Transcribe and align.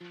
Hello, 0.00 0.06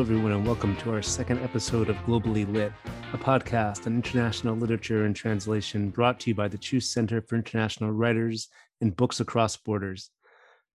everyone, 0.00 0.30
and 0.30 0.46
welcome 0.46 0.76
to 0.76 0.92
our 0.92 1.02
second 1.02 1.40
episode 1.40 1.88
of 1.88 1.96
Globally 2.04 2.46
Lit, 2.52 2.72
a 3.12 3.18
podcast 3.18 3.88
on 3.88 3.96
international 3.96 4.54
literature 4.54 5.04
and 5.06 5.16
translation 5.16 5.90
brought 5.90 6.20
to 6.20 6.30
you 6.30 6.36
by 6.36 6.46
the 6.46 6.58
Cheuse 6.58 6.92
Center 6.92 7.20
for 7.20 7.34
International 7.34 7.90
Writers 7.90 8.48
and 8.80 8.94
Books 8.94 9.18
Across 9.18 9.56
Borders. 9.56 10.10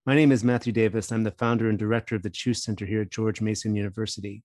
My 0.04 0.14
name 0.14 0.30
is 0.30 0.44
Matthew 0.44 0.74
Davis. 0.74 1.10
I'm 1.10 1.24
the 1.24 1.30
founder 1.30 1.70
and 1.70 1.78
director 1.78 2.16
of 2.16 2.22
the 2.22 2.28
Cheuse 2.30 2.62
Center 2.62 2.84
here 2.84 3.00
at 3.00 3.10
George 3.10 3.40
Mason 3.40 3.74
University. 3.74 4.42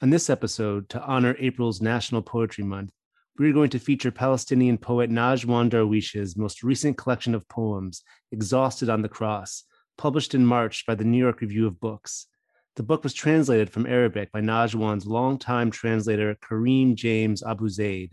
On 0.00 0.08
this 0.08 0.30
episode, 0.30 0.88
to 0.88 1.02
honor 1.02 1.36
April's 1.38 1.82
National 1.82 2.22
Poetry 2.22 2.64
Month, 2.64 2.92
we're 3.38 3.52
going 3.52 3.70
to 3.70 3.78
feature 3.78 4.10
Palestinian 4.10 4.78
poet 4.78 5.10
Najwan 5.10 5.68
Darwish's 5.68 6.36
most 6.36 6.62
recent 6.62 6.96
collection 6.96 7.34
of 7.34 7.48
poems, 7.48 8.02
Exhausted 8.32 8.88
on 8.88 9.02
the 9.02 9.08
Cross, 9.08 9.64
published 9.98 10.34
in 10.34 10.46
March 10.46 10.86
by 10.86 10.94
the 10.94 11.04
New 11.04 11.18
York 11.18 11.42
Review 11.42 11.66
of 11.66 11.78
Books. 11.78 12.28
The 12.76 12.82
book 12.82 13.02
was 13.02 13.12
translated 13.12 13.70
from 13.70 13.86
Arabic 13.86 14.32
by 14.32 14.40
Najwan's 14.40 15.06
longtime 15.06 15.70
translator, 15.70 16.36
Kareem 16.42 16.94
James 16.94 17.42
Abu-Zeid. 17.42 18.10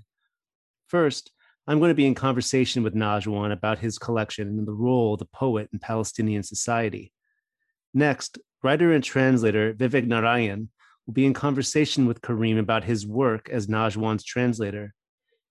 First, 0.88 1.32
I'm 1.68 1.80
going 1.80 1.90
to 1.90 1.96
be 1.96 2.05
in 2.05 2.16
conversation 2.16 2.84
with 2.84 2.94
Najwan 2.94 3.54
about 3.54 3.80
his 3.80 3.98
collection 3.98 4.48
and 4.48 4.68
the 4.68 4.74
role 4.74 5.13
of 5.13 5.20
the 5.20 5.26
poet 5.26 5.70
in 5.71 5.80
Palestinian 5.80 6.44
society. 6.44 7.13
Next, 7.94 8.40
writer 8.62 8.91
and 8.91 9.04
translator 9.04 9.74
Vivek 9.74 10.05
Narayanan 10.05 10.68
will 11.05 11.13
be 11.13 11.26
in 11.26 11.34
conversation 11.34 12.08
with 12.08 12.21
Kareem 12.21 12.60
about 12.60 12.84
his 12.84 13.08
work 13.08 13.48
as 13.49 13.68
Najwan's 13.68 14.26
translator. 14.26 14.94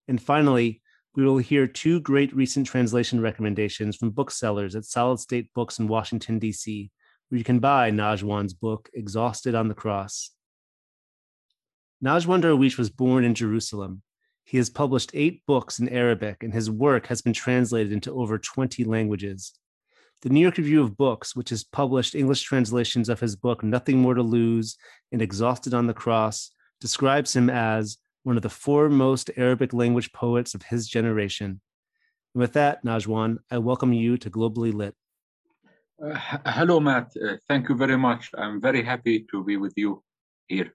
And 0.09 0.20
finally, 0.20 0.83
we 1.15 1.24
will 1.24 1.38
hear 1.38 1.66
two 1.66 2.01
great 2.01 2.34
recent 2.34 2.66
translation 2.66 3.20
recommendations 3.20 3.97
from 3.97 4.11
booksellers 4.11 4.75
at 4.75 4.84
Solid 4.84 5.20
State 5.20 5.53
Books 5.55 5.78
in 5.78 5.89
Washington, 5.89 6.39
D.C., 6.39 6.91
where 7.28 7.39
you 7.39 7.44
can 7.44 7.59
buy 7.59 7.91
Najwan's 7.91 8.55
book, 8.55 8.89
Exhausted 8.94 9.55
on 9.55 9.69
the 9.69 9.75
Cross. 9.75 10.31
Najwan 12.03 12.42
Darwish 12.42 12.78
was 12.78 12.91
born 12.91 13.25
in 13.25 13.34
Jerusalem. 13.34 14.03
He 14.44 14.56
has 14.56 14.70
published 14.70 15.12
eight 15.14 15.42
books 15.47 15.78
in 15.78 15.89
Arabic, 15.89 16.42
and 16.42 16.53
his 16.53 16.70
work 16.70 17.06
has 17.06 17.22
been 17.22 17.33
translated 17.33 17.92
into 17.92 18.12
over 18.12 18.39
20 18.39 18.84
languages. 18.84 19.53
The 20.22 20.31
New 20.31 20.41
York 20.41 20.56
Review 20.56 20.83
of 20.83 20.97
Books, 20.97 21.37
which 21.37 21.50
has 21.50 21.64
published 21.64 22.14
English 22.14 22.42
translations 22.42 23.09
of 23.09 23.20
his 23.20 23.37
book, 23.37 23.62
Nothing 23.62 23.98
More 23.98 24.14
to 24.14 24.22
Lose 24.22 24.77
and 25.11 25.22
Exhausted 25.22 25.75
on 25.75 25.87
the 25.87 25.94
Cross, 25.94 26.50
describes 26.81 27.34
him 27.34 27.50
as 27.50 27.98
one 28.25 28.37
of 28.37 28.42
the 28.42 28.51
foremost 28.51 29.31
Arabic 29.37 29.73
language 29.73 30.12
poets 30.12 30.55
of 30.55 30.62
his 30.62 30.89
generation. 30.89 31.61
And 32.34 32.41
with 32.41 32.53
that, 32.55 32.84
Najwan, 32.84 33.39
I 33.51 33.59
welcome 33.59 33.92
you 33.92 34.17
to 34.19 34.31
Globally 34.31 34.73
Lit. 34.73 34.95
Uh, 36.03 36.19
hello, 36.47 36.81
Matt. 36.81 37.12
Uh, 37.17 37.37
thank 37.48 37.69
you 37.69 37.75
very 37.75 37.97
much. 37.97 38.31
I'm 38.37 38.61
very 38.61 38.83
happy 38.83 39.27
to 39.31 39.45
be 39.45 39.56
with 39.56 39.75
you 39.77 40.03
here. 40.48 40.75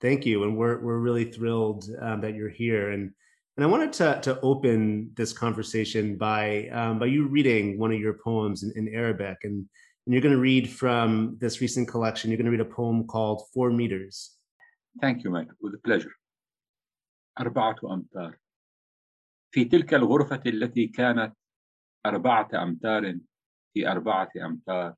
Thank 0.00 0.26
you, 0.26 0.44
and 0.44 0.56
we're 0.56 0.80
we're 0.80 0.98
really 0.98 1.24
thrilled 1.24 1.88
um, 2.00 2.20
that 2.20 2.34
you're 2.34 2.50
here. 2.50 2.90
And 2.90 3.10
and 3.56 3.64
I 3.64 3.66
wanted 3.66 3.92
to 3.94 4.20
to 4.22 4.40
open 4.40 5.10
this 5.14 5.32
conversation 5.32 6.16
by 6.16 6.68
um, 6.68 6.98
by 6.98 7.06
you 7.06 7.26
reading 7.26 7.78
one 7.78 7.92
of 7.92 8.00
your 8.00 8.14
poems 8.14 8.62
in, 8.62 8.72
in 8.76 8.94
Arabic, 8.94 9.38
and 9.44 9.66
and 10.06 10.12
you're 10.12 10.22
going 10.22 10.34
to 10.34 10.40
read 10.40 10.68
from 10.70 11.36
this 11.40 11.60
recent 11.60 11.88
collection. 11.88 12.30
You're 12.30 12.38
going 12.38 12.46
to 12.46 12.50
read 12.50 12.60
a 12.60 12.64
poem 12.64 13.06
called 13.06 13.42
Four 13.52 13.70
Meters. 13.70 14.32
Thank 15.00 15.24
you, 15.24 15.30
Matt. 15.30 15.48
With 15.60 15.82
pleasure. 15.82 16.12
أربعة 17.40 17.76
أمتار. 17.84 18.38
في 19.50 19.64
تلك 19.64 19.94
الغرفة 19.94 20.42
التي 20.46 20.86
كانت 20.86 21.36
أربعة 22.06 22.48
أمتار 22.62 23.18
في 23.74 23.88
أربعة 23.88 24.30
أمتار. 24.36 24.94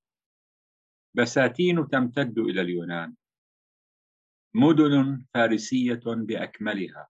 بساتين 1.14 1.88
تمتد 1.88 2.38
إلى 2.38 2.60
اليونان. 2.60 3.14
مدن 4.54 5.24
فارسية 5.34 6.00
بأكملها. 6.06 7.08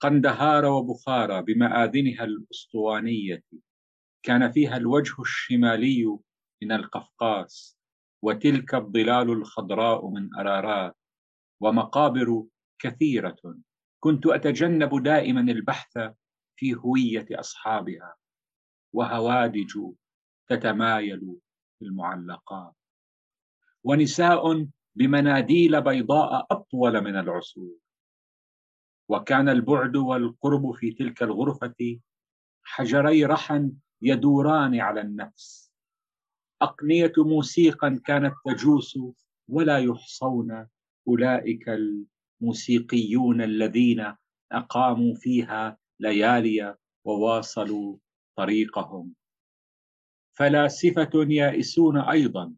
قندهار 0.00 0.64
وبخارى 0.64 1.42
بمآذنها 1.42 2.24
الأسطوانية. 2.24 3.42
كان 4.22 4.52
فيها 4.52 4.76
الوجه 4.76 5.22
الشمالي 5.22 6.18
من 6.62 6.72
القفقاس 6.72 7.78
وتلك 8.22 8.74
الظلال 8.74 9.30
الخضراء 9.30 10.08
من 10.10 10.34
أرارات 10.34 10.96
ومقابر 11.60 12.44
كثيرة. 12.78 13.58
كنت 14.00 14.26
أتجنب 14.26 15.02
دائما 15.02 15.40
البحث 15.40 15.98
في 16.56 16.74
هوية 16.74 17.26
أصحابها 17.32 18.16
وهوادج 18.92 19.78
تتمايل 20.48 21.36
في 21.78 21.84
المعلقات. 21.84 22.74
ونساء 23.84 24.66
بمناديل 24.94 25.82
بيضاء 25.82 26.46
أطول 26.50 27.00
من 27.00 27.16
العصور. 27.16 27.76
وكان 29.08 29.48
البعد 29.48 29.96
والقرب 29.96 30.74
في 30.74 30.90
تلك 30.90 31.22
الغرفة 31.22 32.00
حجري 32.62 33.24
رحى 33.24 33.70
يدوران 34.02 34.80
على 34.80 35.00
النفس. 35.00 35.72
أقنية 36.62 37.12
موسيقى 37.16 37.98
كانت 38.04 38.34
تجوس 38.44 38.98
ولا 39.48 39.78
يحصون 39.78 40.66
أولئك 41.08 41.68
الموسيقيون 42.40 43.42
الذين 43.42 44.14
أقاموا 44.52 45.14
فيها 45.14 45.78
ليالي 46.00 46.76
وواصلوا 47.04 47.96
طريقهم. 48.36 49.14
فلاسفه 50.38 51.10
يائسون 51.14 51.98
أيضا 51.98 52.54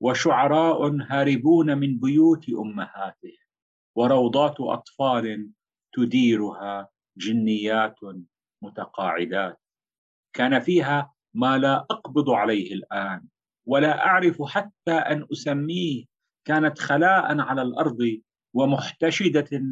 وشعراء 0.00 0.96
هاربون 1.02 1.78
من 1.78 2.00
بيوت 2.00 2.48
أمهاتهم 2.48 3.46
وروضات 3.96 4.56
أطفال 4.60 5.50
تديرها 5.92 6.88
جنيات 7.16 7.96
متقاعدات. 8.62 9.60
كان 10.32 10.60
فيها 10.60 11.14
ما 11.34 11.58
لا 11.58 11.76
أقبض 11.76 12.30
عليه 12.30 12.74
الآن 12.74 13.28
ولا 13.66 14.06
أعرف 14.06 14.42
حتى 14.42 14.92
أن 14.92 15.26
أسميه 15.32 16.04
كانت 16.44 16.78
خلاء 16.78 17.38
على 17.40 17.62
الأرض 17.62 18.20
ومحتشدة 18.54 19.62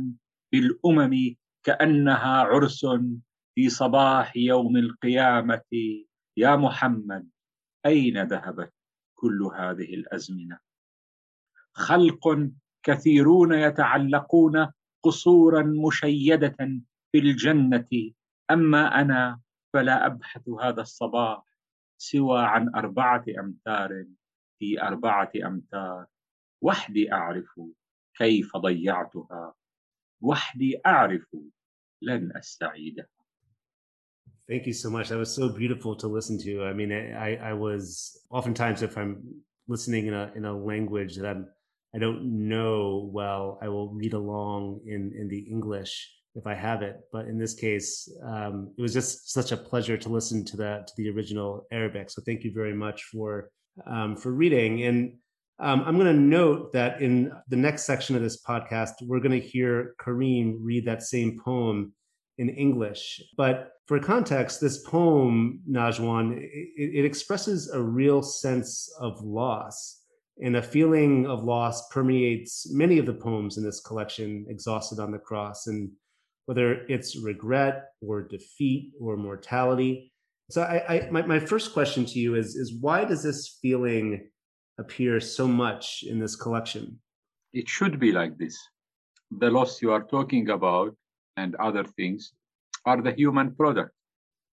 بالأمم 0.53 1.35
كأنها 1.63 2.37
عرس 2.37 2.87
في 3.55 3.69
صباح 3.69 4.37
يوم 4.37 4.77
القيامة. 4.77 5.63
يا 6.37 6.57
محمد 6.57 7.29
أين 7.87 8.23
ذهبت 8.23 8.73
كل 9.15 9.43
هذه 9.43 9.95
الأزمنة؟ 9.95 10.59
خلق 11.73 12.51
كثيرون 12.83 13.53
يتعلقون 13.53 14.73
قصورا 15.03 15.63
مشيدة 15.63 16.57
في 17.13 17.19
الجنة. 17.19 18.13
أما 18.51 19.01
أنا 19.01 19.41
فلا 19.73 20.07
أبحث 20.07 20.49
هذا 20.49 20.81
الصباح 20.81 21.43
سوى 22.01 22.43
عن 22.43 22.75
أربعة 22.75 23.25
أمتار 23.39 24.05
في 24.59 24.83
أربعة 24.83 25.33
أمتار. 25.47 26.07
وحدي 26.63 27.13
أعرف 27.13 27.61
كيف 28.18 28.58
ضيعتها 28.58 29.54
وحدي 30.22 30.82
اعرف 30.86 31.36
لن 32.02 32.38
استعيدها 32.38 33.08
Thank 34.50 34.68
you 34.68 34.74
so 34.74 34.90
much. 34.90 35.08
That 35.08 35.18
was 35.18 35.34
so 35.34 35.48
beautiful 35.48 35.96
to 35.96 36.08
listen 36.08 36.38
to. 36.40 36.66
I 36.66 36.74
mean, 36.74 36.92
I, 36.92 37.38
I 37.38 37.54
was 37.54 38.20
oftentimes 38.30 38.82
if 38.82 38.98
I'm 38.98 39.24
listening 39.70 40.08
in 40.08 40.14
a 40.14 40.32
in 40.36 40.44
a 40.44 40.54
language 40.54 41.16
that 41.16 41.26
I'm 41.26 41.48
I 41.96 42.00
don't 42.00 42.50
know 42.50 43.10
well, 43.14 43.58
I 43.62 43.70
will 43.70 43.90
read 43.94 44.14
along 44.14 44.82
in 44.86 45.14
in 45.18 45.30
the 45.30 45.40
English 45.40 45.94
if 46.36 46.46
I 46.46 46.56
have 46.56 46.82
it. 46.82 46.98
But 47.12 47.28
in 47.28 47.38
this 47.38 47.54
case, 47.54 48.12
um, 48.26 48.74
it 48.78 48.82
was 48.82 48.94
just 48.94 49.32
such 49.32 49.52
a 49.52 49.58
pleasure 49.58 49.98
to 49.98 50.10
listen 50.10 50.44
to 50.46 50.58
that 50.58 50.88
to 50.88 50.94
the 50.98 51.10
original 51.10 51.66
Arabic. 51.72 52.10
So 52.10 52.22
thank 52.26 52.44
you 52.44 52.52
very 52.54 52.74
much 52.74 53.04
for 53.12 53.50
um, 53.88 54.16
for 54.16 54.32
reading. 54.32 54.84
And 54.84 55.14
um, 55.61 55.83
I'm 55.85 55.99
going 55.99 56.15
to 56.15 56.21
note 56.21 56.73
that 56.73 57.03
in 57.03 57.33
the 57.49 57.57
next 57.57 57.85
section 57.85 58.15
of 58.15 58.23
this 58.23 58.43
podcast, 58.43 58.93
we're 59.03 59.21
going 59.21 59.41
to 59.41 59.47
hear 59.47 59.95
Kareem 60.01 60.57
read 60.61 60.85
that 60.87 61.03
same 61.03 61.39
poem 61.39 61.93
in 62.39 62.49
English. 62.49 63.21
But 63.37 63.73
for 63.87 63.99
context, 63.99 64.61
this 64.61 64.83
poem, 64.83 65.61
Najwan, 65.69 66.39
it, 66.39 66.71
it, 66.77 67.05
expresses 67.05 67.71
a 67.71 67.83
real 67.83 68.23
sense 68.23 68.89
of 69.01 69.21
loss. 69.21 69.97
And 70.41 70.57
a 70.57 70.63
feeling 70.63 71.27
of 71.27 71.43
loss 71.43 71.89
permeates 71.89 72.73
many 72.73 72.99
of 72.99 73.07
the 73.07 73.15
poems 73.15 73.57
in 73.57 73.65
this 73.65 73.81
collection, 73.81 74.47
Exhausted 74.49 75.01
on 75.01 75.11
the 75.11 75.19
Cross, 75.19 75.67
and 75.67 75.91
whether 76.47 76.87
it's 76.87 77.17
regret 77.17 77.87
or 78.01 78.23
defeat 78.23 78.93
or 79.01 79.17
mortality. 79.17 80.13
So, 80.51 80.63
I, 80.63 80.95
I 80.95 81.11
my, 81.11 81.23
my 81.23 81.41
first 81.41 81.73
question 81.73 82.05
to 82.07 82.19
you 82.21 82.37
is, 82.37 82.55
is 82.55 82.79
why 82.81 83.05
does 83.05 83.25
this 83.25 83.59
feeling 83.61 84.29
appear 84.79 85.21
so 85.21 85.47
much 85.47 86.05
in 86.07 86.19
this 86.19 86.37
collection? 86.37 86.99
It 87.53 87.69
should 87.69 87.99
be 87.99 88.13
like 88.13 88.39
this. 88.39 88.57
The 89.31 89.51
loss 89.51 89.83
you 89.83 89.93
are 89.93 90.05
talking 90.05 90.51
about 90.51 90.97
and 91.37 91.55
other 91.57 91.85
things 91.85 92.33
are 92.85 93.03
the 93.03 93.13
human 93.13 93.55
product. 93.55 93.93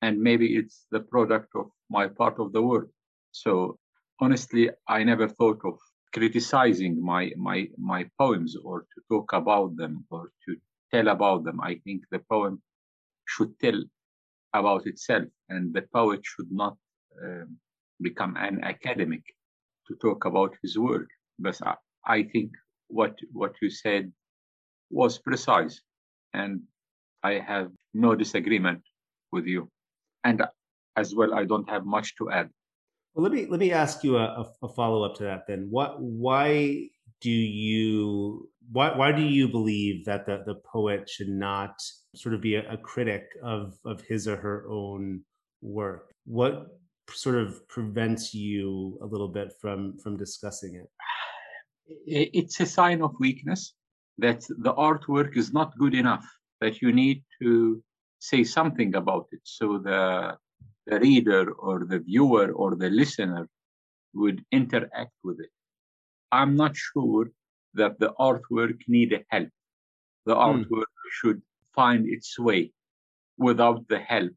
And 0.01 0.21
maybe 0.21 0.55
it's 0.55 0.85
the 0.91 0.99
product 0.99 1.49
of 1.55 1.67
my 1.89 2.07
part 2.07 2.39
of 2.39 2.51
the 2.51 2.61
world. 2.61 2.89
So 3.31 3.77
honestly, 4.19 4.69
I 4.87 5.03
never 5.03 5.27
thought 5.27 5.61
of 5.63 5.77
criticizing 6.13 6.93
my 7.03 7.31
my 7.35 7.67
my 7.77 8.01
poems 8.17 8.55
or 8.55 8.77
to 8.93 9.01
talk 9.09 9.33
about 9.33 9.75
them 9.75 10.05
or 10.09 10.31
to 10.45 10.55
tell 10.93 11.07
about 11.09 11.43
them. 11.43 11.59
I 11.61 11.75
think 11.83 12.03
the 12.11 12.21
poem 12.33 12.61
should 13.25 13.51
tell 13.59 13.79
about 14.53 14.87
itself, 14.87 15.29
and 15.49 15.73
the 15.73 15.85
poet 15.93 16.21
should 16.23 16.51
not 16.51 16.77
um, 17.21 17.57
become 18.01 18.37
an 18.37 18.63
academic 18.63 19.23
to 19.87 19.95
talk 20.01 20.25
about 20.25 20.55
his 20.61 20.77
work. 20.77 21.07
But 21.39 21.59
I, 21.63 21.75
I 22.05 22.23
think 22.23 22.51
what 22.87 23.15
what 23.31 23.53
you 23.61 23.69
said 23.69 24.11
was 24.89 25.17
precise, 25.19 25.81
and 26.33 26.61
I 27.23 27.33
have 27.39 27.71
no 27.93 28.15
disagreement 28.15 28.81
with 29.31 29.45
you. 29.45 29.69
And 30.23 30.43
as 30.95 31.13
well, 31.15 31.33
I 31.33 31.45
don't 31.45 31.69
have 31.69 31.85
much 31.85 32.15
to 32.17 32.31
add. 32.31 32.49
Well, 33.13 33.23
let 33.23 33.31
me 33.31 33.47
let 33.49 33.59
me 33.59 33.71
ask 33.71 34.03
you 34.03 34.17
a, 34.17 34.45
a 34.61 34.69
follow 34.69 35.03
up 35.03 35.15
to 35.17 35.23
that. 35.23 35.47
Then, 35.47 35.67
what? 35.69 36.01
Why 36.01 36.89
do 37.21 37.31
you 37.31 38.49
why 38.71 38.95
why 38.95 39.11
do 39.11 39.21
you 39.21 39.47
believe 39.47 40.05
that 40.05 40.25
the 40.25 40.43
the 40.45 40.55
poet 40.55 41.09
should 41.09 41.29
not 41.29 41.81
sort 42.15 42.35
of 42.35 42.41
be 42.41 42.55
a, 42.55 42.71
a 42.71 42.77
critic 42.77 43.23
of 43.43 43.77
of 43.85 44.01
his 44.01 44.27
or 44.27 44.35
her 44.35 44.65
own 44.69 45.21
work? 45.61 46.11
What 46.25 46.67
sort 47.11 47.35
of 47.35 47.67
prevents 47.67 48.33
you 48.33 48.97
a 49.01 49.05
little 49.05 49.27
bit 49.27 49.53
from 49.61 49.97
from 49.97 50.17
discussing 50.17 50.75
it? 50.75 50.89
It's 52.07 52.59
a 52.59 52.65
sign 52.65 53.01
of 53.01 53.15
weakness 53.19 53.73
that 54.17 54.41
the 54.65 54.73
artwork 54.73 55.37
is 55.37 55.53
not 55.53 55.77
good 55.77 55.93
enough. 55.93 56.25
That 56.61 56.81
you 56.81 56.91
need 56.91 57.23
to 57.41 57.83
say 58.19 58.43
something 58.43 58.95
about 58.95 59.27
it 59.31 59.41
so 59.43 59.77
the 59.77 60.37
the 60.87 60.99
reader 60.99 61.51
or 61.51 61.85
the 61.85 61.99
viewer 61.99 62.51
or 62.51 62.75
the 62.75 62.89
listener 62.89 63.47
would 64.13 64.43
interact 64.51 65.15
with 65.23 65.39
it. 65.39 65.49
I'm 66.31 66.55
not 66.55 66.75
sure 66.75 67.31
that 67.73 67.99
the 67.99 68.13
artwork 68.19 68.79
needed 68.87 69.25
help. 69.29 69.49
The 70.25 70.35
hmm. 70.35 70.41
artwork 70.41 70.93
should 71.11 71.41
find 71.73 72.07
its 72.07 72.39
way 72.39 72.71
without 73.37 73.87
the 73.89 73.99
help 73.99 74.31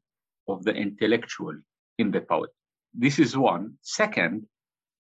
of 0.48 0.64
the 0.64 0.74
intellectual 0.74 1.56
in 1.98 2.10
the 2.10 2.20
poet. 2.20 2.50
This 2.92 3.18
is 3.18 3.36
one. 3.36 3.78
Second, 3.82 4.46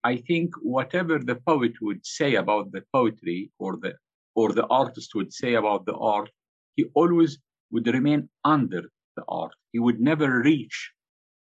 I 0.05 0.17
think 0.17 0.55
whatever 0.63 1.19
the 1.19 1.37
poet 1.37 1.75
would 1.83 2.07
say 2.07 2.37
about 2.37 2.73
the 2.73 2.83
poetry 2.93 3.53
or 3.59 3.77
the 3.79 3.95
or 4.35 4.53
the 4.53 4.67
artist 4.69 5.15
would 5.15 5.33
say 5.33 5.55
about 5.55 5.87
the 5.87 5.95
art, 5.97 6.31
he 6.77 6.85
always 6.95 7.39
would 7.71 7.87
remain 7.89 8.29
under 8.45 8.83
the 9.17 9.25
art. 9.29 9.55
He 9.73 9.79
would 9.81 10.01
never 10.01 10.41
reach 10.43 10.93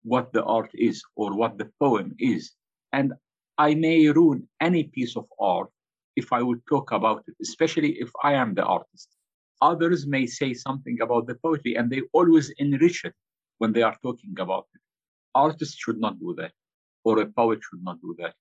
what 0.02 0.32
the 0.32 0.44
art 0.44 0.70
is 0.74 1.02
or 1.16 1.34
what 1.36 1.58
the 1.58 1.70
poem 1.80 2.14
is. 2.18 2.54
And 2.92 3.14
I 3.58 3.74
may 3.74 4.08
ruin 4.10 4.48
any 4.60 4.84
piece 4.84 5.16
of 5.16 5.26
art 5.40 5.70
if 6.16 6.32
I 6.32 6.42
would 6.42 6.66
talk 6.66 6.92
about 6.92 7.24
it, 7.28 7.36
especially 7.42 7.92
if 8.00 8.10
I 8.22 8.34
am 8.34 8.54
the 8.54 8.64
artist. 8.64 9.08
Others 9.62 10.06
may 10.06 10.26
say 10.26 10.54
something 10.54 11.00
about 11.00 11.26
the 11.26 11.36
poetry 11.36 11.74
and 11.76 11.90
they 11.90 12.02
always 12.12 12.50
enrich 12.58 13.04
it 13.04 13.14
when 13.58 13.72
they 13.72 13.82
are 13.82 13.96
talking 14.02 14.34
about 14.40 14.66
it. 14.74 14.80
Artists 15.34 15.76
should 15.76 15.98
not 15.98 16.18
do 16.18 16.34
that, 16.38 16.52
or 17.04 17.20
a 17.20 17.26
poet 17.26 17.60
should 17.68 17.82
not 17.82 18.00
do 18.00 18.14
that. 18.18 18.34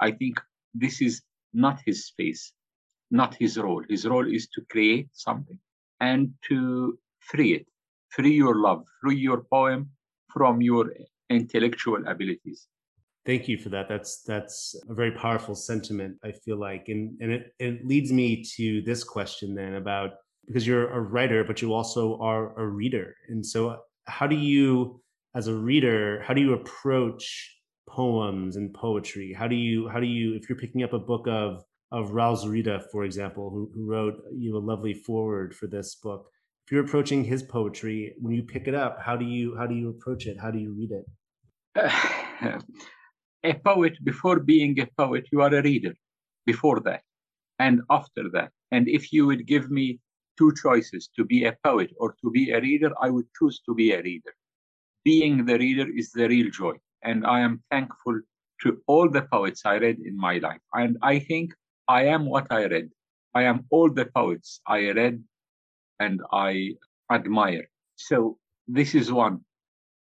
I 0.00 0.12
think 0.12 0.40
this 0.74 1.00
is 1.00 1.22
not 1.52 1.80
his 1.84 2.06
space, 2.06 2.52
not 3.10 3.34
his 3.34 3.58
role. 3.58 3.82
His 3.88 4.06
role 4.06 4.26
is 4.26 4.48
to 4.54 4.62
create 4.70 5.08
something 5.12 5.58
and 6.00 6.32
to 6.48 6.98
free 7.20 7.54
it, 7.54 7.66
free 8.10 8.34
your 8.34 8.56
love, 8.56 8.84
free 9.00 9.16
your 9.16 9.44
poem 9.50 9.90
from 10.32 10.60
your 10.60 10.92
intellectual 11.30 12.06
abilities. 12.06 12.68
Thank 13.26 13.48
you 13.48 13.58
for 13.58 13.68
that. 13.70 13.88
That's 13.88 14.22
that's 14.22 14.74
a 14.88 14.94
very 14.94 15.12
powerful 15.12 15.54
sentiment 15.54 16.16
i 16.24 16.32
feel 16.32 16.58
like. 16.58 16.84
And 16.88 17.20
and 17.20 17.30
it, 17.32 17.52
it 17.58 17.86
leads 17.86 18.10
me 18.10 18.42
to 18.56 18.80
this 18.82 19.04
question 19.04 19.54
then 19.54 19.74
about 19.74 20.12
because 20.46 20.66
you're 20.66 20.88
a 20.88 21.00
writer 21.00 21.44
but 21.44 21.60
you 21.60 21.74
also 21.74 22.18
are 22.20 22.58
a 22.58 22.66
reader. 22.66 23.14
And 23.28 23.44
so 23.44 23.68
uh, 23.68 23.76
how 24.06 24.26
do 24.26 24.36
you 24.36 25.02
as 25.38 25.46
a 25.46 25.54
reader 25.54 26.20
how 26.26 26.34
do 26.34 26.40
you 26.40 26.52
approach 26.52 27.24
poems 27.88 28.56
and 28.56 28.74
poetry? 28.74 29.32
How 29.32 29.46
do 29.46 29.54
you 29.54 29.88
how 29.88 30.00
do 30.00 30.06
you 30.06 30.34
if 30.34 30.48
you're 30.48 30.62
picking 30.64 30.82
up 30.82 30.92
a 30.92 30.98
book 31.12 31.26
of 31.28 31.64
of 31.92 32.10
Raul 32.10 32.36
Zurita, 32.36 32.76
for 32.92 33.04
example, 33.04 33.48
who, 33.48 33.70
who 33.72 33.86
wrote 33.86 34.16
you 34.36 34.56
a 34.56 34.66
lovely 34.72 34.94
foreword 35.06 35.54
for 35.54 35.68
this 35.68 35.94
book 36.06 36.22
if 36.64 36.72
you're 36.72 36.84
approaching 36.84 37.22
his 37.22 37.42
poetry 37.44 38.14
when 38.20 38.34
you 38.34 38.42
pick 38.42 38.66
it 38.66 38.74
up 38.74 38.98
how 39.06 39.16
do 39.16 39.24
you 39.24 39.56
how 39.58 39.66
do 39.66 39.76
you 39.80 39.88
approach 39.90 40.26
it? 40.26 40.36
How 40.44 40.50
do 40.50 40.58
you 40.58 40.72
read 40.80 40.92
it? 40.98 41.06
A 43.44 43.54
poet 43.54 43.94
before 44.02 44.40
being 44.40 44.72
a 44.80 44.88
poet 45.02 45.24
you 45.30 45.40
are 45.42 45.54
a 45.54 45.62
reader 45.62 45.94
before 46.44 46.80
that 46.80 47.02
and 47.60 47.82
after 47.88 48.24
that. 48.32 48.50
And 48.72 48.88
if 48.88 49.12
you 49.12 49.26
would 49.28 49.46
give 49.46 49.70
me 49.70 50.00
two 50.36 50.52
choices 50.64 51.08
to 51.16 51.24
be 51.24 51.44
a 51.44 51.56
poet 51.64 51.90
or 51.98 52.16
to 52.20 52.30
be 52.30 52.50
a 52.50 52.60
reader 52.60 52.90
i 53.06 53.08
would 53.14 53.28
choose 53.38 53.60
to 53.66 53.74
be 53.80 53.86
a 53.92 54.02
reader 54.02 54.32
being 55.04 55.44
the 55.44 55.58
reader 55.58 55.86
is 55.96 56.10
the 56.12 56.28
real 56.28 56.50
joy 56.50 56.74
and 57.02 57.26
i 57.26 57.40
am 57.40 57.62
thankful 57.70 58.20
to 58.62 58.80
all 58.86 59.08
the 59.08 59.22
poets 59.32 59.62
i 59.64 59.76
read 59.78 59.98
in 60.00 60.16
my 60.16 60.38
life 60.38 60.60
and 60.74 60.96
i 61.02 61.18
think 61.18 61.54
i 61.88 62.02
am 62.02 62.26
what 62.26 62.46
i 62.50 62.64
read 62.66 62.88
i 63.34 63.42
am 63.42 63.64
all 63.70 63.90
the 63.90 64.06
poets 64.14 64.60
i 64.66 64.90
read 64.90 65.22
and 66.00 66.20
I 66.32 66.74
admire. 67.12 67.68
So 67.96 68.38
this 68.66 68.94
is 68.94 69.12
one. 69.12 69.40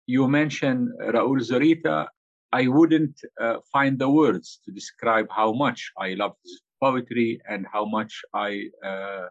You 0.05 0.27
mentioned 0.27 0.89
Raul 1.01 1.39
Zurita. 1.41 2.07
I 2.51 2.67
wouldn't 2.67 3.19
uh, 3.41 3.57
find 3.71 3.99
the 3.99 4.09
words 4.09 4.59
to 4.65 4.71
describe 4.71 5.27
how 5.29 5.51
much 5.51 5.91
I 5.97 6.13
love 6.13 6.33
his 6.43 6.61
poetry 6.81 7.41
and 7.49 7.65
how 7.71 7.85
much 7.85 8.21
I 8.33 8.69
uh, 8.83 9.27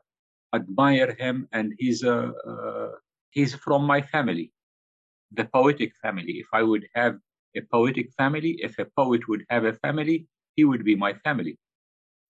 admire 0.54 1.14
him. 1.18 1.48
And 1.52 1.72
he's 1.78 2.02
a 2.02 2.32
uh, 2.52 2.90
he's 3.30 3.54
from 3.54 3.84
my 3.84 4.02
family, 4.02 4.52
the 5.36 5.44
poetic 5.44 5.92
family. 6.02 6.34
If 6.44 6.48
I 6.52 6.62
would 6.62 6.86
have 6.94 7.16
a 7.56 7.62
poetic 7.72 8.08
family, 8.18 8.52
if 8.62 8.78
a 8.78 8.86
poet 8.96 9.28
would 9.28 9.44
have 9.50 9.64
a 9.64 9.74
family, 9.84 10.26
he 10.56 10.64
would 10.64 10.84
be 10.84 10.96
my 10.96 11.12
family. 11.24 11.58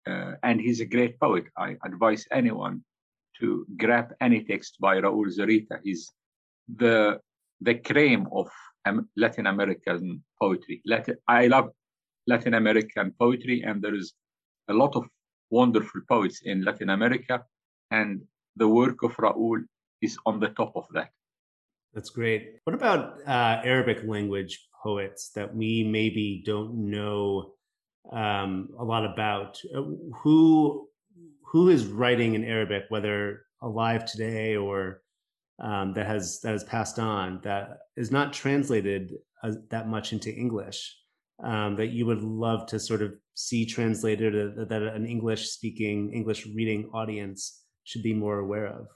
Uh, 0.07 0.33
and 0.43 0.59
he's 0.59 0.79
a 0.81 0.85
great 0.85 1.19
poet. 1.19 1.45
I 1.57 1.75
advise 1.85 2.25
anyone 2.31 2.83
to 3.39 3.65
grab 3.77 4.13
any 4.21 4.43
text 4.43 4.77
by 4.79 4.97
Raul 4.97 5.27
Zurita. 5.37 5.79
He's 5.83 6.11
the 6.67 7.19
the 7.61 7.75
cream 7.75 8.27
of 8.31 8.47
Latin 9.15 9.47
American 9.47 10.23
poetry. 10.41 10.81
Latin, 10.85 11.17
I 11.27 11.47
love 11.47 11.69
Latin 12.27 12.53
American 12.53 13.11
poetry, 13.19 13.63
and 13.63 13.81
there 13.81 13.95
is 13.95 14.13
a 14.69 14.73
lot 14.73 14.95
of 14.95 15.03
wonderful 15.49 16.01
poets 16.07 16.41
in 16.43 16.63
Latin 16.63 16.89
America, 16.89 17.43
and 17.91 18.21
the 18.55 18.67
work 18.67 19.03
of 19.03 19.15
Raul 19.17 19.63
is 20.01 20.17
on 20.25 20.39
the 20.39 20.49
top 20.49 20.73
of 20.75 20.87
that. 20.93 21.11
That's 21.93 22.09
great. 22.09 22.55
What 22.63 22.75
about 22.75 23.19
uh, 23.27 23.61
Arabic 23.63 24.03
language 24.05 24.67
poets 24.83 25.31
that 25.35 25.53
we 25.53 25.83
maybe 25.83 26.43
don't 26.45 26.89
know 26.89 27.53
um, 28.11 28.69
a 28.77 28.83
lot 28.83 29.05
about? 29.05 29.59
Uh, 29.75 29.83
who 30.21 30.87
who 31.51 31.69
is 31.69 31.87
writing 31.87 32.35
in 32.35 32.43
Arabic, 32.43 32.83
whether 32.89 33.41
alive 33.61 34.05
today 34.05 34.55
or 34.55 35.01
um, 35.59 35.93
that 35.93 36.05
has 36.05 36.39
that 36.41 36.51
has 36.51 36.63
passed 36.63 36.99
on, 36.99 37.41
that 37.43 37.79
is 37.97 38.11
not 38.11 38.33
translated 38.33 39.13
that 39.69 39.87
much 39.87 40.13
into 40.13 40.33
English, 40.33 40.95
um, 41.43 41.75
that 41.75 41.87
you 41.87 42.05
would 42.05 42.21
love 42.21 42.65
to 42.67 42.79
sort 42.79 43.01
of 43.01 43.13
see 43.33 43.65
translated, 43.65 44.35
uh, 44.35 44.65
that 44.65 44.81
an 44.83 45.05
English 45.05 45.49
speaking, 45.49 46.11
English 46.13 46.45
reading 46.45 46.89
audience 46.93 47.63
should 47.83 48.03
be 48.03 48.13
more 48.13 48.39
aware 48.39 48.67
of? 48.67 48.87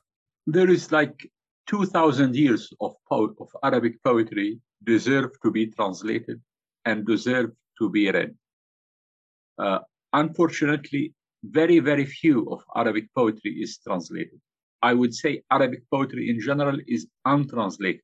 There 0.46 0.70
is 0.70 0.92
like 0.92 1.30
2,000 1.68 2.36
years 2.36 2.72
of, 2.82 2.94
po- 3.10 3.36
of 3.40 3.50
Arabic 3.64 4.02
poetry 4.04 4.60
deserve 4.84 5.32
to 5.44 5.52
be 5.52 5.68
translated 5.68 6.42
and 6.86 7.06
deserve 7.06 7.52
to 7.80 7.90
be 7.90 8.12
read. 8.12 8.36
Uh, 9.58 9.80
unfortunately, 10.12 11.14
very, 11.44 11.80
very 11.80 12.06
few 12.06 12.50
of 12.52 12.64
Arabic 12.76 13.08
poetry 13.16 13.52
is 13.52 13.78
translated. 13.78 14.40
I 14.82 14.94
would 14.94 15.14
say 15.14 15.44
Arabic 15.52 15.84
poetry 15.90 16.30
in 16.30 16.40
general 16.40 16.78
is 16.88 17.08
untranslated 17.26 18.02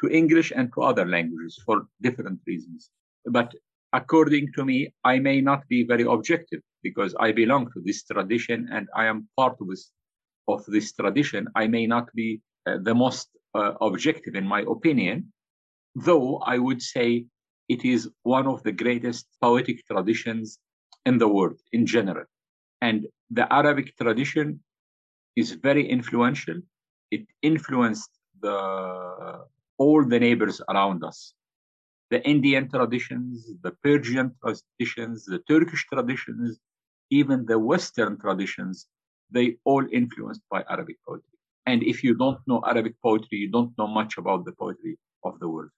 to 0.00 0.10
English 0.10 0.52
and 0.54 0.72
to 0.74 0.82
other 0.82 1.06
languages 1.06 1.60
for 1.64 1.86
different 2.02 2.40
reasons. 2.46 2.90
But 3.26 3.54
according 3.92 4.52
to 4.54 4.64
me, 4.64 4.92
I 5.04 5.18
may 5.18 5.40
not 5.40 5.66
be 5.68 5.84
very 5.84 6.04
objective 6.04 6.60
because 6.82 7.14
I 7.18 7.32
belong 7.32 7.70
to 7.72 7.80
this 7.80 8.04
tradition 8.04 8.68
and 8.72 8.88
I 8.94 9.06
am 9.06 9.28
part 9.36 9.56
of 9.60 9.68
this, 9.68 9.90
of 10.48 10.64
this 10.66 10.92
tradition. 10.92 11.46
I 11.54 11.68
may 11.68 11.86
not 11.86 12.12
be 12.14 12.40
the 12.66 12.94
most 12.94 13.28
uh, 13.54 13.72
objective 13.80 14.34
in 14.34 14.46
my 14.46 14.62
opinion, 14.68 15.32
though 15.94 16.38
I 16.38 16.58
would 16.58 16.82
say 16.82 17.26
it 17.68 17.84
is 17.84 18.10
one 18.22 18.46
of 18.46 18.62
the 18.62 18.72
greatest 18.72 19.26
poetic 19.40 19.86
traditions 19.86 20.58
in 21.06 21.18
the 21.18 21.28
world 21.28 21.60
in 21.72 21.86
general. 21.86 22.26
And 22.80 23.06
the 23.30 23.46
Arabic 23.52 23.96
tradition 23.96 24.60
is 25.36 25.52
very 25.52 25.88
influential. 25.88 26.60
it 27.10 27.26
influenced 27.42 28.10
the 28.40 28.56
all 29.78 30.04
the 30.04 30.20
neighbors 30.26 30.60
around 30.68 31.04
us. 31.04 31.34
The 32.10 32.20
Indian 32.34 32.68
traditions, 32.70 33.36
the 33.62 33.72
Persian 33.82 34.28
traditions, 34.42 35.24
the 35.24 35.40
Turkish 35.52 35.86
traditions, 35.92 36.58
even 37.10 37.46
the 37.46 37.58
Western 37.58 38.18
traditions, 38.18 38.86
they 39.30 39.56
all 39.64 39.84
influenced 39.92 40.42
by 40.50 40.64
Arabic 40.68 40.98
poetry. 41.06 41.33
And 41.66 41.82
if 41.82 42.04
you 42.04 42.14
don't 42.14 42.38
know 42.46 42.62
Arabic 42.66 42.94
poetry, 43.02 43.38
you 43.38 43.50
don't 43.50 43.72
know 43.78 43.86
much 43.86 44.18
about 44.18 44.44
the 44.44 44.52
poetry 44.52 44.98
of 45.24 45.38
the 45.40 45.48
world. 45.48 45.70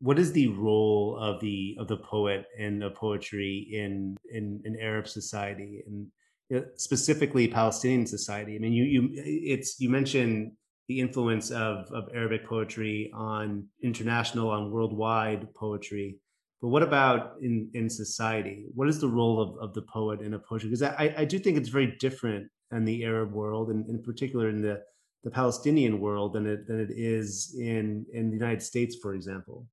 What 0.00 0.18
is 0.18 0.32
the 0.32 0.48
role 0.48 1.16
of 1.18 1.40
the 1.40 1.76
of 1.80 1.88
the 1.88 1.96
poet 1.96 2.46
and 2.58 2.82
the 2.82 2.90
poetry 2.90 3.68
in 3.72 4.16
in, 4.30 4.60
in 4.64 4.78
Arab 4.80 5.08
society 5.08 5.82
and 5.86 6.06
uh, 6.54 6.66
specifically 6.76 7.48
Palestinian 7.48 8.06
society? 8.06 8.56
I 8.56 8.58
mean, 8.58 8.72
you 8.72 8.84
you 8.84 9.02
it's 9.14 9.80
you 9.80 9.88
mentioned 9.88 10.52
the 10.88 11.00
influence 11.00 11.50
of, 11.50 11.90
of 11.92 12.08
Arabic 12.14 12.46
poetry 12.46 13.10
on 13.14 13.66
international, 13.82 14.50
on 14.50 14.70
worldwide 14.70 15.52
poetry. 15.54 16.18
But 16.60 16.68
what 16.68 16.82
about 16.82 17.36
in, 17.40 17.70
in 17.74 17.88
society? 17.88 18.66
What 18.74 18.88
is 18.88 19.00
the 19.00 19.08
role 19.08 19.40
of, 19.40 19.58
of 19.58 19.74
the 19.74 19.82
poet 19.82 20.20
in 20.20 20.34
a 20.34 20.38
poetry? 20.38 20.68
Because 20.68 20.82
I, 20.82 21.14
I 21.16 21.24
do 21.24 21.38
think 21.38 21.56
it's 21.56 21.68
very 21.68 21.96
different 21.98 22.48
in 22.72 22.84
the 22.84 23.04
Arab 23.04 23.32
world, 23.32 23.70
and 23.70 23.88
in 23.88 24.02
particular 24.02 24.48
in 24.48 24.60
the, 24.60 24.82
the 25.24 25.30
Palestinian 25.30 26.00
world, 26.00 26.34
than 26.34 26.46
it, 26.46 26.68
than 26.68 26.80
it 26.80 26.90
is 26.90 27.56
in, 27.58 28.04
in 28.12 28.30
the 28.30 28.36
United 28.36 28.62
States, 28.62 28.96
for 29.00 29.14
example. 29.14 29.66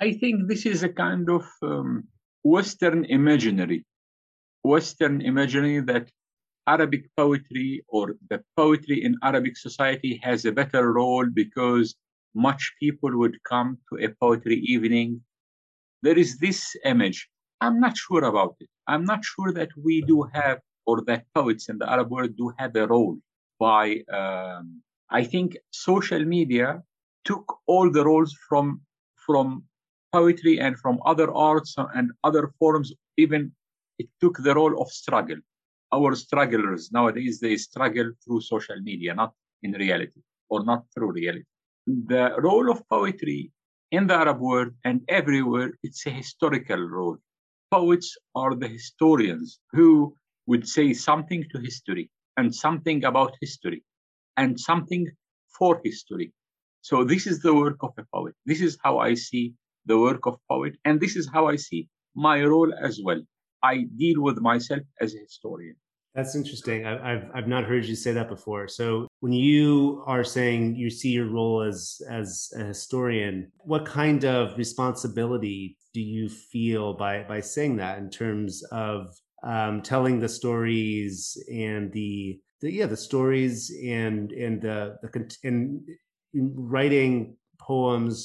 I 0.00 0.12
think 0.12 0.48
this 0.48 0.66
is 0.66 0.82
a 0.82 0.88
kind 0.88 1.28
of 1.30 1.44
um, 1.62 2.04
Western 2.42 3.04
imaginary, 3.04 3.84
Western 4.62 5.20
imaginary 5.20 5.80
that 5.80 6.10
Arabic 6.66 7.04
poetry 7.16 7.84
or 7.88 8.16
the 8.30 8.42
poetry 8.56 9.04
in 9.04 9.16
Arabic 9.22 9.56
society 9.56 10.18
has 10.22 10.44
a 10.44 10.52
better 10.52 10.92
role 10.92 11.26
because 11.26 11.94
much 12.34 12.72
people 12.80 13.16
would 13.18 13.36
come 13.44 13.78
to 13.90 14.04
a 14.04 14.08
poetry 14.08 14.56
evening. 14.56 15.20
There 16.02 16.18
is 16.18 16.38
this 16.38 16.74
image. 16.84 17.28
I'm 17.60 17.78
not 17.78 17.96
sure 17.96 18.24
about 18.24 18.56
it. 18.60 18.68
I'm 18.86 19.04
not 19.04 19.24
sure 19.24 19.52
that 19.52 19.68
we 19.76 20.00
do 20.02 20.26
have, 20.32 20.58
or 20.86 21.02
that 21.02 21.24
poets 21.34 21.68
in 21.68 21.78
the 21.78 21.90
Arab 21.90 22.10
world 22.10 22.36
do 22.36 22.52
have 22.58 22.74
a 22.76 22.86
role. 22.86 23.18
By 23.60 24.02
um, 24.12 24.82
I 25.14 25.22
think 25.22 25.56
social 25.70 26.24
media 26.24 26.82
took 27.24 27.46
all 27.66 27.88
the 27.88 28.04
roles 28.04 28.32
from 28.48 28.80
from 29.26 29.62
poetry 30.12 30.58
and 30.58 30.76
from 30.76 30.98
other 31.06 31.32
arts 31.32 31.76
and 31.98 32.10
other 32.24 32.52
forms. 32.58 32.92
Even 33.16 33.52
it 34.00 34.08
took 34.20 34.38
the 34.38 34.54
role 34.56 34.74
of 34.82 34.88
struggle. 34.88 35.40
Our 35.92 36.16
strugglers 36.16 36.90
nowadays 36.90 37.38
they 37.38 37.56
struggle 37.56 38.10
through 38.22 38.40
social 38.40 38.80
media 38.90 39.14
not 39.14 39.32
in 39.62 39.72
reality 39.84 40.20
or 40.48 40.64
not 40.64 40.82
through 40.92 41.12
reality. 41.12 41.50
The 41.86 42.34
role 42.48 42.68
of 42.72 42.82
poetry 42.88 43.52
in 43.92 44.08
the 44.08 44.16
arab 44.24 44.40
world 44.40 44.72
and 44.84 45.00
everywhere 45.20 45.70
it's 45.84 46.04
a 46.06 46.10
historical 46.22 46.82
role. 46.98 47.18
Poets 47.70 48.16
are 48.34 48.54
the 48.56 48.70
historians 48.78 49.60
who 49.70 50.16
would 50.48 50.66
say 50.76 50.92
something 50.92 51.42
to 51.52 51.60
history 51.60 52.10
and 52.36 52.52
something 52.52 53.04
about 53.04 53.36
history 53.40 53.84
and 54.36 54.58
something 54.58 55.06
for 55.58 55.80
history 55.84 56.32
so 56.80 57.04
this 57.04 57.26
is 57.26 57.40
the 57.40 57.54
work 57.54 57.76
of 57.80 57.92
a 57.98 58.04
poet 58.14 58.34
this 58.46 58.60
is 58.60 58.78
how 58.82 58.98
i 58.98 59.14
see 59.14 59.54
the 59.86 59.98
work 59.98 60.26
of 60.26 60.36
poet 60.50 60.74
and 60.84 61.00
this 61.00 61.16
is 61.16 61.28
how 61.32 61.46
i 61.46 61.56
see 61.56 61.88
my 62.14 62.42
role 62.42 62.72
as 62.88 63.00
well 63.02 63.20
I 63.64 63.86
deal 63.96 64.22
with 64.22 64.38
myself 64.40 64.82
as 65.00 65.14
a 65.14 65.18
historian. 65.18 65.74
That's 66.14 66.36
interesting. 66.36 66.86
I, 66.86 67.10
have 67.10 67.30
I've 67.34 67.48
not 67.48 67.64
heard 67.64 67.86
you 67.86 67.96
say 67.96 68.12
that 68.12 68.28
before. 68.28 68.68
So 68.68 69.08
when 69.18 69.32
you 69.32 70.04
are 70.06 70.22
saying 70.22 70.76
you 70.76 70.88
see 70.88 71.08
your 71.08 71.28
role 71.28 71.62
as 71.62 72.00
as 72.08 72.52
a 72.56 72.62
historian, 72.62 73.50
what 73.64 73.84
kind 73.84 74.24
of 74.24 74.56
responsibility 74.56 75.76
do 75.92 76.00
you 76.00 76.28
feel 76.28 76.92
by 76.92 77.24
by 77.24 77.40
saying 77.40 77.76
that 77.78 77.98
in 77.98 78.10
terms 78.10 78.62
of 78.70 79.16
um, 79.42 79.82
telling 79.82 80.20
the 80.20 80.28
stories 80.28 81.36
and 81.52 81.92
the, 81.92 82.40
the 82.64 82.70
yeah 82.78 82.88
the 82.94 83.02
stories 83.08 83.56
and 84.00 84.32
and 84.32 84.54
the 84.66 84.78
the 85.02 85.10
and 85.48 85.80
writing 86.74 87.36
poems 87.60 88.16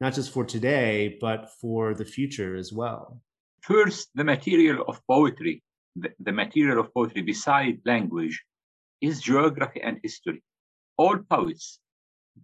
not 0.00 0.12
just 0.18 0.30
for 0.34 0.44
today 0.44 1.16
but 1.20 1.40
for 1.60 1.94
the 2.00 2.08
future 2.16 2.52
as 2.62 2.72
well 2.72 3.20
First, 3.62 4.10
the 4.16 4.24
material 4.24 4.84
of 4.88 5.00
poetry, 5.06 5.62
the, 5.94 6.10
the 6.18 6.32
material 6.32 6.80
of 6.80 6.92
poetry 6.92 7.22
beside 7.22 7.78
language, 7.86 8.42
is 9.00 9.20
geography 9.20 9.80
and 9.80 10.00
history. 10.02 10.42
All 10.96 11.18
poets 11.30 11.78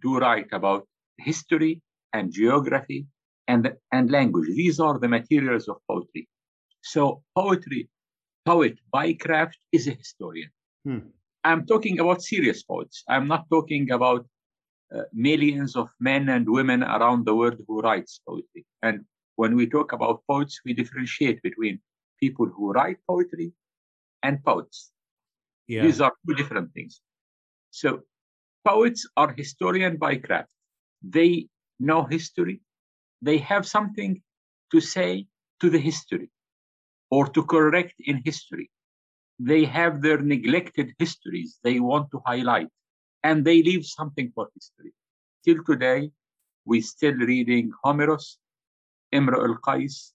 do 0.01 0.17
write 0.17 0.47
about 0.53 0.87
history 1.17 1.81
and 2.13 2.31
geography 2.31 3.05
and, 3.49 3.73
and 3.91 4.09
language. 4.09 4.47
These 4.47 4.79
are 4.79 4.97
the 4.97 5.09
materials 5.09 5.67
of 5.67 5.77
poetry. 5.89 6.29
So 6.81 7.21
poetry, 7.35 7.89
poet 8.45 8.79
by 8.89 9.13
craft 9.13 9.57
is 9.73 9.87
a 9.87 9.91
historian. 9.91 10.51
Hmm. 10.85 10.99
I'm 11.43 11.65
talking 11.65 11.99
about 11.99 12.21
serious 12.21 12.63
poets. 12.63 13.03
I'm 13.07 13.27
not 13.27 13.49
talking 13.49 13.91
about 13.91 14.25
uh, 14.93 15.03
millions 15.13 15.75
of 15.75 15.89
men 15.99 16.29
and 16.29 16.49
women 16.49 16.83
around 16.83 17.25
the 17.25 17.35
world 17.35 17.59
who 17.67 17.81
writes 17.81 18.21
poetry. 18.27 18.65
And 18.81 19.05
when 19.35 19.55
we 19.55 19.67
talk 19.67 19.93
about 19.93 20.23
poets, 20.27 20.59
we 20.65 20.73
differentiate 20.73 21.41
between 21.41 21.79
people 22.19 22.47
who 22.47 22.71
write 22.71 22.97
poetry 23.07 23.53
and 24.23 24.43
poets. 24.43 24.91
Yeah. 25.67 25.83
These 25.83 26.01
are 26.01 26.13
two 26.27 26.35
different 26.35 26.73
things. 26.73 27.01
So 27.71 28.01
poets 28.65 29.07
are 29.15 29.31
historian 29.31 29.97
by 29.97 30.15
craft. 30.17 30.51
They 31.01 31.47
know 31.79 32.03
history. 32.03 32.61
They 33.21 33.37
have 33.37 33.67
something 33.67 34.21
to 34.71 34.81
say 34.81 35.27
to 35.61 35.69
the 35.69 35.79
history 35.79 36.29
or 37.09 37.27
to 37.27 37.43
correct 37.43 37.95
in 37.99 38.21
history. 38.25 38.69
They 39.39 39.63
have 39.65 40.01
their 40.01 40.19
neglected 40.19 40.93
histories 40.99 41.59
they 41.63 41.79
want 41.79 42.11
to 42.11 42.21
highlight 42.25 42.67
and 43.23 43.45
they 43.45 43.63
leave 43.63 43.85
something 43.85 44.31
for 44.35 44.49
history. 44.53 44.93
Till 45.45 45.63
today, 45.63 46.11
we 46.65 46.81
still 46.81 47.13
reading 47.13 47.71
Homeros, 47.83 48.35
Imr 49.13 49.33
al-Qais, 49.33 50.11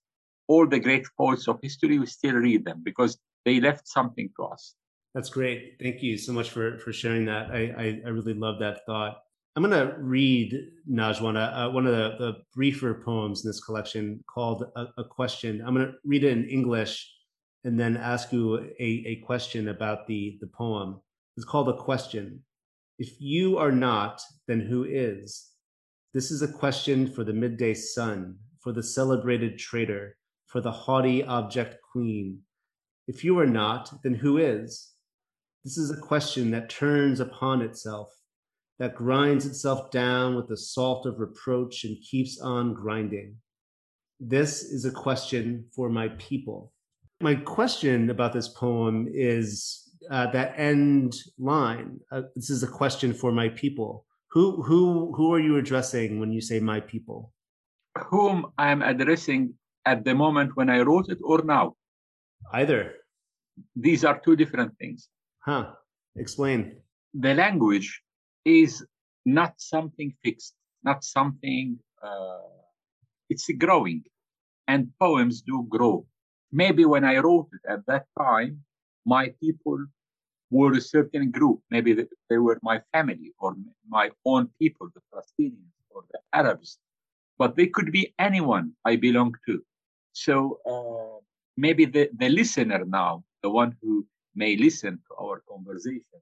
all 0.47 0.67
the 0.67 0.79
great 0.79 1.07
poets 1.17 1.49
of 1.49 1.59
history, 1.63 1.99
we 1.99 2.07
still 2.07 2.35
read 2.35 2.65
them 2.65 2.83
because 2.85 3.19
they 3.45 3.61
left 3.61 3.89
something 3.89 4.29
to 4.37 4.45
us. 4.45 4.75
That's 5.15 5.31
great. 5.31 5.77
Thank 5.81 6.03
you 6.03 6.19
so 6.19 6.33
much 6.33 6.51
for, 6.51 6.79
for 6.79 6.93
sharing 6.93 7.25
that. 7.27 7.51
I, 7.51 7.73
I, 7.79 8.01
I 8.05 8.09
really 8.11 8.35
love 8.35 8.59
that 8.61 8.85
thought. 8.85 9.19
I'm 9.57 9.63
going 9.63 9.87
to 9.87 9.95
read, 9.99 10.53
Najwana, 10.91 11.69
uh, 11.69 11.71
one 11.71 11.87
of 11.87 11.93
the, 11.93 12.17
the 12.19 12.33
briefer 12.53 13.03
poems 13.05 13.45
in 13.45 13.49
this 13.49 13.63
collection 13.63 14.23
called 14.27 14.65
A, 14.75 14.87
a 14.99 15.05
Question. 15.05 15.63
I'm 15.65 15.75
going 15.75 15.87
to 15.87 15.95
read 16.05 16.25
it 16.25 16.33
in 16.33 16.45
English 16.47 17.09
and 17.65 17.81
then 17.81 17.97
ask 17.97 18.33
you 18.33 18.59
a, 18.79 19.05
a 19.07 19.17
question 19.25 19.69
about 19.69 20.07
the, 20.07 20.37
the 20.41 20.47
poem. 20.47 21.01
It's 21.37 21.47
called 21.47 21.69
A 21.69 21.77
Question. 21.77 22.45
If 22.99 23.21
you 23.21 23.59
are 23.59 23.73
not, 23.73 24.23
then 24.47 24.61
who 24.61 24.85
is? 24.85 25.51
This 26.13 26.31
is 26.31 26.43
a 26.43 26.53
question 26.53 27.11
for 27.11 27.25
the 27.25 27.33
midday 27.33 27.75
sun, 27.75 28.37
for 28.61 28.71
the 28.73 28.83
celebrated 28.83 29.59
traitor, 29.59 30.17
for 30.47 30.61
the 30.61 30.71
haughty 30.71 31.25
object 31.25 31.79
queen. 31.91 32.41
If 33.09 33.25
you 33.25 33.39
are 33.41 33.47
not, 33.47 33.93
then 34.05 34.15
who 34.15 34.39
is? 34.39 34.93
This 35.65 35.79
is 35.79 35.91
a 35.91 36.01
question 36.01 36.51
that 36.51 36.69
turns 36.69 37.19
upon 37.19 37.63
itself, 37.63 38.15
that 38.79 38.95
grinds 38.95 39.47
itself 39.47 39.91
down 39.91 40.37
with 40.37 40.49
the 40.49 40.57
salt 40.57 41.07
of 41.07 41.19
reproach 41.19 41.85
and 41.85 41.97
keeps 42.09 42.39
on 42.41 42.75
grinding. 42.75 43.37
This 44.21 44.63
is 44.63 44.85
a 44.85 44.91
question 44.91 45.65
for 45.75 45.89
my 45.89 46.09
people. 46.19 46.74
My 47.21 47.35
question 47.35 48.11
about 48.11 48.33
this 48.33 48.49
poem 48.49 49.09
is 49.13 49.81
uh, 50.11 50.31
that 50.33 50.55
end 50.59 51.15
line. 51.39 52.01
Uh, 52.11 52.23
this 52.35 52.51
is 52.51 52.63
a 52.63 52.69
question 52.69 53.15
for 53.15 53.33
my 53.33 53.49
people. 53.49 54.05
Who 54.33 54.63
who 54.63 55.15
who 55.15 55.33
are 55.33 55.39
you 55.39 55.57
addressing 55.57 56.19
when 56.19 56.33
you 56.33 56.41
say 56.41 56.59
my 56.61 56.81
people? 56.81 57.33
whom 58.11 58.47
I 58.59 58.71
am 58.71 58.83
addressing 58.83 59.55
at 59.87 60.05
the 60.05 60.15
moment 60.15 60.57
when 60.57 60.69
I 60.69 60.81
wrote 60.81 61.09
it 61.09 61.19
or 61.23 61.43
now? 61.43 61.77
Either. 62.53 62.95
These 63.77 64.05
are 64.05 64.21
two 64.25 64.37
different 64.37 64.77
things. 64.79 65.09
Huh. 65.41 65.73
Explain. 66.17 66.77
The 67.15 67.35
language 67.35 68.03
is 68.45 68.85
not 69.25 69.55
something 69.59 70.13
fixed, 70.25 70.55
not 70.83 71.05
something, 71.05 71.79
uh, 72.03 72.39
it's 73.31 73.49
growing. 73.59 74.03
And 74.67 74.91
poems 74.99 75.43
do 75.43 75.67
grow. 75.69 76.07
Maybe 76.55 76.87
when 76.87 77.05
I 77.05 77.19
wrote 77.19 77.49
it 77.55 77.63
at 77.69 77.87
that 77.89 78.07
time, 78.19 78.65
my 79.07 79.35
people 79.43 79.85
were 80.51 80.75
a 80.75 80.83
certain 80.83 81.33
group. 81.33 81.61
Maybe 81.71 81.95
they 82.31 82.39
were 82.39 82.61
my 82.63 82.83
family 82.95 83.35
or 83.41 83.57
my 83.89 84.11
own 84.27 84.51
people, 84.61 84.89
the 84.95 85.03
Palestinians 85.13 85.75
or 85.91 86.05
the 86.13 86.21
Arabs 86.33 86.79
but 87.39 87.57
they 87.57 87.67
could 87.67 87.93
be 87.93 88.15
anyone 88.19 88.73
I 88.85 88.97
belong 88.97 89.35
to. 89.47 89.63
So 90.13 90.61
uh, 90.73 91.21
maybe 91.57 91.87
the, 91.87 92.11
the 92.17 92.31
listener 92.31 92.85
now, 92.87 93.25
the 93.43 93.51
one 93.51 93.77
who 93.83 94.07
may 94.35 94.57
listen 94.57 95.01
to 95.09 95.25
our 95.25 95.43
conversation, 95.49 96.21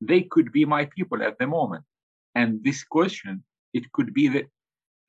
they 0.00 0.22
could 0.22 0.52
be 0.52 0.64
my 0.64 0.86
people 0.86 1.22
at 1.22 1.38
the 1.38 1.46
moment. 1.46 1.84
and 2.40 2.64
this 2.64 2.80
question 2.96 3.44
it 3.78 3.84
could 3.94 4.10
be 4.18 4.28
the, 4.34 4.42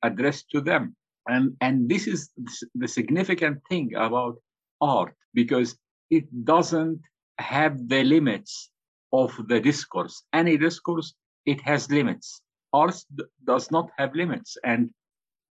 addressed 0.08 0.46
to 0.52 0.60
them 0.60 0.84
and 1.28 1.56
and 1.60 1.88
this 1.88 2.06
is 2.06 2.30
the 2.74 2.88
significant 2.88 3.60
thing 3.68 3.94
about 3.94 4.36
art 4.80 5.14
because 5.32 5.76
it 6.10 6.26
doesn't 6.44 7.00
have 7.38 7.88
the 7.88 8.04
limits 8.04 8.70
of 9.12 9.32
the 9.48 9.60
discourse. 9.60 10.22
Any 10.32 10.56
discourse 10.56 11.14
it 11.46 11.60
has 11.62 11.90
limits. 11.90 12.40
Art 12.72 12.96
does 13.46 13.70
not 13.70 13.90
have 13.98 14.14
limits 14.14 14.56
and 14.64 14.90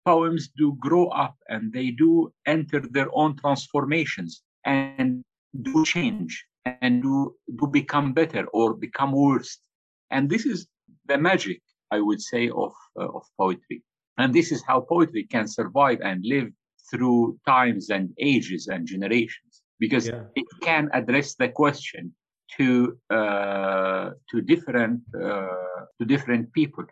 poems 0.05 0.49
do 0.57 0.75
grow 0.81 1.07
up 1.09 1.37
and 1.49 1.73
they 1.73 1.91
do 1.91 2.33
enter 2.47 2.81
their 2.81 3.09
own 3.13 3.37
transformations 3.37 4.43
and 4.65 5.23
do 5.63 5.85
change 5.85 6.45
and 6.81 7.03
do, 7.03 7.35
do 7.57 7.67
become 7.69 8.13
better 8.13 8.47
or 8.53 8.75
become 8.75 9.13
worse. 9.13 9.59
And 10.11 10.29
this 10.29 10.45
is 10.45 10.67
the 11.07 11.19
magic 11.19 11.61
i 11.91 12.01
would 12.01 12.21
say 12.21 12.49
of 12.49 12.73
uh, 13.01 13.11
of 13.19 13.25
poetry 13.39 13.83
and 14.19 14.35
this 14.35 14.53
is 14.53 14.63
how 14.67 14.81
poetry 14.81 15.25
can 15.25 15.47
survive 15.49 15.99
and 16.03 16.25
live 16.25 16.49
through 16.91 17.39
times 17.47 17.91
and 17.91 18.11
ages 18.19 18.69
and 18.69 18.87
generations 18.87 19.63
because 19.79 20.07
yeah. 20.07 20.25
it 20.35 20.47
can 20.63 20.91
address 20.93 21.35
the 21.35 21.49
question 21.49 22.15
to 22.57 22.99
uh, 23.11 24.11
to 24.31 24.41
different 24.43 25.01
uh, 25.15 25.83
to 25.99 26.05
different 26.05 26.53
people. 26.53 26.85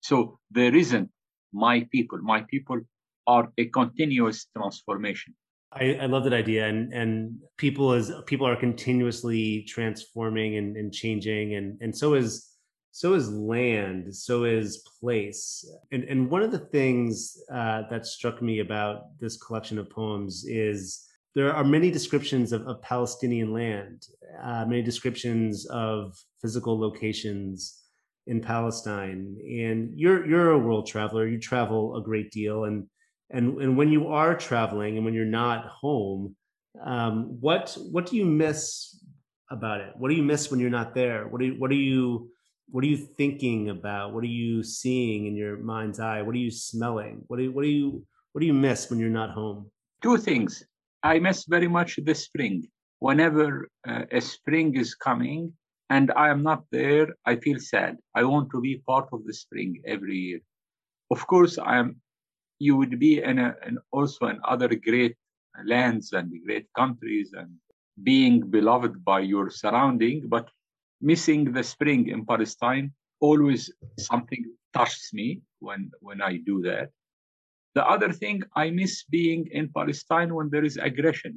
So 0.00 0.38
there 0.50 0.74
isn't 0.74 1.08
my 1.52 1.86
people. 1.90 2.18
My 2.18 2.42
people 2.42 2.80
are 3.26 3.48
a 3.56 3.66
continuous 3.66 4.46
transformation. 4.56 5.34
I, 5.72 5.94
I, 6.02 6.06
love 6.06 6.24
that 6.24 6.32
idea 6.32 6.68
and 6.68 6.92
and 6.92 7.38
people 7.56 7.92
as 7.92 8.12
people 8.26 8.46
are 8.46 8.54
continuously 8.56 9.64
transforming 9.66 10.56
and, 10.56 10.76
and 10.76 10.92
changing 10.92 11.54
and 11.54 11.78
and 11.80 11.96
so 11.96 12.14
is 12.14 12.53
so 12.94 13.14
is 13.14 13.28
land 13.28 14.14
so 14.14 14.44
is 14.44 14.88
place. 15.00 15.68
And 15.90 16.04
and 16.04 16.30
one 16.30 16.42
of 16.42 16.52
the 16.52 16.64
things 16.76 17.36
uh, 17.52 17.82
that 17.90 18.06
struck 18.06 18.40
me 18.40 18.60
about 18.60 19.18
this 19.18 19.36
collection 19.36 19.80
of 19.80 19.90
poems 19.90 20.44
is 20.46 21.04
there 21.34 21.52
are 21.52 21.64
many 21.64 21.90
descriptions 21.90 22.52
of, 22.52 22.62
of 22.68 22.80
palestinian 22.82 23.52
land 23.52 24.06
uh, 24.40 24.64
many 24.64 24.80
descriptions 24.80 25.66
of 25.66 26.16
physical 26.40 26.78
locations 26.78 27.82
in 28.28 28.40
palestine. 28.40 29.36
And 29.42 29.90
you're 29.98 30.24
you're 30.24 30.52
a 30.52 30.58
world 30.58 30.86
traveler 30.86 31.26
you 31.26 31.40
travel 31.40 31.96
a 31.96 32.02
great 32.02 32.30
deal. 32.30 32.62
And 32.64 32.86
and 33.30 33.60
and 33.60 33.76
when 33.76 33.90
you 33.90 34.06
are 34.06 34.36
traveling 34.36 34.96
and 34.96 35.04
when 35.04 35.14
you're 35.14 35.24
not 35.42 35.66
home 35.66 36.36
um, 36.80 37.40
what 37.40 37.76
what 37.90 38.06
do 38.06 38.14
you 38.16 38.24
miss 38.24 39.04
about 39.50 39.80
it? 39.80 39.92
What 39.96 40.10
do 40.10 40.14
you 40.14 40.22
miss 40.22 40.48
when 40.48 40.60
you're 40.60 40.78
not 40.80 40.94
there? 40.94 41.26
What 41.26 41.40
do 41.40 41.46
you 41.46 41.54
what 41.58 41.72
are 41.72 41.84
you 41.92 42.30
what 42.70 42.84
are 42.84 42.88
you 42.88 42.96
thinking 42.96 43.70
about? 43.70 44.12
What 44.12 44.24
are 44.24 44.36
you 44.42 44.62
seeing 44.62 45.26
in 45.26 45.36
your 45.36 45.56
mind's 45.58 46.00
eye? 46.00 46.22
What 46.22 46.34
are 46.34 46.38
you 46.38 46.50
smelling? 46.50 47.22
What 47.28 47.36
do 47.36 47.44
you, 47.44 47.52
what 47.52 47.62
do 47.62 47.68
you 47.68 48.06
what 48.32 48.40
do 48.40 48.46
you 48.46 48.54
miss 48.54 48.90
when 48.90 48.98
you're 48.98 49.10
not 49.10 49.30
home? 49.30 49.70
Two 50.02 50.16
things. 50.16 50.64
I 51.02 51.18
miss 51.20 51.44
very 51.44 51.68
much 51.68 51.98
the 52.02 52.14
spring. 52.14 52.66
Whenever 52.98 53.68
uh, 53.86 54.04
a 54.10 54.20
spring 54.20 54.76
is 54.76 54.94
coming 54.94 55.52
and 55.90 56.10
i 56.16 56.30
am 56.30 56.42
not 56.42 56.64
there 56.72 57.08
i 57.26 57.36
feel 57.36 57.60
sad. 57.60 57.96
I 58.14 58.24
want 58.24 58.50
to 58.52 58.60
be 58.60 58.82
part 58.86 59.08
of 59.12 59.24
the 59.26 59.34
spring 59.34 59.82
every 59.86 60.16
year. 60.16 60.40
Of 61.10 61.26
course 61.26 61.58
i 61.58 61.76
am 61.76 62.00
you 62.58 62.76
would 62.76 62.98
be 62.98 63.22
in, 63.22 63.38
a, 63.38 63.54
in 63.66 63.78
also 63.92 64.26
in 64.26 64.38
other 64.44 64.68
great 64.74 65.16
lands 65.64 66.12
and 66.12 66.32
great 66.46 66.66
countries 66.74 67.32
and 67.36 67.50
being 68.02 68.50
beloved 68.50 69.04
by 69.04 69.20
your 69.20 69.50
surrounding, 69.50 70.28
but 70.28 70.48
missing 71.04 71.52
the 71.52 71.62
spring 71.62 72.08
in 72.08 72.24
Palestine 72.24 72.90
always 73.20 73.70
something 73.98 74.42
touches 74.72 75.10
me 75.12 75.28
when 75.60 75.90
when 76.00 76.20
I 76.30 76.32
do 76.50 76.56
that. 76.62 76.88
The 77.76 77.84
other 77.94 78.10
thing 78.12 78.42
I 78.56 78.70
miss 78.70 79.04
being 79.18 79.42
in 79.58 79.64
Palestine 79.78 80.34
when 80.34 80.48
there 80.50 80.64
is 80.64 80.76
aggression. 80.90 81.32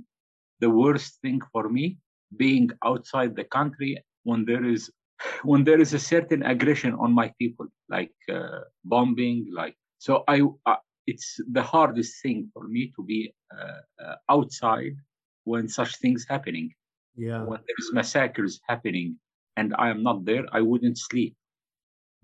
The 0.63 0.69
worst 0.69 1.19
thing 1.21 1.39
for 1.51 1.69
me 1.69 1.97
being 2.43 2.67
outside 2.89 3.35
the 3.35 3.47
country 3.57 3.91
when 4.23 4.45
there 4.45 4.65
is 4.75 4.83
when 5.49 5.63
there 5.67 5.81
is 5.85 5.93
a 5.93 6.05
certain 6.13 6.41
aggression 6.53 6.93
on 7.03 7.11
my 7.21 7.27
people, 7.39 7.67
like 7.89 8.15
uh, 8.37 8.61
bombing, 8.85 9.39
like 9.61 9.75
so 10.05 10.23
I, 10.27 10.37
I 10.65 10.77
it's 11.11 11.39
the 11.57 11.65
hardest 11.73 12.21
thing 12.21 12.49
for 12.53 12.67
me 12.67 12.91
to 12.95 13.01
be 13.03 13.33
uh, 13.57 13.81
uh, 14.03 14.15
outside 14.29 14.95
when 15.45 15.67
such 15.67 15.91
things 15.97 16.25
happening. 16.33 16.67
Yeah. 17.15 17.43
When 17.49 17.61
there's 17.67 17.89
massacres 17.93 18.59
happening 18.67 19.17
and 19.57 19.73
I 19.77 19.89
am 19.89 20.03
not 20.03 20.23
there, 20.23 20.45
I 20.53 20.61
wouldn't 20.61 20.97
sleep, 20.97 21.35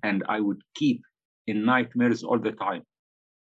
and 0.03 0.23
I 0.29 0.39
would 0.39 0.61
keep 0.75 1.01
in 1.47 1.65
nightmares 1.65 2.23
all 2.23 2.39
the 2.39 2.53
time. 2.53 2.83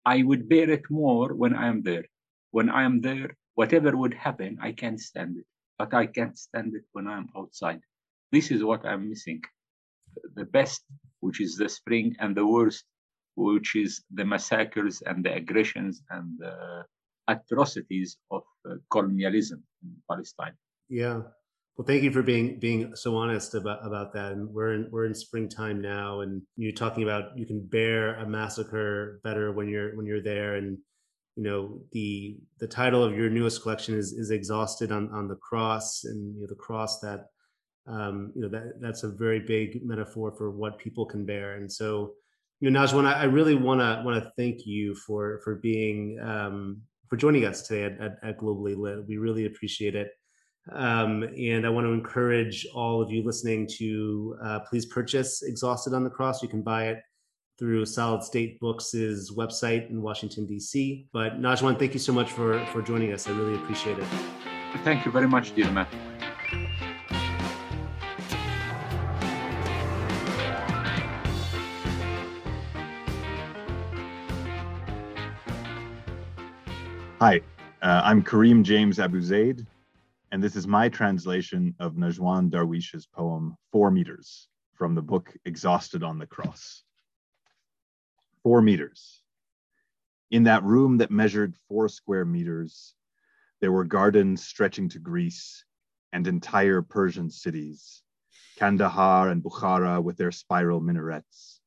I 0.04 0.22
would 0.22 0.48
bear 0.48 0.68
it 0.70 0.90
more 0.90 1.34
when 1.34 1.54
I 1.54 1.68
am 1.68 1.82
there. 1.82 2.04
When 2.50 2.68
I 2.70 2.82
am 2.82 3.00
there, 3.00 3.36
whatever 3.54 3.96
would 3.96 4.14
happen, 4.14 4.58
I 4.60 4.72
can't 4.72 5.00
stand 5.00 5.36
it. 5.36 5.46
But 5.78 5.92
I 5.94 6.06
can't 6.06 6.36
stand 6.38 6.74
it 6.74 6.84
when 6.92 7.06
I'm 7.06 7.28
outside. 7.36 7.80
This 8.32 8.50
is 8.50 8.64
what 8.64 8.84
I'm 8.86 9.08
missing. 9.08 9.42
The 10.34 10.44
best, 10.44 10.82
which 11.20 11.40
is 11.40 11.56
the 11.56 11.68
spring, 11.68 12.16
and 12.20 12.34
the 12.34 12.46
worst, 12.46 12.84
which 13.36 13.76
is 13.76 14.02
the 14.12 14.24
massacres 14.24 15.02
and 15.02 15.24
the 15.24 15.34
aggressions 15.34 16.02
and 16.10 16.38
the 16.38 16.84
atrocities 17.28 18.16
of 18.30 18.42
uh, 18.68 18.74
colonialism 18.90 19.62
in 19.82 19.96
Palestine. 20.08 20.56
Yeah. 20.88 21.22
Well, 21.76 21.86
thank 21.86 22.04
you 22.04 22.12
for 22.12 22.22
being 22.22 22.60
being 22.60 22.94
so 22.94 23.16
honest 23.16 23.54
about 23.54 23.84
about 23.84 24.12
that. 24.12 24.32
And 24.32 24.48
we're 24.48 24.74
in 24.74 24.88
we're 24.90 25.06
in 25.06 25.14
springtime 25.14 25.80
now, 25.80 26.20
and 26.20 26.42
you're 26.56 26.72
talking 26.72 27.02
about 27.02 27.36
you 27.36 27.46
can 27.46 27.66
bear 27.66 28.14
a 28.16 28.26
massacre 28.26 29.20
better 29.24 29.52
when 29.52 29.68
you're 29.68 29.96
when 29.96 30.06
you're 30.06 30.22
there. 30.22 30.54
And 30.54 30.78
you 31.36 31.42
know 31.42 31.80
the 31.90 32.36
the 32.60 32.68
title 32.68 33.02
of 33.02 33.16
your 33.16 33.28
newest 33.28 33.62
collection 33.62 33.96
is 33.96 34.12
is 34.12 34.30
exhausted 34.30 34.92
on 34.92 35.10
on 35.10 35.26
the 35.26 35.36
cross, 35.36 36.04
and 36.04 36.36
you 36.36 36.42
know 36.42 36.46
the 36.48 36.54
cross 36.54 37.00
that 37.00 37.26
um, 37.88 38.32
you 38.36 38.42
know 38.42 38.48
that 38.48 38.80
that's 38.80 39.02
a 39.02 39.08
very 39.08 39.40
big 39.40 39.84
metaphor 39.84 40.32
for 40.32 40.52
what 40.52 40.78
people 40.78 41.06
can 41.06 41.26
bear. 41.26 41.56
And 41.56 41.70
so 41.70 42.14
you 42.60 42.70
know, 42.70 42.80
Najwan, 42.80 43.04
I, 43.04 43.22
I 43.22 43.24
really 43.24 43.54
want 43.54 43.80
to 43.80 44.00
want 44.04 44.22
to 44.22 44.30
thank 44.36 44.64
you 44.64 44.94
for 44.94 45.40
for 45.42 45.56
being 45.56 46.18
um, 46.20 46.82
for 47.08 47.16
joining 47.16 47.44
us 47.44 47.66
today 47.66 47.84
at, 47.84 48.00
at, 48.00 48.16
at, 48.22 48.38
Globally 48.38 48.76
Lit. 48.76 49.06
We 49.06 49.18
really 49.18 49.46
appreciate 49.46 49.94
it, 49.94 50.12
um, 50.72 51.22
and 51.22 51.66
I 51.66 51.68
want 51.68 51.86
to 51.86 51.92
encourage 51.92 52.66
all 52.74 53.02
of 53.02 53.10
you 53.10 53.22
listening 53.22 53.66
to 53.78 54.36
uh, 54.42 54.60
please 54.60 54.86
purchase 54.86 55.42
"Exhausted 55.42 55.94
on 55.94 56.04
the 56.04 56.10
Cross." 56.10 56.42
You 56.42 56.48
can 56.48 56.62
buy 56.62 56.88
it 56.88 56.98
through 57.58 57.84
Solid 57.86 58.22
State 58.22 58.58
Books' 58.60 58.94
website 58.94 59.90
in 59.90 60.02
Washington 60.02 60.46
D.C. 60.46 61.06
But 61.12 61.40
Najwan, 61.40 61.78
thank 61.78 61.92
you 61.92 62.00
so 62.00 62.12
much 62.12 62.32
for 62.32 62.64
for 62.66 62.82
joining 62.82 63.12
us. 63.12 63.28
I 63.28 63.32
really 63.32 63.54
appreciate 63.54 63.98
it. 63.98 64.06
Thank 64.82 65.04
you 65.04 65.12
very 65.12 65.28
much, 65.28 65.54
dear 65.54 65.70
Matt. 65.70 65.88
Hi, 77.20 77.40
uh, 77.80 78.02
I'm 78.04 78.22
Kareem 78.22 78.62
James 78.62 78.98
Abu-Zeid, 78.98 79.64
and 80.32 80.42
this 80.42 80.56
is 80.56 80.66
my 80.66 80.88
translation 80.88 81.74
of 81.78 81.94
Najwan 81.94 82.50
Darwish's 82.50 83.06
poem, 83.06 83.56
Four 83.70 83.90
Meters, 83.90 84.48
from 84.74 84.94
the 84.94 85.02
book 85.02 85.32
Exhausted 85.44 86.02
on 86.02 86.18
the 86.18 86.26
Cross. 86.26 86.82
Four 88.42 88.60
meters. 88.60 89.22
In 90.30 90.44
that 90.44 90.64
room 90.64 90.98
that 90.98 91.10
measured 91.10 91.54
four 91.68 91.88
square 91.88 92.24
meters, 92.24 92.94
there 93.60 93.72
were 93.72 93.84
gardens 93.84 94.44
stretching 94.44 94.88
to 94.90 94.98
Greece 94.98 95.64
and 96.12 96.26
entire 96.26 96.82
Persian 96.82 97.30
cities, 97.30 98.02
Kandahar 98.56 99.28
and 99.30 99.42
Bukhara 99.42 100.02
with 100.02 100.16
their 100.16 100.32
spiral 100.32 100.80
minarets. 100.80 101.60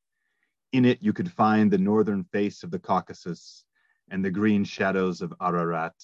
In 0.72 0.84
it, 0.84 0.98
you 1.02 1.12
could 1.12 1.32
find 1.32 1.70
the 1.70 1.78
northern 1.78 2.24
face 2.24 2.62
of 2.62 2.70
the 2.70 2.78
Caucasus 2.78 3.64
and 4.10 4.24
the 4.24 4.30
green 4.30 4.64
shadows 4.64 5.22
of 5.22 5.34
Ararat, 5.40 5.94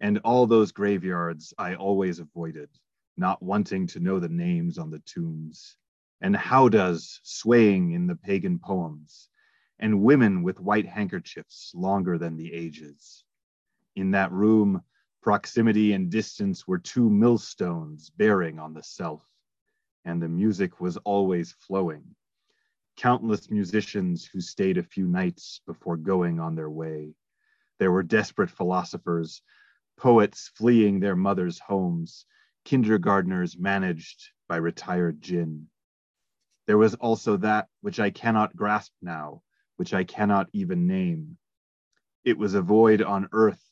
and 0.00 0.18
all 0.18 0.46
those 0.46 0.72
graveyards 0.72 1.52
I 1.58 1.74
always 1.74 2.18
avoided, 2.18 2.70
not 3.16 3.42
wanting 3.42 3.86
to 3.88 4.00
know 4.00 4.18
the 4.18 4.28
names 4.28 4.78
on 4.78 4.90
the 4.90 5.00
tombs, 5.00 5.76
and 6.20 6.34
howdahs 6.34 7.20
swaying 7.22 7.92
in 7.92 8.06
the 8.06 8.16
pagan 8.16 8.58
poems, 8.58 9.28
and 9.78 10.02
women 10.02 10.42
with 10.42 10.60
white 10.60 10.86
handkerchiefs 10.86 11.72
longer 11.74 12.18
than 12.18 12.36
the 12.36 12.52
ages. 12.52 13.24
In 13.96 14.10
that 14.12 14.32
room, 14.32 14.82
proximity 15.22 15.92
and 15.92 16.10
distance 16.10 16.66
were 16.66 16.78
two 16.78 17.10
millstones 17.10 18.10
bearing 18.10 18.58
on 18.58 18.72
the 18.72 18.82
self, 18.82 19.24
and 20.04 20.22
the 20.22 20.28
music 20.28 20.80
was 20.80 20.96
always 20.98 21.52
flowing. 21.52 22.04
Countless 22.96 23.50
musicians 23.50 24.24
who 24.24 24.40
stayed 24.40 24.78
a 24.78 24.82
few 24.82 25.06
nights 25.06 25.60
before 25.66 25.96
going 25.96 26.40
on 26.40 26.54
their 26.54 26.70
way 26.70 27.14
there 27.80 27.90
were 27.90 28.02
desperate 28.02 28.50
philosophers, 28.50 29.42
poets 30.00 30.50
fleeing 30.54 30.98
their 30.98 31.14
mothers' 31.14 31.58
homes, 31.58 32.24
kindergartners 32.64 33.58
managed 33.58 34.30
by 34.48 34.56
retired 34.56 35.20
jinn. 35.20 35.66
There 36.66 36.78
was 36.78 36.94
also 36.94 37.36
that 37.36 37.68
which 37.82 38.00
I 38.00 38.08
cannot 38.08 38.56
grasp 38.56 38.92
now, 39.02 39.42
which 39.76 39.92
I 39.92 40.04
cannot 40.04 40.48
even 40.54 40.86
name. 40.86 41.36
It 42.24 42.38
was 42.38 42.54
a 42.54 42.62
void 42.62 43.02
on 43.02 43.28
earth, 43.32 43.62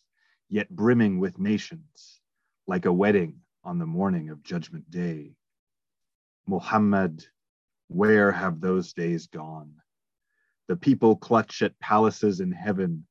yet 0.51 0.69
brimming 0.69 1.19
with 1.19 1.39
nations, 1.39 2.21
like 2.67 2.85
a 2.85 2.93
wedding 2.93 3.41
on 3.65 3.79
the 3.79 3.87
morning 3.87 4.29
of 4.29 4.43
Judgment 4.43 4.91
Day. 4.91 5.35
Muhammad, 6.47 7.25
where 7.89 8.33
have 8.33 8.61
those 8.61 8.93
days 8.93 9.29
gone? 9.29 9.77
The 10.67 10.77
people 10.77 11.17
clutch 11.17 11.63
at 11.63 11.79
palaces 11.81 12.41
in 12.41 12.53
heaven, 12.53 13.07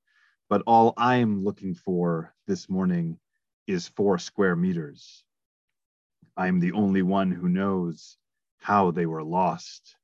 but 0.49 0.63
all 0.65 0.93
I'm 0.97 1.43
looking 1.43 1.75
for 1.75 2.33
this 2.47 2.69
morning 2.69 3.19
is 3.67 3.87
four 3.87 4.17
square 4.17 4.55
meters. 4.55 5.23
I'm 6.37 6.59
the 6.59 6.71
only 6.71 7.01
one 7.01 7.31
who 7.31 7.49
knows 7.49 8.17
how 8.59 8.91
they 8.91 9.05
were 9.05 9.23
lost. 9.23 9.95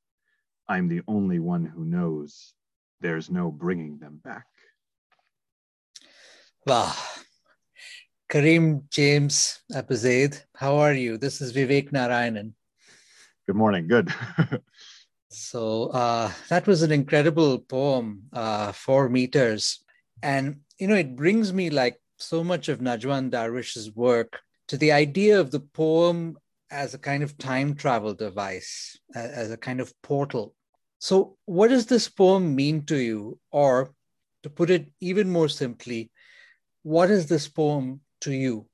I'm 0.67 0.87
the 0.87 1.01
only 1.07 1.39
one 1.39 1.65
who 1.65 1.85
knows 1.85 2.53
there's 3.01 3.29
no 3.29 3.51
bringing 3.51 3.99
them 3.99 4.19
back. 4.23 4.45
Wow. 6.65 6.93
Kareem 8.29 8.89
James 8.89 9.59
Abu-Zeid, 9.75 10.41
how 10.55 10.77
are 10.77 10.93
you? 10.93 11.17
This 11.17 11.41
is 11.41 11.53
Vivek 11.53 11.91
Narayanan. 11.91 12.53
Good 13.45 13.55
morning. 13.55 13.87
Good. 13.87 14.09
so 15.29 15.87
uh, 15.89 16.31
that 16.49 16.65
was 16.65 16.81
an 16.81 16.91
incredible 16.91 17.59
poem, 17.59 18.23
uh, 18.31 18.71
Four 18.71 19.09
Meters. 19.09 19.82
And, 20.23 20.61
you 20.79 20.87
know, 20.87 20.95
it 20.95 21.17
brings 21.17 21.51
me 21.51 21.69
like 21.69 21.99
so 22.17 22.45
much 22.45 22.69
of 22.69 22.79
Najwan 22.79 23.29
Darwish's 23.29 23.93
work 23.93 24.39
to 24.69 24.77
the 24.77 24.93
idea 24.93 25.39
of 25.39 25.51
the 25.51 25.59
poem 25.59 26.37
as 26.71 26.93
a 26.93 26.97
kind 26.97 27.21
of 27.21 27.37
time 27.37 27.75
travel 27.75 28.13
device, 28.13 28.97
as 29.13 29.51
a 29.51 29.57
kind 29.57 29.81
of 29.81 29.93
portal. 30.01 30.55
So, 30.99 31.35
what 31.45 31.67
does 31.67 31.87
this 31.87 32.07
poem 32.07 32.55
mean 32.55 32.85
to 32.85 32.95
you? 32.95 33.37
Or, 33.51 33.93
to 34.43 34.49
put 34.49 34.69
it 34.69 34.91
even 35.01 35.29
more 35.29 35.49
simply, 35.49 36.09
what 36.83 37.11
is 37.11 37.27
this 37.27 37.47
poem 37.49 37.99
to 38.21 38.31
you? 38.31 38.65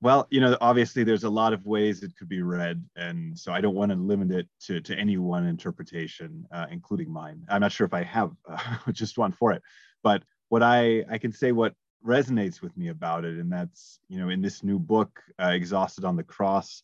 Well, 0.00 0.26
you 0.30 0.40
know, 0.40 0.56
obviously 0.60 1.04
there's 1.04 1.24
a 1.24 1.30
lot 1.30 1.52
of 1.52 1.64
ways 1.64 2.02
it 2.02 2.16
could 2.18 2.28
be 2.28 2.42
read, 2.42 2.82
and 2.96 3.38
so 3.38 3.52
I 3.52 3.60
don't 3.60 3.74
want 3.74 3.92
to 3.92 3.96
limit 3.96 4.32
it 4.32 4.48
to, 4.62 4.80
to 4.80 4.96
any 4.96 5.16
one 5.16 5.46
interpretation, 5.46 6.44
uh, 6.50 6.66
including 6.70 7.12
mine. 7.12 7.44
I'm 7.48 7.60
not 7.60 7.72
sure 7.72 7.86
if 7.86 7.94
I 7.94 8.02
have 8.02 8.32
uh, 8.48 8.76
just 8.92 9.16
one 9.18 9.32
for 9.32 9.52
it, 9.52 9.62
but 10.02 10.22
what 10.52 10.62
I 10.62 11.02
I 11.08 11.16
can 11.16 11.32
say 11.32 11.50
what 11.50 11.72
resonates 12.06 12.60
with 12.60 12.76
me 12.76 12.88
about 12.88 13.24
it, 13.24 13.38
and 13.38 13.50
that's 13.50 13.98
you 14.10 14.18
know 14.18 14.28
in 14.28 14.42
this 14.42 14.62
new 14.62 14.78
book, 14.78 15.18
uh, 15.42 15.52
"Exhausted 15.54 16.04
on 16.04 16.14
the 16.14 16.22
Cross," 16.22 16.82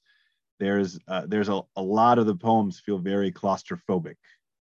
there's 0.59 0.99
uh, 1.07 1.25
there's 1.27 1.51
a, 1.51 1.61
a 1.77 1.83
lot 1.83 2.19
of 2.19 2.25
the 2.25 2.35
poems 2.35 2.81
feel 2.81 2.97
very 2.97 3.31
claustrophobic. 3.31 4.17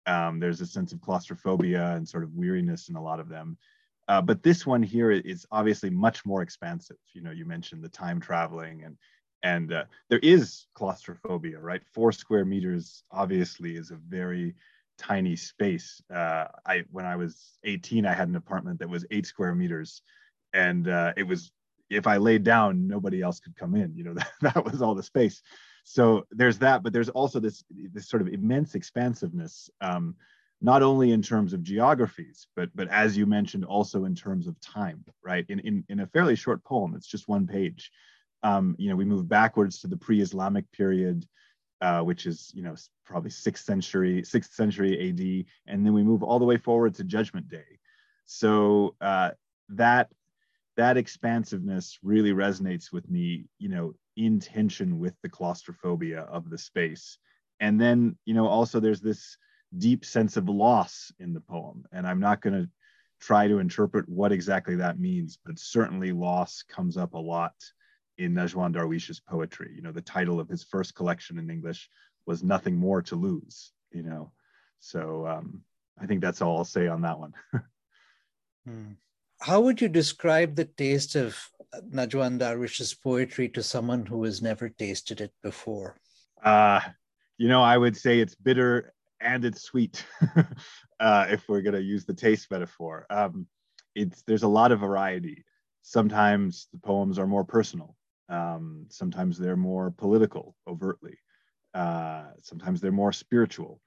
Um, 0.08 0.40
there's 0.40 0.60
a 0.60 0.66
sense 0.66 0.92
of 0.92 1.02
claustrophobia 1.02 1.96
and 1.96 2.10
sort 2.10 2.24
of 2.24 2.34
weariness 2.34 2.90
in 2.90 2.96
a 2.96 3.04
lot 3.04 3.20
of 3.20 3.30
them. 3.30 3.60
Uh, 4.08 4.24
but 4.24 4.42
this 4.42 4.66
one 4.66 4.82
here 4.82 5.12
is 5.12 5.46
obviously 5.52 5.92
much 5.92 6.26
more 6.26 6.42
expansive. 6.42 6.98
You 7.14 7.22
know, 7.22 7.32
you 7.32 7.46
mentioned 7.46 7.84
the 7.84 7.90
time 7.90 8.20
traveling 8.20 8.86
and 8.86 8.98
and 9.44 9.72
uh, 9.72 9.84
there 10.10 10.24
is 10.24 10.66
claustrophobia, 10.74 11.60
right? 11.60 11.84
Four 11.94 12.12
square 12.12 12.46
meters 12.46 13.04
obviously 13.12 13.76
is 13.76 13.92
a 13.92 13.98
very 13.98 14.56
tiny 14.98 15.36
space. 15.36 16.02
Uh, 16.14 16.46
I 16.66 16.84
when 16.92 17.06
I 17.06 17.16
was 17.16 17.58
18, 17.64 18.06
I 18.06 18.14
had 18.14 18.28
an 18.28 18.36
apartment 18.36 18.80
that 18.80 18.90
was 18.90 19.06
eight 19.12 19.26
square 19.26 19.56
meters, 19.56 20.02
and 20.54 20.88
uh, 20.88 21.14
it 21.18 21.24
was 21.24 21.52
if 21.90 22.08
I 22.08 22.18
laid 22.18 22.44
down, 22.44 22.88
nobody 22.88 23.22
else 23.22 23.40
could 23.40 23.56
come 23.56 23.76
in. 23.76 23.96
You 23.96 24.06
know, 24.06 24.14
that, 24.16 24.32
that 24.42 24.66
was 24.66 24.82
all 24.82 24.96
the 24.96 25.04
space 25.04 25.42
so 25.86 26.26
there's 26.32 26.58
that 26.58 26.84
but 26.84 26.92
there's 26.92 27.10
also 27.10 27.40
this 27.40 27.64
this 27.94 28.10
sort 28.10 28.22
of 28.22 28.28
immense 28.28 28.76
expansiveness 28.76 29.70
um, 29.80 30.16
not 30.60 30.82
only 30.82 31.12
in 31.12 31.22
terms 31.22 31.54
of 31.54 31.64
geographies 31.64 32.48
but 32.56 32.70
but 32.76 32.90
as 32.90 33.16
you 33.16 33.26
mentioned 33.26 33.64
also 33.64 34.06
in 34.06 34.16
terms 34.16 34.48
of 34.48 34.60
time 34.60 35.06
right 35.24 35.46
in 35.48 35.60
in, 35.60 35.84
in 35.88 36.00
a 36.02 36.08
fairly 36.08 36.36
short 36.36 36.64
poem 36.64 36.96
it's 36.96 37.08
just 37.08 37.30
one 37.30 37.48
page 37.48 37.92
um, 38.44 38.76
you 38.80 38.90
know 38.90 38.96
we 38.96 39.06
move 39.06 39.30
backwards 39.30 39.80
to 39.80 39.88
the 39.88 39.98
pre-islamic 39.98 40.70
period 40.72 41.26
uh, 41.82 42.02
which 42.02 42.26
is 42.26 42.52
you 42.56 42.64
know 42.64 42.76
probably 43.06 43.30
sixth 43.30 43.66
century 43.66 44.24
sixth 44.24 44.54
century 44.54 45.10
ad 45.10 45.46
and 45.72 45.86
then 45.86 45.94
we 45.94 46.04
move 46.04 46.24
all 46.24 46.40
the 46.40 46.46
way 46.46 46.58
forward 46.58 46.96
to 46.96 47.04
judgment 47.04 47.48
day. 47.50 47.80
So 48.26 48.96
uh, 49.02 49.32
that 49.70 50.10
that 50.78 50.98
expansiveness 50.98 51.98
really 52.04 52.32
resonates 52.32 52.92
with 52.92 53.10
me 53.10 53.46
you 53.60 53.70
know 53.70 53.94
in 54.16 54.40
tension 54.40 55.00
with 55.00 55.14
the 55.22 55.30
claustrophobia 55.30 56.22
of 56.22 56.50
the 56.50 56.58
space. 56.58 57.18
And 57.60 57.80
then 57.80 58.18
you 58.26 58.34
know 58.34 58.48
also 58.48 58.80
there's 58.80 59.02
this 59.02 59.38
deep 59.78 60.06
sense 60.06 60.38
of 60.38 60.48
loss 60.48 61.12
in 61.20 61.34
the 61.34 61.42
poem. 61.42 61.86
And 61.92 62.08
i'm 62.08 62.20
not 62.20 62.42
going 62.42 62.54
to 62.54 62.70
try 63.20 63.48
to 63.48 63.60
interpret 63.60 64.08
what 64.10 64.32
exactly 64.32 64.76
that 64.76 65.00
means 65.00 65.40
but 65.46 65.58
certainly 65.58 66.12
loss 66.12 66.64
comes 66.64 66.98
up 66.98 67.14
a 67.14 67.18
lot 67.18 67.56
in 68.18 68.34
najwan 68.34 68.74
darwish's 68.74 69.20
poetry 69.20 69.72
you 69.76 69.82
know 69.82 69.92
the 69.92 70.02
title 70.02 70.40
of 70.40 70.50
his 70.50 70.64
first 70.64 70.96
collection 70.96 71.38
in 71.40 71.50
english 71.50 71.90
was 72.26 72.44
nothing 72.44 72.76
more 72.76 73.02
to 73.02 73.16
lose 73.16 73.72
you 73.92 74.04
know 74.04 74.32
so 74.80 75.26
um, 75.28 75.62
i 76.02 76.06
think 76.06 76.22
that's 76.22 76.42
all 76.42 76.58
i'll 76.58 76.66
say 76.66 76.88
on 76.88 77.02
that 77.02 77.20
one 77.20 77.34
hmm 78.66 78.92
how 79.42 79.62
would 79.62 79.82
you 79.82 79.90
describe 79.90 80.56
the 80.56 80.66
taste 80.66 81.16
of 81.16 81.38
Najwan 81.92 82.40
Darwish's 82.40 82.94
poetry 82.94 83.50
to 83.50 83.64
someone 83.64 84.06
who 84.06 84.24
has 84.24 84.42
never 84.42 84.70
tasted 84.70 85.22
it 85.22 85.34
before? 85.44 85.98
Uh, 86.44 86.80
you 87.38 87.48
know, 87.48 87.62
I 87.62 87.78
would 87.78 87.98
say 87.98 88.20
it's 88.20 88.36
bitter 88.36 88.94
and 89.20 89.44
it's 89.44 89.62
sweet, 89.62 90.06
uh, 91.00 91.28
if 91.30 91.48
we're 91.50 91.62
going 91.62 91.76
to 91.76 91.82
use 91.82 92.06
the 92.06 92.14
taste 92.14 92.50
metaphor. 92.52 93.06
Um, 93.10 93.48
it's 93.94 94.24
there's 94.24 94.44
a 94.44 94.48
lot 94.48 94.72
of 94.72 94.80
variety. 94.80 95.44
Sometimes 95.82 96.68
the 96.72 96.80
poems 96.80 97.20
are 97.20 97.28
more 97.28 97.44
personal. 97.44 97.96
Um, 98.30 98.88
sometimes 98.90 99.38
they're 99.38 99.56
more 99.56 99.92
political, 99.92 100.56
overtly. 100.68 101.18
Uh, 101.74 102.26
sometimes 102.42 102.82
they're 102.82 102.92
more 102.92 103.14
spiritual, 103.14 103.82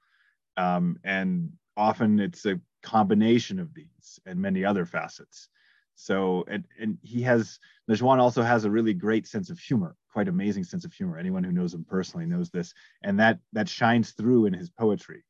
um, 0.57 0.99
and 1.03 1.51
often 1.75 2.19
it's 2.19 2.45
a 2.45 2.59
combination 2.83 3.59
of 3.59 3.73
these 3.73 4.19
and 4.25 4.39
many 4.39 4.63
other 4.63 4.85
facets. 4.85 5.49
So, 5.95 6.45
and, 6.47 6.63
and 6.79 6.97
he 7.01 7.21
has, 7.23 7.59
Najwan 7.91 8.19
also 8.19 8.41
has 8.41 8.63
a 8.63 8.71
really 8.71 8.93
great 8.93 9.27
sense 9.27 9.49
of 9.49 9.59
humor, 9.59 9.97
quite 10.13 10.29
amazing 10.29 10.63
sense 10.63 10.85
of 10.85 10.93
humor. 10.93 11.17
Anyone 11.17 11.43
who 11.43 11.51
knows 11.51 11.73
him 11.73 11.85
personally 11.87 12.25
knows 12.25 12.49
this. 12.49 12.73
And 13.03 13.19
that, 13.19 13.39
that 13.51 13.67
shines 13.67 14.11
through 14.11 14.45
in 14.45 14.53
his 14.53 14.69
poetry. 14.69 15.25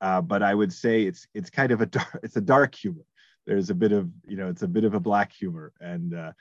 Uh, 0.00 0.22
but 0.22 0.42
I 0.42 0.54
would 0.54 0.72
say 0.72 1.02
it's, 1.02 1.26
it's 1.34 1.50
kind 1.50 1.70
of 1.70 1.82
a 1.82 1.86
dark, 1.86 2.20
it's 2.22 2.36
a 2.36 2.40
dark 2.40 2.74
humor. 2.74 3.04
There's 3.46 3.68
a 3.68 3.74
bit 3.74 3.92
of, 3.92 4.10
you 4.26 4.38
know, 4.38 4.48
it's 4.48 4.62
a 4.62 4.68
bit 4.68 4.84
of 4.84 4.94
a 4.94 5.00
black 5.00 5.32
humor. 5.32 5.74
And 5.80 6.14
uh, 6.14 6.32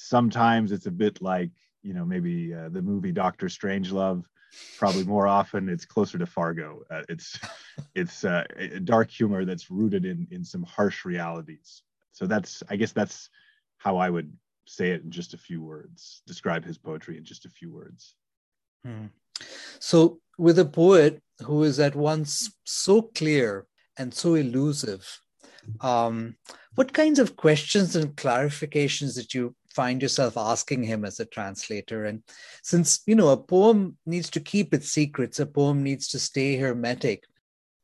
sometimes 0.00 0.72
it's 0.72 0.86
a 0.86 0.90
bit 0.90 1.20
like, 1.20 1.50
you 1.82 1.92
know, 1.94 2.04
maybe 2.04 2.54
uh, 2.54 2.68
the 2.70 2.82
movie 2.82 3.12
Doctor 3.12 3.46
Strangelove, 3.46 4.24
probably 4.78 5.04
more 5.04 5.26
often 5.26 5.68
it's 5.68 5.84
closer 5.84 6.18
to 6.18 6.26
Fargo. 6.26 6.82
Uh, 6.90 7.02
it's 7.08 7.38
it's 7.94 8.24
uh, 8.24 8.44
dark 8.84 9.10
humor 9.10 9.44
that's 9.44 9.70
rooted 9.70 10.04
in 10.04 10.26
in 10.30 10.44
some 10.44 10.62
harsh 10.62 11.04
realities. 11.04 11.82
So 12.12 12.26
that's 12.26 12.62
I 12.68 12.76
guess 12.76 12.92
that's 12.92 13.28
how 13.78 13.98
I 13.98 14.10
would 14.10 14.32
say 14.66 14.90
it 14.90 15.02
in 15.02 15.10
just 15.10 15.34
a 15.34 15.38
few 15.38 15.62
words. 15.62 16.22
Describe 16.26 16.64
his 16.64 16.78
poetry 16.78 17.16
in 17.18 17.24
just 17.24 17.44
a 17.44 17.50
few 17.50 17.70
words. 17.70 18.14
Hmm. 18.84 19.06
So 19.78 20.20
with 20.38 20.58
a 20.58 20.64
poet 20.64 21.22
who 21.44 21.62
is 21.62 21.78
at 21.78 21.94
once 21.94 22.52
so 22.64 23.02
clear 23.02 23.66
and 23.98 24.12
so 24.12 24.34
elusive, 24.34 25.20
um, 25.80 26.36
what 26.74 26.92
kinds 26.92 27.18
of 27.18 27.36
questions 27.36 27.96
and 27.96 28.14
clarifications 28.16 29.14
did 29.14 29.34
you 29.34 29.54
find 29.74 30.02
yourself 30.02 30.36
asking 30.36 30.82
him 30.82 31.04
as 31.04 31.20
a 31.20 31.24
translator. 31.24 32.04
And 32.04 32.22
since 32.62 33.02
you 33.06 33.14
know 33.14 33.28
a 33.28 33.36
poem 33.36 33.96
needs 34.06 34.30
to 34.30 34.40
keep 34.40 34.74
its 34.74 34.90
secrets 34.90 35.40
a 35.40 35.46
poem 35.46 35.82
needs 35.82 36.08
to 36.08 36.18
stay 36.18 36.56
hermetic 36.56 37.24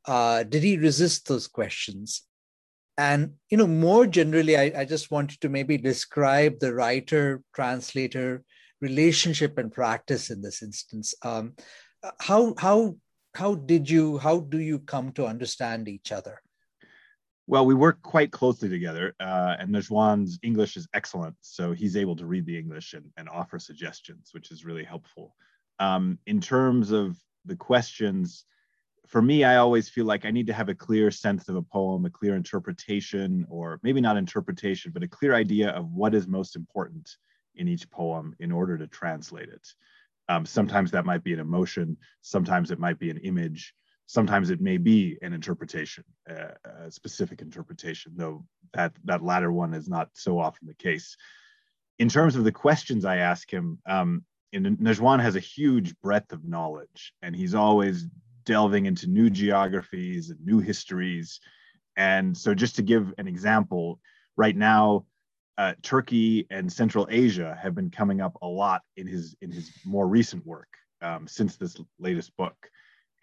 uh, 0.07 0.45
did 0.45 0.63
he 0.63 0.77
resist 0.77 1.27
those 1.27 1.49
questions? 1.49 2.23
And 2.99 3.35
you 3.51 3.59
know 3.59 3.67
more 3.67 4.07
generally 4.07 4.57
I, 4.57 4.73
I 4.81 4.85
just 4.85 5.11
wanted 5.11 5.41
to 5.43 5.49
maybe 5.49 5.77
describe 5.77 6.61
the 6.61 6.73
writer 6.73 7.43
translator 7.55 8.43
relationship 8.81 9.59
and 9.59 9.73
practice 9.73 10.31
in 10.31 10.41
this 10.41 10.63
instance. 10.63 11.15
Um, 11.23 11.55
how 12.21 12.55
how 12.59 12.97
how 13.35 13.55
did 13.55 13.91
you 13.91 14.17
how 14.19 14.41
do 14.41 14.59
you 14.59 14.79
come 14.79 15.13
to 15.13 15.27
understand 15.27 15.89
each 15.89 16.11
other 16.11 16.41
well, 17.47 17.65
we 17.65 17.75
work 17.75 18.03
quite 18.03 18.33
closely 18.33 18.69
together, 18.69 19.15
uh, 19.21 19.55
and 19.59 19.71
Najwan's 19.71 20.39
English 20.43 20.77
is 20.77 20.89
excellent, 20.95 21.37
so 21.41 21.73
he's 21.73 21.97
able 21.97 22.17
to 22.17 22.27
read 22.27 22.45
the 22.45 22.59
English 22.59 22.93
and, 22.95 23.05
and 23.17 23.29
offer 23.29 23.59
suggestions, 23.59 24.31
which 24.33 24.51
is 24.51 24.65
really 24.65 24.83
helpful. 24.83 25.37
Um, 25.79 26.19
in 26.27 26.41
terms 26.41 26.91
of 26.91 27.17
the 27.45 27.55
questions, 27.55 28.45
for 29.07 29.23
me, 29.23 29.45
I 29.45 29.57
always 29.57 29.89
feel 29.89 30.07
like 30.07 30.25
I 30.25 30.33
need 30.33 30.49
to 30.49 30.53
have 30.53 30.69
a 30.69 30.75
clear 30.75 31.13
sense 31.13 31.49
of 31.49 31.55
a 31.55 31.63
poem, 31.63 32.05
a 32.05 32.11
clear 32.11 32.35
interpretation, 32.35 33.47
or 33.49 33.79
maybe 33.85 34.01
not 34.01 34.17
interpretation, 34.17 34.91
but 34.91 35.05
a 35.05 35.09
clear 35.09 35.35
idea 35.35 35.71
of 35.71 35.93
what 35.93 36.15
is 36.15 36.27
most 36.27 36.57
important 36.57 37.17
in 37.55 37.69
each 37.69 37.89
poem 37.91 38.35
in 38.41 38.51
order 38.51 38.77
to 38.77 38.89
translate 38.89 39.49
it. 39.49 39.67
Um, 40.29 40.45
sometimes 40.45 40.91
that 40.91 41.07
might 41.07 41.23
be 41.23 41.33
an 41.33 41.39
emotion, 41.39 41.97
sometimes 42.23 42.73
it 42.73 42.81
might 42.81 42.99
be 42.99 43.11
an 43.11 43.19
image, 43.19 43.73
sometimes 44.07 44.51
it 44.51 44.61
may 44.61 44.77
be 44.77 45.19
an 45.23 45.33
interpretation, 45.33 46.05
uh, 46.31 46.53
a 46.85 46.91
specific 46.91 47.43
interpretation, 47.43 48.13
though 48.17 48.45
that, 48.73 48.93
that 49.05 49.23
latter 49.23 49.53
one 49.53 49.75
is 49.75 49.89
not 49.89 50.09
so 50.15 50.39
often 50.39 50.67
the 50.67 50.75
case. 50.75 51.17
In 51.99 52.09
terms 52.09 52.37
of 52.37 52.45
the 52.45 52.53
questions 52.53 53.05
I 53.05 53.17
ask 53.17 53.51
him, 53.51 53.79
um, 53.87 54.25
in, 54.53 54.77
Najwan 54.77 55.21
has 55.21 55.37
a 55.37 55.41
huge 55.41 55.99
breadth 56.01 56.33
of 56.33 56.45
knowledge, 56.45 57.13
and 57.23 57.35
he's 57.35 57.55
always 57.55 58.07
delving 58.45 58.87
into 58.87 59.09
new 59.09 59.29
geographies 59.29 60.31
and 60.31 60.39
new 60.45 60.61
histories. 60.61 61.41
And 61.97 62.37
so, 62.37 62.55
just 62.55 62.77
to 62.77 62.83
give 62.83 63.13
an 63.19 63.27
example, 63.27 63.99
right 64.37 64.57
now, 64.57 65.07
uh, 65.59 65.75
Turkey 65.83 66.47
and 66.51 66.73
Central 66.73 67.09
Asia 67.11 67.59
have 67.61 67.75
been 67.75 67.91
coming 67.91 68.21
up 68.21 68.37
a 68.43 68.47
lot 68.47 68.83
in 68.97 69.07
his 69.07 69.35
in 69.41 69.51
his 69.51 69.71
more 69.85 70.07
recent 70.07 70.47
work 70.47 70.69
um, 71.01 71.27
since 71.27 71.57
this 71.57 71.77
latest 71.99 72.37
book, 72.37 72.57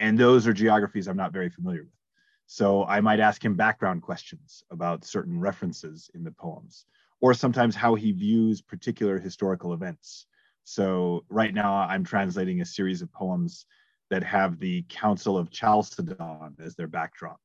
and 0.03 0.19
those 0.19 0.45
are 0.45 0.53
geographies 0.53 1.07
I'm 1.07 1.15
not 1.15 1.31
very 1.31 1.49
familiar 1.49 1.83
with. 1.83 1.93
So 2.45 2.83
I 2.83 2.99
might 2.99 3.21
ask 3.21 3.43
him 3.43 3.55
background 3.55 4.01
questions 4.01 4.61
about 4.69 5.05
certain 5.05 5.39
references 5.39 6.09
in 6.13 6.25
the 6.25 6.31
poems, 6.31 6.85
or 7.21 7.33
sometimes 7.33 7.73
how 7.73 7.95
he 7.95 8.11
views 8.11 8.61
particular 8.61 9.17
historical 9.17 9.71
events. 9.71 10.25
So 10.65 11.23
right 11.29 11.53
now 11.53 11.73
I'm 11.75 12.03
translating 12.03 12.59
a 12.59 12.65
series 12.65 13.01
of 13.01 13.13
poems 13.13 13.65
that 14.09 14.23
have 14.25 14.59
the 14.59 14.83
Council 14.89 15.37
of 15.37 15.49
Chalcedon 15.51 16.57
as 16.59 16.75
their 16.75 16.87
backdrop, 16.87 17.39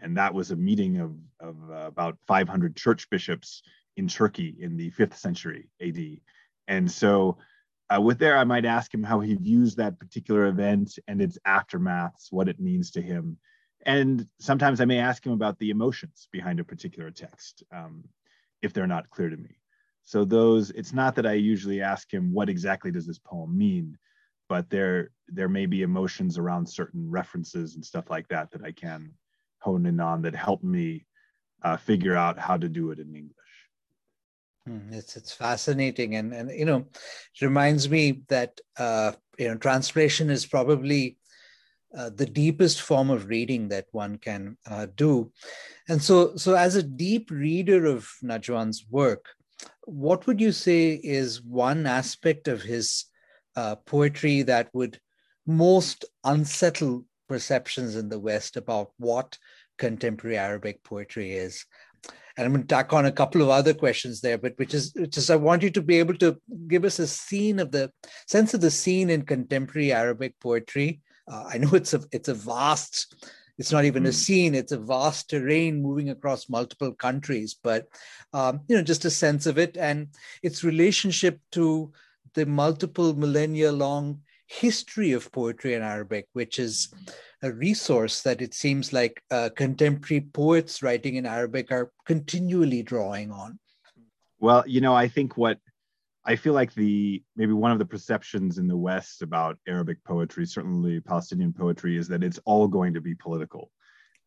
and 0.00 0.16
that 0.16 0.34
was 0.34 0.50
a 0.50 0.56
meeting 0.56 0.98
of, 0.98 1.14
of 1.38 1.56
uh, 1.70 1.86
about 1.86 2.18
500 2.26 2.74
church 2.74 3.08
bishops 3.08 3.62
in 3.96 4.08
Turkey 4.08 4.56
in 4.58 4.76
the 4.76 4.90
fifth 4.90 5.16
century 5.16 5.70
AD. 5.80 6.18
And 6.66 6.90
so 6.90 7.38
uh, 7.94 8.00
with 8.00 8.18
there, 8.18 8.36
I 8.36 8.44
might 8.44 8.64
ask 8.64 8.92
him 8.92 9.02
how 9.02 9.20
he 9.20 9.34
views 9.34 9.74
that 9.74 9.98
particular 9.98 10.46
event 10.46 10.98
and 11.08 11.20
its 11.20 11.38
aftermaths, 11.46 12.30
what 12.30 12.48
it 12.48 12.60
means 12.60 12.90
to 12.92 13.02
him. 13.02 13.36
And 13.86 14.26
sometimes 14.38 14.80
I 14.80 14.84
may 14.84 14.98
ask 14.98 15.24
him 15.24 15.32
about 15.32 15.58
the 15.58 15.70
emotions 15.70 16.28
behind 16.30 16.60
a 16.60 16.64
particular 16.64 17.10
text, 17.10 17.64
um, 17.72 18.04
if 18.62 18.72
they're 18.72 18.86
not 18.86 19.10
clear 19.10 19.30
to 19.30 19.36
me. 19.36 19.56
So 20.04 20.24
those, 20.24 20.70
it's 20.70 20.92
not 20.92 21.14
that 21.16 21.26
I 21.26 21.32
usually 21.32 21.82
ask 21.82 22.12
him 22.12 22.32
what 22.32 22.48
exactly 22.48 22.90
does 22.90 23.06
this 23.06 23.18
poem 23.18 23.56
mean, 23.56 23.96
but 24.48 24.68
there 24.70 25.10
there 25.28 25.48
may 25.48 25.66
be 25.66 25.82
emotions 25.82 26.36
around 26.38 26.68
certain 26.68 27.08
references 27.08 27.76
and 27.76 27.84
stuff 27.84 28.10
like 28.10 28.26
that 28.28 28.50
that 28.50 28.64
I 28.64 28.72
can 28.72 29.12
hone 29.60 29.86
in 29.86 30.00
on 30.00 30.22
that 30.22 30.34
help 30.34 30.62
me 30.62 31.06
uh, 31.62 31.76
figure 31.76 32.16
out 32.16 32.38
how 32.38 32.56
to 32.56 32.68
do 32.68 32.90
it 32.90 32.98
in 32.98 33.14
English. 33.14 33.36
Hmm, 34.70 34.92
it's 34.92 35.16
it's 35.16 35.32
fascinating, 35.32 36.14
and 36.14 36.32
and 36.32 36.48
you 36.50 36.64
know, 36.64 36.86
it 37.34 37.42
reminds 37.42 37.90
me 37.90 38.22
that 38.28 38.60
uh, 38.78 39.12
you 39.36 39.48
know 39.48 39.56
translation 39.56 40.30
is 40.30 40.46
probably 40.46 41.16
uh, 41.96 42.10
the 42.14 42.26
deepest 42.26 42.80
form 42.80 43.10
of 43.10 43.26
reading 43.26 43.68
that 43.68 43.86
one 43.90 44.16
can 44.18 44.56
uh, 44.70 44.86
do, 44.94 45.32
and 45.88 46.00
so 46.00 46.36
so 46.36 46.54
as 46.54 46.76
a 46.76 46.84
deep 46.84 47.32
reader 47.32 47.84
of 47.84 48.08
Najwan's 48.22 48.86
work, 48.88 49.24
what 49.86 50.28
would 50.28 50.40
you 50.40 50.52
say 50.52 50.92
is 51.02 51.42
one 51.42 51.84
aspect 51.84 52.46
of 52.46 52.62
his 52.62 53.06
uh, 53.56 53.74
poetry 53.74 54.42
that 54.42 54.68
would 54.72 55.00
most 55.48 56.04
unsettle 56.22 57.06
perceptions 57.28 57.96
in 57.96 58.08
the 58.08 58.20
West 58.20 58.56
about 58.56 58.92
what 58.98 59.36
contemporary 59.78 60.38
Arabic 60.38 60.84
poetry 60.84 61.32
is? 61.32 61.64
And 62.36 62.46
I'm 62.46 62.52
going 62.52 62.62
to 62.62 62.68
tack 62.68 62.92
on 62.92 63.06
a 63.06 63.12
couple 63.12 63.42
of 63.42 63.48
other 63.48 63.74
questions 63.74 64.20
there, 64.20 64.38
but 64.38 64.56
which 64.56 64.74
is 64.74 64.92
which 64.94 65.16
is 65.16 65.30
I 65.30 65.36
want 65.36 65.62
you 65.62 65.70
to 65.70 65.82
be 65.82 65.98
able 65.98 66.16
to 66.16 66.40
give 66.68 66.84
us 66.84 66.98
a 66.98 67.06
scene 67.06 67.58
of 67.58 67.72
the 67.72 67.90
sense 68.26 68.54
of 68.54 68.60
the 68.60 68.70
scene 68.70 69.10
in 69.10 69.22
contemporary 69.22 69.92
Arabic 69.92 70.38
poetry. 70.40 71.00
Uh, 71.30 71.44
I 71.48 71.58
know 71.58 71.70
it's 71.72 71.94
a 71.94 72.02
it's 72.12 72.28
a 72.28 72.34
vast, 72.34 73.30
it's 73.58 73.72
not 73.72 73.84
even 73.84 74.04
mm. 74.04 74.06
a 74.06 74.10
hmm. 74.10 74.14
scene; 74.14 74.54
it's 74.54 74.72
a 74.72 74.78
vast 74.78 75.30
terrain 75.30 75.82
moving 75.82 76.10
across 76.10 76.48
multiple 76.48 76.92
countries. 76.92 77.54
But 77.62 77.88
um, 78.32 78.60
you 78.68 78.76
know, 78.76 78.82
just 78.82 79.04
a 79.04 79.10
sense 79.10 79.46
of 79.46 79.58
it 79.58 79.76
and 79.76 80.08
its 80.42 80.64
relationship 80.64 81.40
to 81.52 81.92
the 82.34 82.46
multiple 82.46 83.14
millennia 83.14 83.72
long 83.72 84.20
history 84.50 85.12
of 85.12 85.30
poetry 85.30 85.74
in 85.74 85.82
Arabic, 85.82 86.26
which 86.32 86.58
is 86.58 86.92
a 87.40 87.52
resource 87.52 88.22
that 88.22 88.42
it 88.42 88.52
seems 88.52 88.92
like 88.92 89.22
uh, 89.30 89.48
contemporary 89.54 90.22
poets 90.32 90.82
writing 90.82 91.14
in 91.14 91.24
Arabic 91.24 91.70
are 91.70 91.92
continually 92.04 92.82
drawing 92.82 93.30
on. 93.30 93.60
Well, 94.40 94.64
you 94.66 94.80
know, 94.80 94.92
I 94.92 95.06
think 95.06 95.36
what 95.36 95.58
I 96.24 96.34
feel 96.34 96.52
like 96.52 96.74
the 96.74 97.22
maybe 97.36 97.52
one 97.52 97.70
of 97.70 97.78
the 97.78 97.84
perceptions 97.84 98.58
in 98.58 98.66
the 98.66 98.76
West 98.76 99.22
about 99.22 99.56
Arabic 99.68 100.02
poetry, 100.04 100.44
certainly 100.46 101.00
Palestinian 101.00 101.52
poetry, 101.52 101.96
is 101.96 102.08
that 102.08 102.24
it's 102.24 102.40
all 102.44 102.66
going 102.66 102.92
to 102.94 103.00
be 103.00 103.14
political, 103.14 103.70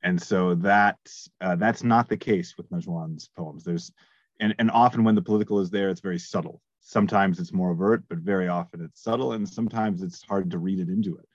and 0.04 0.22
so 0.22 0.56
that 0.56 1.00
uh, 1.42 1.58
that's 1.58 1.84
not 1.84 2.08
the 2.08 2.18
case 2.18 2.56
with 2.58 2.70
Najwan's 2.72 3.30
poems. 3.36 3.66
There's 3.66 3.92
and 4.40 4.56
and 4.58 4.72
often 4.72 5.04
when 5.04 5.16
the 5.16 5.22
political 5.22 5.60
is 5.60 5.70
there, 5.70 5.90
it's 5.90 6.02
very 6.02 6.20
subtle. 6.20 6.62
Sometimes 6.84 7.40
it's 7.40 7.54
more 7.54 7.72
overt, 7.72 8.04
but 8.10 8.20
very 8.20 8.50
often 8.50 8.82
it's 8.82 9.02
subtle, 9.02 9.32
and 9.32 9.48
sometimes 9.48 10.04
it's 10.04 10.22
hard 10.22 10.52
to 10.52 10.58
read 10.58 10.80
it 10.80 10.90
into 10.90 11.16
it 11.16 11.26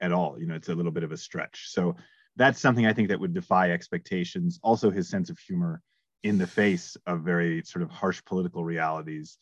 at 0.00 0.12
all. 0.12 0.36
You 0.38 0.46
know, 0.46 0.54
it's 0.54 0.68
a 0.68 0.74
little 0.74 0.92
bit 0.92 1.04
of 1.04 1.12
a 1.12 1.16
stretch. 1.16 1.68
So 1.68 1.96
that's 2.34 2.60
something 2.60 2.86
I 2.86 2.92
think 2.92 3.08
that 3.08 3.20
would 3.20 3.32
defy 3.32 3.70
expectations. 3.70 4.58
Also, 4.62 4.90
his 4.90 5.08
sense 5.08 5.30
of 5.30 5.38
humor 5.38 5.80
in 6.22 6.38
the 6.38 6.46
face 6.46 6.96
of 7.06 7.20
very 7.20 7.62
sort 7.62 7.82
of 7.84 7.90
harsh 7.90 8.20
political 8.24 8.64
realities. 8.64 9.38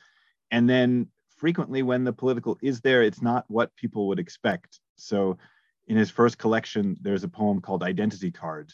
And 0.51 0.69
then 0.69 1.09
frequently, 1.39 1.83
when 1.83 2.05
the 2.05 2.13
political 2.13 2.59
is 2.63 2.83
there, 2.83 3.03
it's 3.03 3.23
not 3.23 3.47
what 3.49 3.75
people 3.75 4.09
would 4.09 4.19
expect. 4.19 4.81
So, 4.97 5.39
in 5.87 5.97
his 5.97 6.11
first 6.11 6.39
collection, 6.39 6.97
there's 7.01 7.25
a 7.25 7.29
poem 7.29 7.61
called 7.61 7.83
Identity 7.83 8.31
Card. 8.31 8.71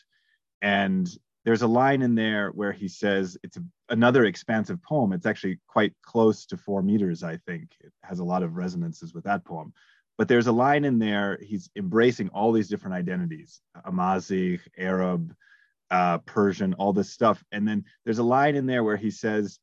And 0.61 1.09
there's 1.45 1.63
a 1.63 1.67
line 1.69 2.03
in 2.03 2.15
there 2.15 2.51
where 2.51 2.73
he 2.73 2.89
says 2.89 3.39
it's 3.43 3.57
a, 3.57 3.63
another 3.91 4.25
expansive 4.25 4.83
poem. 4.83 5.13
It's 5.13 5.27
actually 5.27 5.59
quite 5.67 5.93
close 6.03 6.47
to 6.47 6.57
four 6.57 6.83
meters, 6.83 7.23
I 7.23 7.37
think. 7.37 7.75
It 7.81 7.93
has 8.03 8.21
a 8.21 8.25
lot 8.25 8.43
of 8.43 8.57
resonances 8.57 9.13
with 9.13 9.25
that 9.25 9.45
poem. 9.45 9.73
But 10.17 10.29
there's 10.29 10.47
a 10.47 10.53
line 10.53 10.85
in 10.85 10.99
there, 10.99 11.39
he's 11.43 11.71
embracing 11.77 12.29
all 12.29 12.53
these 12.53 12.69
different 12.69 12.95
identities 12.95 13.61
Amazigh, 13.85 14.61
Arab, 14.79 15.35
uh, 15.91 16.19
Persian, 16.19 16.75
all 16.75 16.93
this 16.93 17.11
stuff. 17.11 17.43
And 17.53 17.67
then 17.67 17.85
there's 18.05 18.19
a 18.19 18.23
line 18.23 18.55
in 18.55 18.67
there 18.67 18.85
where 18.85 18.97
he 18.97 19.11
says, 19.11 19.59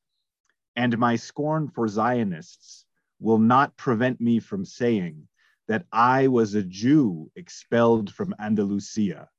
And 0.75 0.97
my 0.97 1.15
scorn 1.15 1.69
for 1.69 1.87
Zionists 1.87 2.85
will 3.19 3.37
not 3.37 3.77
prevent 3.77 4.19
me 4.19 4.39
from 4.39 4.65
saying 4.65 5.27
that 5.67 5.85
I 5.91 6.27
was 6.27 6.53
a 6.53 6.63
Jew 6.63 7.31
expelled 7.35 8.13
from 8.13 8.35
Andalusia 8.39 9.29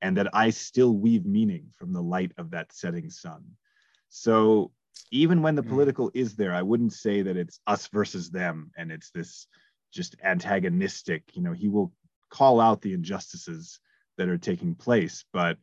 and 0.00 0.16
that 0.16 0.28
I 0.32 0.50
still 0.50 0.96
weave 0.96 1.26
meaning 1.26 1.72
from 1.76 1.92
the 1.92 2.02
light 2.02 2.32
of 2.38 2.50
that 2.50 2.72
setting 2.72 3.10
sun. 3.10 3.44
So 4.08 4.72
even 5.10 5.42
when 5.42 5.54
the 5.54 5.62
hmm. 5.62 5.70
political 5.70 6.10
is 6.14 6.36
there, 6.36 6.54
I 6.54 6.62
wouldn't 6.62 6.92
say 6.92 7.22
that 7.22 7.36
it's 7.36 7.60
us 7.66 7.88
versus 7.88 8.30
them 8.30 8.70
and 8.76 8.90
it's 8.90 9.10
this 9.10 9.46
just 9.92 10.16
antagonistic. 10.22 11.24
You 11.34 11.42
know, 11.42 11.52
he 11.52 11.68
will 11.68 11.92
call 12.30 12.60
out 12.60 12.82
the 12.82 12.92
injustices 12.92 13.80
that 14.16 14.28
are 14.28 14.38
taking 14.38 14.74
place, 14.74 15.24
but 15.32 15.56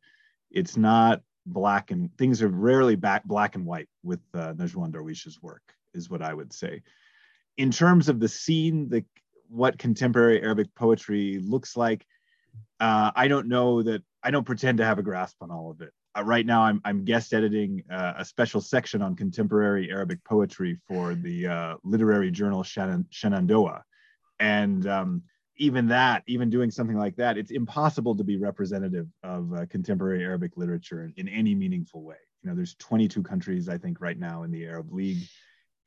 it's 0.52 0.78
not 0.78 1.22
black 1.46 1.92
and 1.92 2.10
things 2.18 2.42
are 2.42 2.48
rarely 2.48 2.96
back 2.96 3.24
black 3.24 3.56
and 3.56 3.66
white 3.66 3.88
with 4.04 4.22
uh, 4.34 4.54
Najwan 4.54 4.92
Darwish's 4.92 5.42
work, 5.42 5.62
is 5.94 6.10
what 6.10 6.22
I 6.22 6.34
would 6.34 6.54
say. 6.54 6.82
In 7.58 7.72
terms 7.72 8.10
of 8.10 8.20
the 8.20 8.28
scene, 8.28 8.90
the 8.90 9.06
what 9.48 9.78
contemporary 9.78 10.42
Arabic 10.42 10.74
poetry 10.74 11.40
looks 11.40 11.78
like, 11.78 12.06
uh, 12.80 13.12
I 13.16 13.28
don't 13.28 13.48
know 13.48 13.84
that 13.84 14.02
I 14.24 14.32
don't 14.32 14.46
pretend 14.46 14.80
to 14.80 14.86
have 14.86 14.98
a 14.98 15.04
grasp 15.04 15.38
on 15.42 15.52
all 15.52 15.70
of 15.70 15.82
it. 15.82 15.94
Uh, 16.18 16.24
right 16.24 16.46
now, 16.46 16.64
I'm, 16.64 16.82
I'm 16.86 17.04
guest 17.04 17.34
editing 17.34 17.84
uh, 17.92 18.14
a 18.18 18.26
special 18.26 18.62
section 18.62 19.02
on 19.02 19.16
contemporary 19.16 19.92
Arabic 19.92 20.24
poetry 20.24 20.80
for 20.88 21.14
the 21.14 21.48
uh, 21.48 21.76
literary 21.84 22.32
journal 22.32 22.64
Shenandoah, 22.64 23.84
and 24.40 24.88
um, 24.88 25.24
even 25.58 25.88
that 25.88 26.24
even 26.28 26.50
doing 26.50 26.70
something 26.70 26.98
like 26.98 27.16
that 27.16 27.38
it's 27.38 27.52
impossible 27.52 28.16
to 28.16 28.24
be 28.24 28.38
representative 28.38 29.08
of 29.24 29.54
uh, 29.54 29.66
contemporary 29.70 30.24
arabic 30.24 30.58
literature 30.58 31.04
in, 31.04 31.14
in, 31.18 31.28
any 31.28 31.56
meaningful 31.56 32.04
way. 32.04 32.18
You 32.44 32.50
know 32.50 32.56
there's 32.56 32.76
22 32.76 33.24
countries 33.24 33.70
i 33.70 33.78
think 33.78 34.02
right 34.02 34.18
now 34.18 34.44
in 34.44 34.52
the 34.52 34.66
arab 34.66 34.92
league. 34.92 35.24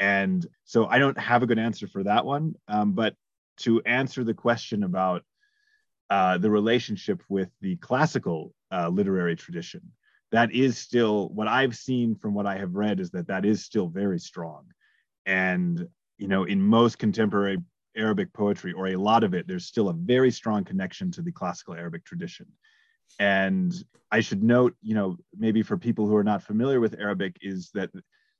And 0.01 0.47
so 0.65 0.87
i 0.87 0.99
don't 0.99 1.19
have 1.19 1.43
a 1.43 1.47
good 1.47 1.59
answer 1.59 1.87
for 1.87 2.05
that 2.05 2.25
one 2.25 2.55
um, 2.69 2.93
but 2.93 3.15
to 3.59 3.83
answer 3.83 4.25
the 4.25 4.35
question 4.35 4.85
about 4.85 5.23
uh, 6.11 6.39
the 6.39 6.51
relationship 6.51 7.23
with 7.29 7.51
the 7.61 7.77
classical 7.77 8.55
uh, 8.71 8.89
literary 8.89 9.37
tradition 9.37 9.83
that 10.33 10.53
is 10.53 10.79
still 10.79 11.29
what 11.31 11.49
i've 11.49 11.77
seen 11.77 12.15
from 12.15 12.35
what 12.35 12.47
i 12.47 12.57
have 12.57 12.75
read 12.75 13.01
is 13.01 13.11
that 13.11 13.29
that 13.29 13.45
is 13.45 13.65
still 13.65 13.89
very 13.89 14.19
strong 14.19 14.65
and 15.27 15.87
you 16.19 16.29
know 16.29 16.45
in 16.45 16.61
most 16.61 16.99
contemporary 16.99 17.59
Arabic 17.99 18.33
poetry, 18.33 18.73
or 18.73 18.89
a 18.89 18.97
lot 18.97 19.25
of 19.25 19.35
it, 19.35 19.47
there's 19.47 19.67
still 19.67 19.89
a 19.89 19.93
very 19.93 20.31
strong 20.31 20.65
connection 20.65 21.11
to 21.13 21.23
the 21.23 21.33
classical 21.33 21.75
Arabic 21.75 22.05
tradition. 22.05 22.47
And 23.19 23.75
I 24.13 24.21
should 24.21 24.43
note, 24.43 24.75
you 24.81 24.95
know, 24.95 25.17
maybe 25.37 25.63
for 25.63 25.77
people 25.77 26.07
who 26.07 26.15
are 26.15 26.25
not 26.25 26.43
familiar 26.43 26.81
with 26.81 26.99
Arabic, 26.99 27.37
is 27.43 27.71
that 27.75 27.91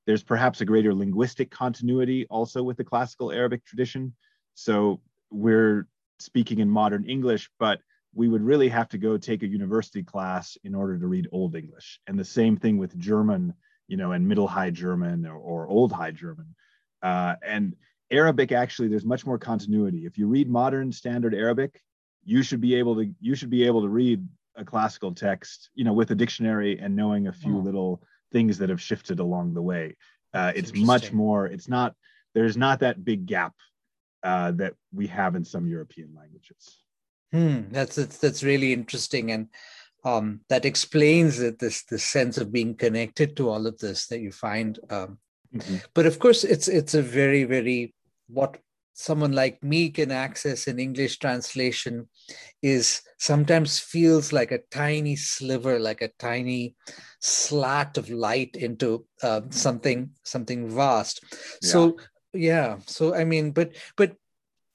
there's 0.07 0.23
perhaps 0.23 0.61
a 0.61 0.65
greater 0.65 0.95
linguistic 0.95 1.51
continuity 1.51 2.27
also 2.31 2.63
with 2.63 2.77
the 2.77 2.85
classical 2.85 3.33
Arabic 3.33 3.65
tradition. 3.65 4.15
So 4.55 5.01
we're 5.31 5.87
speaking 6.19 6.61
in 6.61 6.71
modern 6.71 7.05
English, 7.05 7.51
but 7.59 7.81
we 8.19 8.27
would 8.27 8.43
really 8.43 8.69
have 8.69 8.89
to 8.89 8.99
go 8.99 9.17
take 9.17 9.45
a 9.45 9.47
university 9.47 10.03
class 10.03 10.59
in 10.65 10.75
order 10.75 10.99
to 10.99 11.07
read 11.07 11.29
Old 11.31 11.55
English. 11.55 12.01
And 12.09 12.19
the 12.19 12.25
same 12.25 12.57
thing 12.57 12.77
with 12.77 12.99
German, 12.99 13.55
you 13.87 13.97
know, 13.97 14.11
and 14.11 14.27
Middle 14.27 14.49
High 14.49 14.71
German 14.71 15.25
or, 15.25 15.37
or 15.37 15.69
Old 15.69 15.93
High 15.93 16.11
German. 16.11 16.57
Uh, 17.01 17.37
and 17.47 17.77
Arabic, 18.11 18.51
actually, 18.51 18.89
there's 18.89 19.05
much 19.05 19.25
more 19.25 19.39
continuity. 19.39 20.05
If 20.05 20.19
you 20.19 20.27
read 20.27 20.51
modern 20.51 20.91
standard 20.91 21.33
Arabic, 21.33 21.81
you 22.25 22.43
should 22.43 22.61
be 22.61 22.75
able 22.75 22.97
to 22.97 23.09
you 23.21 23.37
should 23.37 23.51
be 23.51 23.65
able 23.65 23.83
to 23.83 23.89
read 23.89 24.27
a 24.57 24.65
classical 24.65 25.15
text, 25.15 25.71
you 25.77 25.85
know, 25.85 25.93
with 25.93 26.11
a 26.11 26.17
dictionary 26.17 26.77
and 26.81 26.97
knowing 26.97 27.29
a 27.29 27.33
few 27.33 27.57
oh. 27.57 27.61
little 27.61 28.03
things 28.33 28.59
that 28.59 28.69
have 28.69 28.83
shifted 28.83 29.21
along 29.21 29.55
the 29.55 29.63
way. 29.63 29.97
Uh, 30.35 30.51
it's 30.57 30.75
much 30.75 31.13
more. 31.13 31.47
It's 31.47 31.69
not. 31.69 31.95
There's 32.35 32.57
not 32.57 32.81
that 32.81 33.05
big 33.05 33.27
gap 33.27 33.55
uh, 34.25 34.51
that 34.53 34.75
we 34.93 35.07
have 35.07 35.37
in 35.37 35.45
some 35.45 35.69
European 35.69 36.17
languages. 36.17 36.83
Hmm, 37.33 37.71
that's, 37.71 37.97
that's 37.97 38.19
that's 38.19 38.43
really 38.43 38.73
interesting, 38.73 39.33
and 39.33 39.49
um, 40.05 40.41
that 40.49 40.65
explains 40.65 41.39
that 41.39 41.59
this 41.59 41.85
this 41.85 42.05
sense 42.05 42.39
of 42.39 42.53
being 42.53 42.75
connected 42.75 43.37
to 43.37 43.51
all 43.51 43.67
of 43.67 43.79
this 43.79 44.07
that 44.07 44.21
you 44.21 44.33
find. 44.33 44.79
Um, 44.89 45.19
mm-hmm. 45.55 45.77
But 45.95 46.07
of 46.07 46.19
course, 46.19 46.45
it's 46.45 46.69
it's 46.69 46.95
a 46.95 47.03
very 47.03 47.45
very 47.45 47.95
what 48.29 48.59
someone 48.95 49.33
like 49.33 49.63
me 49.63 49.91
can 49.91 50.11
access 50.11 50.67
in 50.67 50.81
English 50.81 51.19
translation 51.19 52.09
is 52.63 53.03
sometimes 53.19 53.79
feels 53.79 54.33
like 54.33 54.51
a 54.51 54.63
tiny 54.73 55.15
sliver, 55.15 55.79
like 55.79 56.03
a 56.03 56.11
tiny 56.19 56.75
slat 57.21 57.97
of 57.97 58.11
light 58.11 58.57
into 58.57 59.07
uh, 59.23 59.43
something 59.51 60.11
something 60.25 60.69
vast. 60.69 61.23
Yeah. 61.63 61.69
So 61.71 61.99
yeah, 62.33 62.79
so 62.87 63.15
I 63.15 63.25
mean, 63.25 63.53
but 63.53 63.77
but 63.97 64.17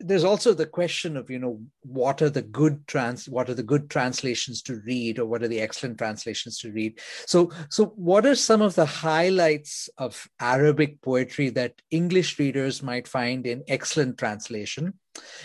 there's 0.04 0.24
also 0.24 0.54
the 0.54 0.66
question 0.66 1.16
of 1.16 1.30
you 1.30 1.40
know 1.40 1.60
what 1.82 2.22
are 2.22 2.30
the 2.30 2.42
good 2.42 2.86
trans 2.88 3.28
what 3.30 3.50
are 3.50 3.54
the 3.54 3.64
good 3.64 3.90
translations 3.90 4.62
to 4.62 4.82
read 4.86 5.18
or 5.18 5.26
what 5.26 5.42
are 5.42 5.48
the 5.48 5.62
excellent 5.62 5.98
translations 5.98 6.60
to 6.60 6.72
read? 6.72 7.00
So 7.26 7.52
so 7.70 7.86
what 7.96 8.26
are 8.26 8.36
some 8.36 8.62
of 8.62 8.76
the 8.76 8.86
highlights 8.86 9.90
of 9.98 10.28
arabic 10.40 11.02
poetry 11.02 11.50
that 11.52 11.82
english 11.92 12.38
readers 12.40 12.84
might 12.84 13.08
find 13.08 13.48
in 13.48 13.64
excellent 13.68 14.18
translation? 14.18 14.94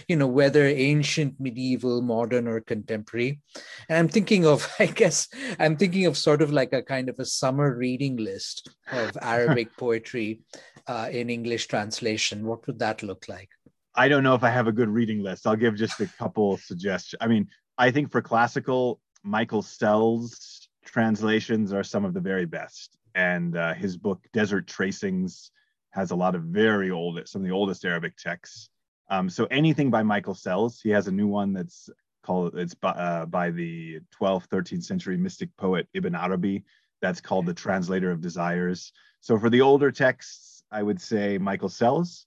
You 0.09 0.17
know 0.17 0.27
whether 0.27 0.67
ancient 0.67 1.39
medieval 1.39 2.01
modern 2.01 2.49
or 2.49 2.61
contemporary. 2.61 3.41
And 3.89 3.99
i'm 3.99 4.09
thinking 4.09 4.47
of 4.47 4.71
i 4.79 4.87
guess 4.87 5.29
i'm 5.59 5.77
thinking 5.77 6.07
of 6.07 6.17
sort 6.17 6.43
of 6.43 6.53
like 6.53 6.73
a 6.73 6.83
kind 6.83 7.09
of 7.09 7.19
a 7.19 7.25
summer 7.25 7.77
reading 7.77 8.17
list 8.17 8.71
of 8.91 9.17
arabic 9.23 9.77
poetry 9.77 10.41
uh, 10.87 11.09
in 11.13 11.31
english 11.31 11.67
translation. 11.69 12.47
What 12.47 12.67
would 12.67 12.79
that 12.79 13.03
look 13.03 13.27
like 13.29 13.51
I 13.99 14.07
don't 14.07 14.23
know 14.23 14.37
if 14.37 14.45
I 14.45 14.51
have 14.51 14.69
a 14.69 14.73
good 14.73 14.89
reading 14.89 15.25
list. 15.25 15.45
I'll 15.45 15.57
give 15.57 15.75
just 15.75 15.99
a 15.99 16.07
couple 16.07 16.57
suggestions. 16.57 17.19
I 17.21 17.27
mean, 17.27 17.49
I 17.79 17.91
think 17.91 18.13
for 18.13 18.23
classical, 18.23 19.01
Michael 19.25 19.61
Sells 19.61 20.69
translations 20.85 21.73
are 21.73 21.83
some 21.83 22.05
of 22.05 22.15
the 22.15 22.21
very 22.21 22.47
best. 22.47 22.97
And 23.17 23.57
uh, 23.57 23.75
his 23.75 23.97
book, 23.97 24.25
Desert 24.33 24.69
Tracings, 24.69 25.51
has 25.91 26.13
a 26.13 26.15
lot 26.15 26.37
of 26.37 26.43
very 26.45 26.93
old, 26.93 27.21
some 27.27 27.43
of 27.43 27.49
the 27.49 27.53
oldest 27.53 27.85
Arabic 27.85 28.17
texts. 28.17 28.71
Um, 29.11 29.29
so 29.29 29.47
anything 29.47 29.91
by 29.91 30.05
Michael 30.05 30.35
Sells, 30.35 30.81
he 30.81 30.91
has 30.91 31.09
a 31.09 31.13
new 31.13 31.27
one 31.27 31.53
that's 31.53 31.91
called, 32.23 32.57
it's 32.57 32.75
by, 32.75 32.91
uh, 32.91 33.27
by 33.27 33.51
the 33.51 33.99
12th, 34.21 34.47
13th 34.47 34.85
century 34.85 35.17
mystic 35.17 35.49
poet 35.57 35.89
Ibn 35.93 36.15
Arabi. 36.15 36.63
That's 37.03 37.21
called 37.21 37.47
The 37.47 37.55
Translator 37.55 38.13
of 38.13 38.21
Desires. 38.21 38.93
So 39.23 39.41
for 39.41 39.51
the 39.51 39.63
older 39.63 39.91
texts, 39.91 40.63
I 40.71 40.85
would 40.85 41.01
say 41.01 41.37
Michael 41.37 41.69
Sells 41.69 42.27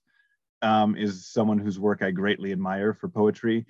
um, 0.62 0.96
is 0.96 1.26
someone 1.26 1.58
whose 1.58 1.78
work 1.78 2.02
I 2.02 2.10
greatly 2.10 2.52
admire 2.52 2.94
for 2.94 3.08
poetry. 3.08 3.66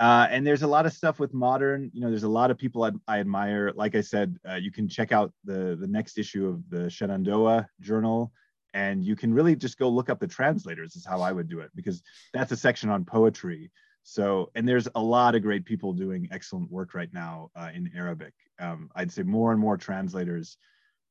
Uh, 0.00 0.26
and 0.30 0.44
there's 0.44 0.62
a 0.62 0.66
lot 0.66 0.86
of 0.86 0.92
stuff 0.92 1.20
with 1.20 1.32
modern, 1.32 1.90
you 1.94 2.00
know, 2.00 2.10
there's 2.10 2.24
a 2.24 2.28
lot 2.28 2.50
of 2.50 2.58
people 2.58 2.82
I, 2.82 2.90
I 3.06 3.20
admire. 3.20 3.72
Like 3.76 3.94
I 3.94 4.00
said, 4.00 4.36
uh, 4.48 4.56
you 4.56 4.72
can 4.72 4.88
check 4.88 5.12
out 5.12 5.32
the, 5.44 5.76
the 5.80 5.86
next 5.86 6.18
issue 6.18 6.48
of 6.48 6.68
the 6.68 6.90
Shenandoah 6.90 7.68
Journal, 7.80 8.32
and 8.72 9.04
you 9.04 9.14
can 9.14 9.32
really 9.32 9.54
just 9.54 9.78
go 9.78 9.88
look 9.88 10.10
up 10.10 10.18
the 10.18 10.26
translators, 10.26 10.96
is 10.96 11.06
how 11.06 11.20
I 11.20 11.30
would 11.30 11.48
do 11.48 11.60
it, 11.60 11.70
because 11.76 12.02
that's 12.32 12.50
a 12.50 12.56
section 12.56 12.90
on 12.90 13.04
poetry. 13.04 13.70
So, 14.02 14.50
and 14.56 14.68
there's 14.68 14.88
a 14.96 15.00
lot 15.00 15.36
of 15.36 15.42
great 15.42 15.64
people 15.64 15.92
doing 15.92 16.28
excellent 16.32 16.72
work 16.72 16.92
right 16.94 17.12
now 17.12 17.50
uh, 17.54 17.70
in 17.72 17.90
Arabic. 17.96 18.34
Um, 18.58 18.90
I'd 18.96 19.12
say 19.12 19.22
more 19.22 19.52
and 19.52 19.60
more 19.60 19.76
translators 19.76 20.58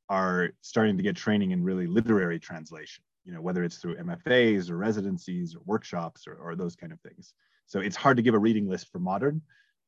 are 0.09 0.49
starting 0.61 0.97
to 0.97 1.03
get 1.03 1.15
training 1.15 1.51
in 1.51 1.63
really 1.63 1.87
literary 1.87 2.37
translation 2.37 3.03
you 3.25 3.33
know, 3.33 3.41
whether 3.41 3.63
it's 3.63 3.77
through 3.77 3.97
MFAs 3.97 4.69
or 4.69 4.77
residencies 4.77 5.55
or 5.55 5.61
workshops 5.65 6.27
or, 6.27 6.35
or 6.35 6.55
those 6.55 6.75
kind 6.75 6.91
of 6.91 6.99
things. 7.01 7.33
So 7.65 7.79
it's 7.79 7.95
hard 7.95 8.17
to 8.17 8.23
give 8.23 8.33
a 8.33 8.39
reading 8.39 8.67
list 8.67 8.91
for 8.91 8.99
modern, 8.99 9.41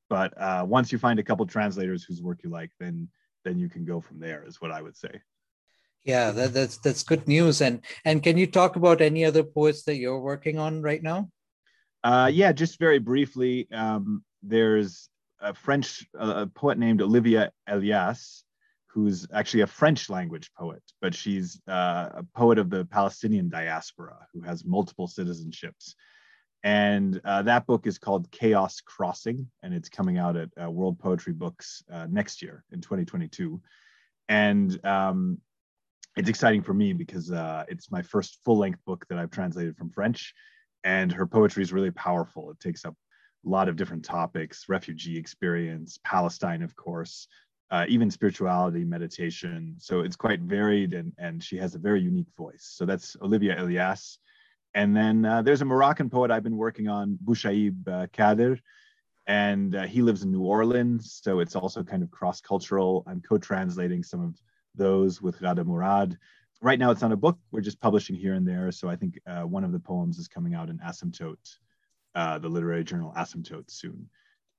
but 0.09 0.39
uh, 0.39 0.65
once 0.67 0.91
you 0.91 0.97
find 0.97 1.19
a 1.19 1.23
couple 1.23 1.45
translators 1.45 2.03
whose 2.03 2.21
work 2.21 2.39
you 2.43 2.49
like, 2.49 2.71
then 2.79 3.09
then 3.43 3.59
you 3.59 3.69
can 3.69 3.85
go 3.85 4.01
from 4.01 4.19
there. 4.19 4.43
Is 4.45 4.61
what 4.61 4.71
I 4.71 4.81
would 4.81 4.97
say. 4.97 5.21
Yeah, 6.03 6.31
that, 6.31 6.53
that's 6.53 6.77
that's 6.77 7.03
good 7.03 7.27
news. 7.27 7.61
And 7.61 7.81
and 8.05 8.23
can 8.23 8.37
you 8.37 8.47
talk 8.47 8.75
about 8.75 9.01
any 9.01 9.25
other 9.25 9.43
poets 9.43 9.83
that 9.83 9.97
you're 9.97 10.19
working 10.19 10.59
on 10.59 10.81
right 10.81 11.01
now? 11.01 11.29
Uh, 12.03 12.29
yeah, 12.31 12.51
just 12.51 12.79
very 12.79 12.99
briefly. 12.99 13.67
Um, 13.71 14.23
there's 14.43 15.09
a 15.41 15.53
French 15.53 16.07
a 16.13 16.45
poet 16.47 16.77
named 16.77 17.01
Olivia 17.01 17.51
Elias, 17.67 18.44
who's 18.95 19.27
actually 19.33 19.59
a 19.59 19.67
French 19.67 20.09
language 20.09 20.49
poet, 20.57 20.81
but 21.01 21.13
she's 21.13 21.59
uh, 21.67 22.07
a 22.13 22.23
poet 22.33 22.57
of 22.57 22.69
the 22.69 22.85
Palestinian 22.85 23.49
diaspora 23.49 24.15
who 24.33 24.39
has 24.41 24.63
multiple 24.63 25.05
citizenships. 25.05 25.95
And 26.63 27.19
uh, 27.25 27.41
that 27.41 27.67
book 27.67 27.87
is 27.87 27.99
called 27.99 28.31
Chaos 28.31 28.79
Crossing, 28.79 29.51
and 29.61 29.73
it's 29.73 29.89
coming 29.89 30.17
out 30.17 30.37
at 30.37 30.49
uh, 30.63 30.71
World 30.71 30.97
Poetry 30.97 31.33
Books 31.33 31.83
uh, 31.91 32.07
next 32.09 32.41
year 32.41 32.63
in 32.71 32.79
2022. 32.79 33.61
And 34.29 34.83
um, 34.85 35.39
it's 36.15 36.29
exciting 36.29 36.63
for 36.63 36.73
me 36.73 36.93
because 36.93 37.29
uh, 37.33 37.65
it's 37.67 37.91
my 37.91 38.01
first 38.01 38.39
full 38.45 38.57
length 38.57 38.79
book 38.85 39.05
that 39.09 39.19
I've 39.19 39.29
translated 39.29 39.75
from 39.75 39.91
French. 39.91 40.33
And 40.85 41.11
her 41.11 41.27
poetry 41.27 41.63
is 41.63 41.73
really 41.73 41.91
powerful. 41.91 42.49
It 42.49 42.61
takes 42.61 42.85
up 42.85 42.95
a 43.45 43.49
lot 43.49 43.67
of 43.67 43.75
different 43.75 44.05
topics 44.05 44.69
refugee 44.69 45.17
experience, 45.17 45.99
Palestine, 46.05 46.63
of 46.63 46.77
course, 46.77 47.27
uh, 47.71 47.85
even 47.87 48.11
spirituality, 48.11 48.83
meditation. 48.83 49.75
So 49.79 50.01
it's 50.01 50.15
quite 50.15 50.41
varied, 50.41 50.93
and 50.93 51.11
and 51.17 51.43
she 51.43 51.57
has 51.57 51.75
a 51.75 51.79
very 51.79 52.01
unique 52.01 52.31
voice. 52.37 52.71
So 52.75 52.85
that's 52.85 53.17
Olivia 53.21 53.61
Elias. 53.61 54.19
And 54.73 54.95
then 54.95 55.25
uh, 55.25 55.41
there's 55.41 55.61
a 55.61 55.65
Moroccan 55.65 56.09
poet 56.09 56.31
I've 56.31 56.43
been 56.43 56.57
working 56.57 56.89
on, 56.89 57.17
Bouchaib 57.23 57.87
uh, 57.87 58.07
Kader, 58.11 58.59
and 59.25 59.73
uh, 59.73 59.83
he 59.83 60.01
lives 60.01 60.23
in 60.23 60.31
New 60.31 60.43
Orleans. 60.43 61.19
So 61.23 61.39
it's 61.39 61.55
also 61.55 61.81
kind 61.81 62.03
of 62.03 62.11
cross 62.11 62.41
cultural. 62.41 63.03
I'm 63.07 63.21
co 63.21 63.37
translating 63.37 64.03
some 64.03 64.21
of 64.21 64.35
those 64.75 65.21
with 65.21 65.39
Ghada 65.39 65.65
Murad. 65.65 66.17
Right 66.61 66.79
now, 66.79 66.91
it's 66.91 67.01
not 67.01 67.13
a 67.13 67.17
book. 67.17 67.39
We're 67.51 67.61
just 67.61 67.79
publishing 67.79 68.15
here 68.15 68.33
and 68.33 68.47
there. 68.47 68.71
So 68.71 68.89
I 68.89 68.95
think 68.95 69.19
uh, 69.27 69.43
one 69.43 69.63
of 69.63 69.71
the 69.71 69.79
poems 69.79 70.19
is 70.19 70.27
coming 70.27 70.55
out 70.55 70.69
in 70.69 70.77
Asymptote, 70.79 71.57
uh, 72.13 72.37
the 72.39 72.49
literary 72.49 72.83
journal 72.83 73.13
Asymptote 73.15 73.71
soon 73.71 74.09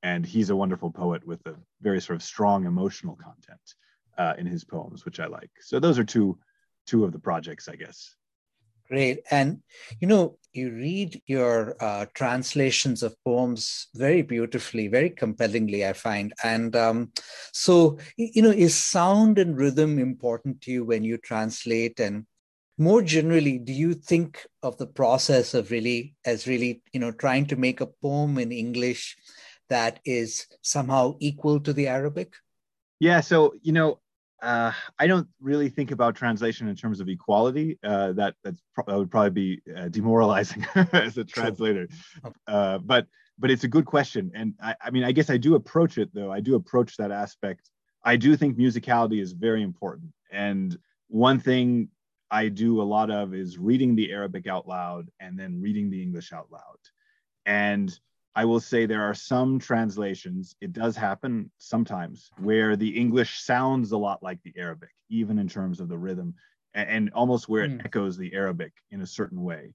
and 0.02 0.24
he's 0.24 0.50
a 0.50 0.56
wonderful 0.56 0.90
poet 0.90 1.26
with 1.26 1.44
a 1.46 1.54
very 1.80 2.00
sort 2.00 2.16
of 2.16 2.22
strong 2.22 2.66
emotional 2.66 3.16
content 3.16 3.74
uh, 4.18 4.34
in 4.38 4.46
his 4.46 4.64
poems, 4.64 5.04
which 5.04 5.20
I 5.20 5.26
like. 5.26 5.50
So 5.60 5.78
those 5.78 5.98
are 5.98 6.04
two 6.04 6.38
two 6.86 7.04
of 7.04 7.12
the 7.12 7.18
projects, 7.18 7.68
I 7.68 7.76
guess. 7.76 8.14
Great, 8.88 9.20
and 9.32 9.62
you 10.00 10.06
know, 10.06 10.38
you 10.52 10.70
read 10.70 11.20
your 11.26 11.76
uh, 11.80 12.06
translations 12.14 13.02
of 13.02 13.16
poems 13.24 13.88
very 13.94 14.22
beautifully, 14.22 14.88
very 14.88 15.10
compellingly, 15.10 15.84
I 15.84 15.92
find. 15.92 16.32
And 16.42 16.74
um, 16.76 17.12
so, 17.52 17.98
you 18.16 18.42
know, 18.42 18.50
is 18.50 18.74
sound 18.74 19.38
and 19.38 19.56
rhythm 19.56 19.98
important 19.98 20.62
to 20.62 20.70
you 20.70 20.84
when 20.84 21.04
you 21.04 21.18
translate? 21.18 21.98
And 22.00 22.26
more 22.78 23.02
generally, 23.02 23.58
do 23.58 23.72
you 23.72 23.92
think 23.94 24.46
of 24.62 24.78
the 24.78 24.86
process 24.86 25.52
of 25.52 25.70
really 25.70 26.14
as 26.24 26.46
really, 26.46 26.82
you 26.92 27.00
know, 27.00 27.10
trying 27.10 27.46
to 27.46 27.56
make 27.56 27.80
a 27.80 27.86
poem 27.86 28.38
in 28.38 28.52
English? 28.52 29.16
That 29.68 30.00
is 30.04 30.46
somehow 30.62 31.16
equal 31.20 31.60
to 31.60 31.72
the 31.72 31.88
Arabic? 31.88 32.34
Yeah, 33.00 33.20
so 33.20 33.54
you 33.62 33.72
know, 33.72 34.00
uh, 34.42 34.72
I 34.98 35.06
don't 35.06 35.28
really 35.40 35.68
think 35.68 35.90
about 35.90 36.14
translation 36.14 36.68
in 36.68 36.76
terms 36.76 37.00
of 37.00 37.08
equality. 37.08 37.78
Uh, 37.82 38.12
that 38.12 38.34
that's 38.44 38.62
pro- 38.74 38.84
that 38.86 38.98
would 38.98 39.10
probably 39.10 39.30
be 39.30 39.60
uh, 39.76 39.88
demoralizing 39.88 40.66
as 40.92 41.16
a 41.18 41.24
translator. 41.24 41.88
Okay. 42.24 42.34
Uh, 42.46 42.78
but 42.78 43.06
but 43.38 43.50
it's 43.50 43.64
a 43.64 43.68
good 43.68 43.84
question, 43.84 44.30
and 44.34 44.54
I, 44.62 44.74
I 44.80 44.90
mean, 44.90 45.04
I 45.04 45.12
guess 45.12 45.30
I 45.30 45.36
do 45.36 45.54
approach 45.54 45.98
it 45.98 46.10
though. 46.14 46.32
I 46.32 46.40
do 46.40 46.54
approach 46.54 46.96
that 46.96 47.10
aspect. 47.10 47.70
I 48.04 48.16
do 48.16 48.36
think 48.36 48.56
musicality 48.56 49.20
is 49.20 49.32
very 49.32 49.62
important, 49.62 50.12
and 50.30 50.76
one 51.08 51.38
thing 51.38 51.88
I 52.30 52.48
do 52.48 52.80
a 52.80 52.84
lot 52.84 53.10
of 53.10 53.34
is 53.34 53.58
reading 53.58 53.94
the 53.94 54.12
Arabic 54.12 54.46
out 54.46 54.66
loud 54.66 55.08
and 55.20 55.38
then 55.38 55.60
reading 55.60 55.90
the 55.90 56.02
English 56.02 56.32
out 56.32 56.50
loud, 56.50 56.78
and 57.44 57.98
I 58.36 58.44
will 58.44 58.60
say 58.60 58.86
there 58.86 59.08
are 59.08 59.14
some 59.14 59.58
translations, 59.58 60.54
it 60.60 60.72
does 60.72 60.94
happen 60.94 61.50
sometimes, 61.58 62.30
where 62.48 62.76
the 62.76 62.92
English 63.02 63.40
sounds 63.40 63.92
a 63.92 63.98
lot 64.06 64.22
like 64.22 64.40
the 64.42 64.54
Arabic, 64.56 64.90
even 65.08 65.38
in 65.38 65.48
terms 65.48 65.80
of 65.80 65.88
the 65.88 65.96
rhythm, 66.06 66.34
and, 66.74 66.88
and 66.88 67.10
almost 67.14 67.48
where 67.48 67.64
it 67.64 67.78
mm. 67.78 67.84
echoes 67.86 68.16
the 68.16 68.34
Arabic 68.34 68.72
in 68.90 69.00
a 69.00 69.06
certain 69.18 69.42
way. 69.42 69.74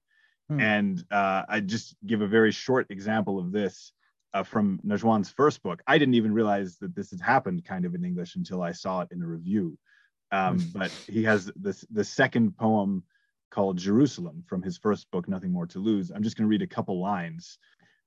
Mm. 0.51 0.61
And 0.61 1.05
uh, 1.09 1.41
I 1.49 1.59
just 1.59 1.95
give 2.05 2.21
a 2.21 2.27
very 2.37 2.51
short 2.51 2.85
example 2.91 3.39
of 3.39 3.51
this. 3.51 3.93
uh, 4.33 4.43
from 4.43 4.79
Najwan's 4.85 5.29
first 5.29 5.61
book. 5.63 5.81
I 5.87 5.97
didn't 5.97 6.15
even 6.15 6.33
realize 6.33 6.77
that 6.77 6.95
this 6.95 7.11
had 7.11 7.21
happened 7.21 7.65
kind 7.65 7.85
of 7.85 7.95
in 7.95 8.05
English 8.05 8.35
until 8.35 8.61
I 8.61 8.71
saw 8.71 9.01
it 9.01 9.09
in 9.11 9.21
a 9.21 9.27
review. 9.27 9.77
Um, 10.31 10.71
but 10.73 10.91
he 11.07 11.23
has 11.23 11.51
this 11.57 11.83
the 11.91 12.05
second 12.05 12.57
poem 12.57 13.03
called 13.49 13.77
Jerusalem 13.77 14.43
from 14.47 14.61
his 14.61 14.77
first 14.77 15.11
book, 15.11 15.27
Nothing 15.27 15.51
More 15.51 15.67
to 15.67 15.79
Lose. 15.79 16.09
I'm 16.09 16.23
just 16.23 16.37
going 16.37 16.45
to 16.45 16.49
read 16.49 16.61
a 16.61 16.67
couple 16.67 17.01
lines. 17.01 17.57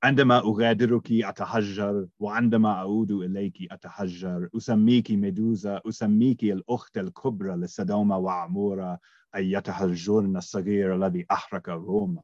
عندما 0.03 0.37
أغادرك 0.37 1.11
أتهجر 1.11 2.07
وعندما 2.19 2.69
أعود 2.69 3.11
إليك 3.11 3.71
أتهجر 3.71 4.49
أسميك 4.57 5.11
ميدوزا 5.11 5.81
أسميك 5.89 6.43
الأخت 6.43 6.97
الكبرى 6.97 7.55
لسدوما 7.55 8.15
وعمورة 8.15 8.99
أيتها 9.35 9.85
الجرن 9.85 10.37
الصغير 10.37 10.95
الذي 10.95 11.25
أحرق 11.31 11.69
روما. 11.69 12.21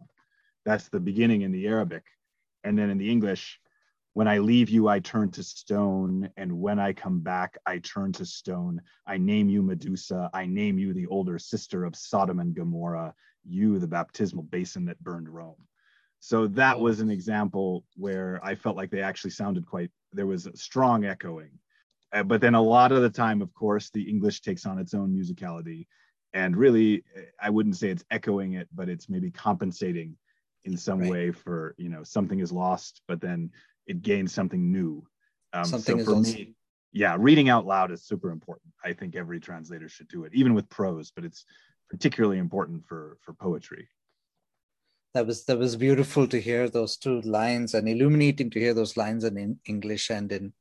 That's 0.65 0.89
the 0.89 0.99
beginning 0.99 1.41
in 1.41 1.51
the 1.51 1.67
Arabic. 1.67 2.03
And 2.63 2.77
then 2.77 2.89
in 2.89 2.97
the 2.97 3.11
English, 3.11 3.59
when 4.13 4.29
I 4.29 4.37
leave 4.37 4.69
you, 4.69 4.87
I 4.87 4.99
turn 4.99 5.29
to 5.31 5.43
stone. 5.43 6.29
And 6.37 6.61
when 6.61 6.79
I 6.79 6.93
come 6.93 7.19
back, 7.19 7.57
I 7.65 7.79
turn 7.79 8.13
to 8.13 8.25
stone. 8.25 8.81
I 9.05 9.17
name 9.17 9.49
you 9.49 9.61
Medusa. 9.61 10.29
I 10.33 10.45
name 10.45 10.79
you 10.79 10.93
the 10.93 11.07
older 11.07 11.37
sister 11.37 11.83
of 11.83 11.95
Sodom 11.95 12.39
and 12.39 12.55
Gomorrah, 12.55 13.13
you, 13.43 13.77
the 13.77 13.87
baptismal 13.87 14.43
basin 14.43 14.85
that 14.85 15.03
burned 15.03 15.27
Rome. 15.27 15.67
So 16.20 16.46
that 16.48 16.78
was 16.78 17.00
an 17.00 17.10
example 17.10 17.84
where 17.96 18.38
I 18.44 18.54
felt 18.54 18.76
like 18.76 18.90
they 18.90 19.02
actually 19.02 19.30
sounded 19.30 19.66
quite, 19.66 19.90
there 20.12 20.26
was 20.26 20.46
a 20.46 20.54
strong 20.54 21.06
echoing. 21.06 21.50
Uh, 22.12 22.22
but 22.22 22.42
then 22.42 22.54
a 22.54 22.60
lot 22.60 22.92
of 22.92 23.00
the 23.00 23.10
time, 23.10 23.40
of 23.40 23.52
course, 23.54 23.88
the 23.90 24.02
English 24.02 24.42
takes 24.42 24.66
on 24.66 24.78
its 24.78 24.92
own 24.92 25.16
musicality. 25.16 25.86
And 26.34 26.56
really, 26.56 27.04
I 27.40 27.48
wouldn't 27.48 27.76
say 27.76 27.88
it's 27.88 28.04
echoing 28.10 28.52
it, 28.52 28.68
but 28.74 28.88
it's 28.88 29.08
maybe 29.08 29.30
compensating 29.30 30.16
in 30.64 30.76
some 30.76 31.00
right. 31.00 31.10
way 31.10 31.30
for, 31.32 31.74
you 31.78 31.88
know, 31.88 32.02
something 32.02 32.38
is 32.38 32.52
lost, 32.52 33.00
but 33.08 33.20
then 33.20 33.50
it 33.86 34.02
gains 34.02 34.34
something 34.34 34.70
new. 34.70 35.02
Um, 35.54 35.64
something 35.64 36.00
so 36.00 36.04
for 36.04 36.14
also- 36.16 36.32
me, 36.34 36.54
yeah, 36.92 37.16
reading 37.18 37.48
out 37.48 37.66
loud 37.66 37.92
is 37.92 38.04
super 38.04 38.30
important. 38.30 38.72
I 38.84 38.92
think 38.92 39.16
every 39.16 39.40
translator 39.40 39.88
should 39.88 40.08
do 40.08 40.24
it, 40.24 40.34
even 40.34 40.54
with 40.54 40.68
prose, 40.68 41.12
but 41.12 41.24
it's 41.24 41.44
particularly 41.88 42.38
important 42.38 42.84
for 42.84 43.16
for 43.20 43.32
poetry 43.32 43.88
that 45.14 45.26
was 45.26 45.44
that 45.44 45.58
was 45.58 45.76
beautiful 45.76 46.26
to 46.28 46.40
hear 46.40 46.68
those 46.68 46.96
two 46.96 47.20
lines 47.22 47.74
and 47.74 47.88
illuminating 47.88 48.50
to 48.50 48.60
hear 48.60 48.74
those 48.74 48.96
lines 48.96 49.24
in, 49.24 49.58
English 49.66 50.10
and 50.10 50.30
in 50.30 50.52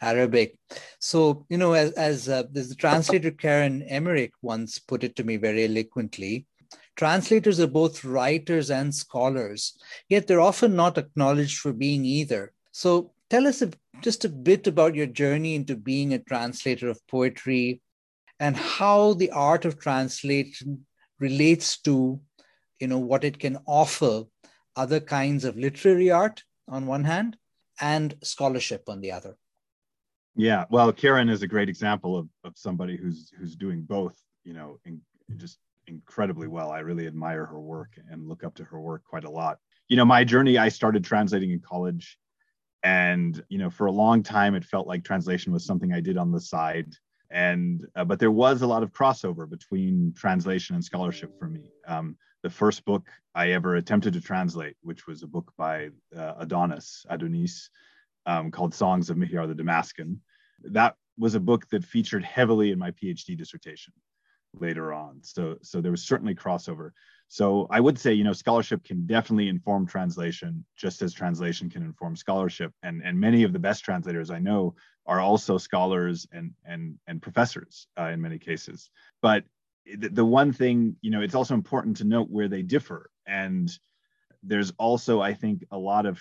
Arabic. 0.00 0.56
So 1.00 1.46
you 1.48 1.58
know, 1.58 1.72
as 1.72 1.92
as 1.92 2.28
uh, 2.28 2.44
the 2.50 2.74
translator 2.78 3.30
Karen 3.30 3.82
Emmerich 3.82 4.32
once 4.42 4.78
put 4.78 5.04
it 5.04 5.16
to 5.16 5.24
me 5.24 5.36
very 5.36 5.64
eloquently, 5.64 6.46
translators 6.96 7.58
are 7.58 7.66
both 7.66 8.04
writers 8.04 8.70
and 8.70 8.94
scholars, 8.94 9.78
yet 10.08 10.26
they're 10.26 10.40
often 10.40 10.76
not 10.76 10.98
acknowledged 10.98 11.58
for 11.58 11.72
being 11.72 12.04
either. 12.04 12.52
So 12.72 13.12
tell 13.28 13.46
us 13.46 13.62
a, 13.62 13.70
just 14.00 14.24
a 14.24 14.28
bit 14.28 14.66
about 14.66 14.94
your 14.94 15.06
journey 15.06 15.54
into 15.54 15.76
being 15.76 16.14
a 16.14 16.18
translator 16.18 16.88
of 16.88 17.06
poetry 17.08 17.80
and 18.38 18.56
how 18.56 19.14
the 19.14 19.30
art 19.32 19.64
of 19.64 19.78
translation 19.78 20.86
relates 21.18 21.78
to 21.82 22.20
you 22.80 22.88
know 22.88 22.98
what 22.98 23.24
it 23.24 23.38
can 23.38 23.58
offer 23.66 24.24
other 24.74 25.00
kinds 25.00 25.44
of 25.44 25.56
literary 25.56 26.10
art 26.10 26.42
on 26.68 26.86
one 26.86 27.04
hand 27.04 27.36
and 27.80 28.14
scholarship 28.22 28.84
on 28.88 29.00
the 29.00 29.12
other. 29.12 29.36
Yeah 30.36 30.64
well 30.70 30.92
karen 30.92 31.28
is 31.28 31.42
a 31.42 31.46
great 31.48 31.68
example 31.68 32.18
of, 32.18 32.28
of 32.44 32.52
somebody 32.56 32.96
who's 32.96 33.30
who's 33.38 33.56
doing 33.56 33.82
both 33.82 34.16
you 34.44 34.54
know 34.54 34.78
in, 34.84 35.00
just 35.36 35.58
incredibly 35.86 36.48
well. 36.48 36.70
I 36.70 36.80
really 36.80 37.06
admire 37.06 37.44
her 37.46 37.60
work 37.60 37.90
and 38.10 38.28
look 38.28 38.44
up 38.44 38.54
to 38.56 38.64
her 38.64 38.80
work 38.80 39.02
quite 39.04 39.24
a 39.24 39.30
lot. 39.30 39.58
You 39.88 39.96
know 39.96 40.04
my 40.04 40.24
journey 40.24 40.56
i 40.56 40.68
started 40.68 41.04
translating 41.04 41.50
in 41.50 41.60
college 41.60 42.18
and 42.82 43.42
you 43.48 43.58
know 43.58 43.70
for 43.70 43.86
a 43.86 43.92
long 43.92 44.22
time 44.22 44.54
it 44.54 44.64
felt 44.64 44.86
like 44.86 45.04
translation 45.04 45.52
was 45.52 45.66
something 45.66 45.92
i 45.92 46.00
did 46.00 46.16
on 46.16 46.32
the 46.32 46.40
side. 46.40 46.94
And 47.32 47.86
uh, 47.94 48.04
but 48.04 48.18
there 48.18 48.30
was 48.30 48.62
a 48.62 48.66
lot 48.66 48.82
of 48.82 48.92
crossover 48.92 49.48
between 49.48 50.12
translation 50.16 50.74
and 50.74 50.84
scholarship 50.84 51.38
for 51.38 51.48
me. 51.48 51.62
Um, 51.86 52.16
the 52.42 52.50
first 52.50 52.84
book 52.84 53.08
I 53.34 53.52
ever 53.52 53.76
attempted 53.76 54.14
to 54.14 54.20
translate, 54.20 54.76
which 54.82 55.06
was 55.06 55.22
a 55.22 55.26
book 55.26 55.52
by 55.56 55.90
uh, 56.16 56.34
Adonis, 56.38 57.04
Adonis, 57.08 57.70
um, 58.26 58.50
called 58.50 58.74
Songs 58.74 59.10
of 59.10 59.16
Mihyar 59.16 59.46
the 59.46 59.54
Damascene. 59.54 60.20
That 60.62 60.96
was 61.18 61.34
a 61.34 61.40
book 61.40 61.68
that 61.70 61.84
featured 61.84 62.24
heavily 62.24 62.70
in 62.70 62.78
my 62.78 62.90
PhD 62.92 63.36
dissertation 63.36 63.92
later 64.58 64.92
on. 64.92 65.20
So, 65.22 65.56
so 65.62 65.80
there 65.80 65.90
was 65.90 66.02
certainly 66.02 66.34
crossover. 66.34 66.90
So 67.28 67.68
I 67.70 67.78
would 67.78 67.98
say, 67.98 68.12
you 68.12 68.24
know, 68.24 68.32
scholarship 68.32 68.82
can 68.82 69.06
definitely 69.06 69.48
inform 69.48 69.86
translation, 69.86 70.64
just 70.76 71.00
as 71.02 71.12
translation 71.12 71.70
can 71.70 71.82
inform 71.82 72.16
scholarship. 72.16 72.72
And 72.82 73.02
and 73.04 73.18
many 73.18 73.44
of 73.44 73.52
the 73.52 73.58
best 73.58 73.84
translators 73.84 74.30
I 74.30 74.40
know 74.40 74.74
are 75.06 75.20
also 75.20 75.56
scholars 75.56 76.26
and 76.32 76.52
and 76.64 76.98
and 77.06 77.22
professors 77.22 77.86
uh, 77.96 78.06
in 78.06 78.20
many 78.20 78.38
cases. 78.38 78.90
But 79.22 79.44
the, 79.86 80.24
one 80.24 80.52
thing 80.52 80.96
you 81.00 81.10
know 81.10 81.20
it's 81.20 81.34
also 81.34 81.54
important 81.54 81.96
to 81.98 82.04
note 82.04 82.28
where 82.30 82.48
they 82.48 82.62
differ. 82.62 83.10
And 83.26 83.70
there's 84.42 84.72
also 84.78 85.20
i 85.20 85.34
think 85.34 85.64
a 85.70 85.78
lot 85.78 86.06
of 86.06 86.20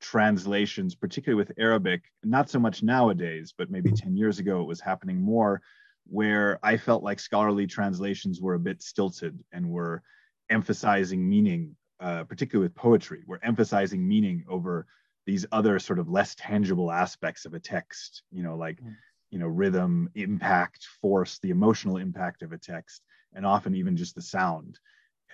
translations 0.00 0.94
particularly 0.94 1.36
with 1.36 1.58
arabic 1.58 2.02
not 2.24 2.48
so 2.48 2.58
much 2.58 2.82
nowadays 2.82 3.52
but 3.56 3.70
maybe 3.70 3.92
10 3.92 4.16
years 4.16 4.38
ago 4.38 4.60
it 4.60 4.66
was 4.66 4.80
happening 4.80 5.20
more 5.20 5.60
where 6.06 6.58
i 6.62 6.76
felt 6.76 7.02
like 7.02 7.20
scholarly 7.20 7.66
translations 7.66 8.40
were 8.40 8.54
a 8.54 8.58
bit 8.58 8.82
stilted 8.82 9.42
and 9.52 9.68
were 9.68 10.02
emphasizing 10.48 11.28
meaning 11.28 11.76
uh, 12.00 12.24
particularly 12.24 12.66
with 12.66 12.74
poetry 12.74 13.22
we're 13.26 13.38
emphasizing 13.42 14.06
meaning 14.06 14.44
over 14.48 14.86
these 15.26 15.44
other 15.52 15.78
sort 15.78 15.98
of 15.98 16.08
less 16.08 16.34
tangible 16.34 16.90
aspects 16.90 17.44
of 17.44 17.52
a 17.52 17.60
text 17.60 18.22
you 18.30 18.42
know 18.42 18.56
like 18.56 18.80
mm 18.80 18.94
you 19.30 19.38
know 19.38 19.46
rhythm 19.46 20.10
impact 20.14 20.86
force 21.00 21.38
the 21.38 21.50
emotional 21.50 21.96
impact 21.96 22.42
of 22.42 22.52
a 22.52 22.58
text 22.58 23.02
and 23.34 23.46
often 23.46 23.74
even 23.74 23.96
just 23.96 24.14
the 24.14 24.22
sound. 24.22 24.78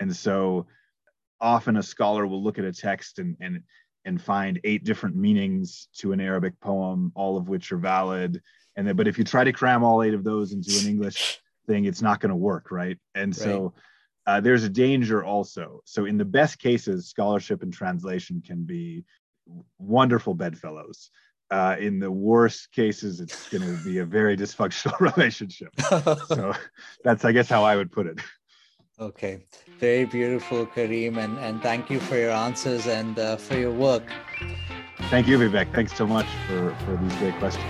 And 0.01 0.15
so 0.15 0.67
often 1.41 1.77
a 1.77 1.83
scholar 1.83 2.27
will 2.27 2.43
look 2.43 2.59
at 2.59 2.65
a 2.65 2.73
text 2.73 3.19
and 3.19 3.37
and 3.41 3.63
and 4.05 4.23
find 4.23 4.61
eight 4.65 4.85
different 4.85 5.17
meanings 5.17 5.89
to 5.93 6.13
an 6.13 6.21
arabic 6.21 6.59
poem 6.61 7.13
all 7.15 7.37
of 7.37 7.49
which 7.49 7.73
are 7.73 7.79
valid. 7.79 8.43
And 8.77 8.87
then 8.87 8.97
but 8.97 9.09
if 9.09 9.19
you 9.19 9.25
try 9.25 9.45
to 9.45 9.53
cram 9.53 9.83
all 9.83 10.03
eight 10.03 10.15
of 10.15 10.25
those 10.25 10.53
into 10.53 10.79
an 10.79 10.87
english 10.87 11.41
thing 11.67 11.85
it's 11.85 12.03
not 12.03 12.21
going 12.21 12.31
to 12.31 12.37
work 12.37 12.71
right? 12.71 12.99
And 13.15 13.37
right. 13.37 13.45
so 13.45 13.75
uh, 14.27 14.41
there's 14.41 14.65
a 14.65 14.69
danger 14.69 15.25
also. 15.25 15.81
So 15.85 16.05
in 16.05 16.19
the 16.19 16.25
best 16.25 16.59
cases 16.59 17.09
scholarship 17.09 17.63
and 17.63 17.73
translation 17.73 18.43
can 18.45 18.65
be 18.65 19.05
wonderful 19.79 20.35
bedfellows 20.35 21.11
uh, 21.51 21.77
in 21.79 21.99
the 21.99 22.11
worst 22.11 22.73
cases, 22.73 23.21
it's 23.21 23.49
going 23.49 23.63
to 23.63 23.83
be 23.85 23.99
a 23.99 24.05
very 24.05 24.37
dysfunctional 24.37 24.99
relationship. 25.17 25.69
so 26.27 26.53
that's, 27.05 27.25
I 27.25 27.33
guess, 27.33 27.49
how 27.49 27.65
I 27.65 27.77
would 27.77 27.93
put 27.93 28.07
it. 28.07 28.21
Okay, 28.99 29.45
very 29.79 30.07
beautiful, 30.07 30.67
Kareem, 30.67 31.19
and, 31.19 31.39
and 31.39 31.61
thank 31.61 31.91
you 31.91 32.01
for 32.01 32.17
your 32.17 32.31
answers 32.31 32.87
and 32.87 33.19
uh, 33.19 33.37
for 33.37 33.59
your 33.59 33.71
work. 33.71 34.05
Thank 35.11 35.29
you, 35.29 35.39
Vivek. 35.39 35.73
Thanks 35.75 35.95
so 35.95 36.07
much 36.07 36.27
for, 36.49 36.75
for 36.85 36.97
these 36.97 37.15
great 37.19 37.35
questions. 37.35 37.65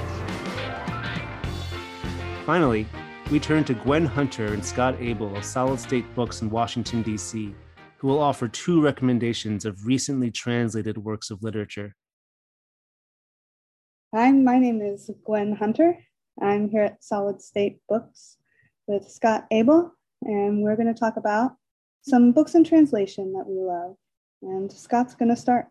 Finally, 2.47 2.87
we 3.33 3.41
turn 3.41 3.65
to 3.65 3.75
Gwen 3.75 4.07
Hunter 4.07 4.55
and 4.55 4.65
Scott 4.65 4.95
Abel 5.01 5.37
of 5.37 5.45
Solid 5.45 5.81
State 5.81 6.15
Books 6.15 6.43
in 6.43 6.49
Washington, 6.49 7.03
D.C., 7.03 7.53
who 7.97 8.07
will 8.07 8.21
offer 8.21 8.47
two 8.47 8.81
recommendations 8.81 9.65
of 9.65 9.85
recently 9.85 10.31
translated 10.31 10.97
works 10.97 11.33
of 11.33 11.43
literature. 11.43 11.97
Hi, 14.17 14.33
my 14.33 14.59
name 14.59 14.81
is 14.81 15.11
Gwen 15.27 15.53
Hunter. 15.53 15.99
I'm 16.41 16.71
here 16.71 16.81
at 16.81 17.05
Solid 17.05 17.43
State 17.43 17.81
Books 17.87 18.39
with 18.87 19.11
Scott 19.11 19.45
Abel, 19.51 19.93
and 20.23 20.63
we're 20.63 20.75
going 20.75 20.87
to 20.87 20.99
talk 20.99 21.19
about 21.19 21.57
some 22.01 22.33
books 22.33 22.55
in 22.55 22.65
translation 22.65 23.35
that 23.35 23.47
we 23.47 23.63
love. 23.63 23.95
And 24.41 24.73
Scott's 24.73 25.15
going 25.15 25.29
to 25.29 25.37
start. 25.37 25.67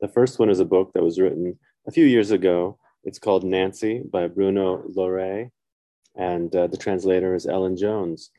The 0.00 0.08
first 0.08 0.40
one 0.40 0.50
is 0.50 0.58
a 0.58 0.64
book 0.64 0.90
that 0.94 1.04
was 1.04 1.20
written 1.20 1.56
a 1.86 1.92
few 1.92 2.04
years 2.04 2.32
ago. 2.32 2.80
It's 3.04 3.20
called 3.20 3.44
Nancy 3.44 4.02
by 4.12 4.26
Bruno 4.26 4.82
Lloret, 4.96 5.52
and 6.16 6.52
uh, 6.52 6.66
the 6.66 6.76
translator 6.76 7.36
is 7.36 7.46
Ellen 7.46 7.76
Jones. 7.76 8.32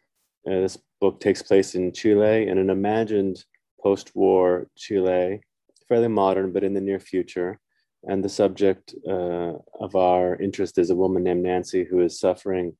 Uh, 0.46 0.60
this 0.60 0.78
book 1.00 1.22
takes 1.22 1.42
place 1.42 1.76
in 1.76 1.94
Chile 1.94 2.50
in 2.50 2.58
an 2.58 2.70
imagined 2.70 3.46
post 3.82 4.14
war 4.18 4.68
Chile, 4.76 5.40
fairly 5.88 6.10
modern, 6.10 6.52
but 6.52 6.66
in 6.66 6.74
the 6.74 6.82
near 6.82 7.00
future 7.00 7.58
and 8.08 8.24
the 8.24 8.30
subject 8.30 8.96
uh, 9.08 9.54
of 9.80 9.96
our 9.96 10.38
interest 10.38 10.78
is 10.78 10.90
a 10.90 10.96
woman 10.96 11.24
named 11.24 11.44
Nancy 11.44 11.84
who 11.84 12.02
is 12.02 12.20
suffering 12.20 12.76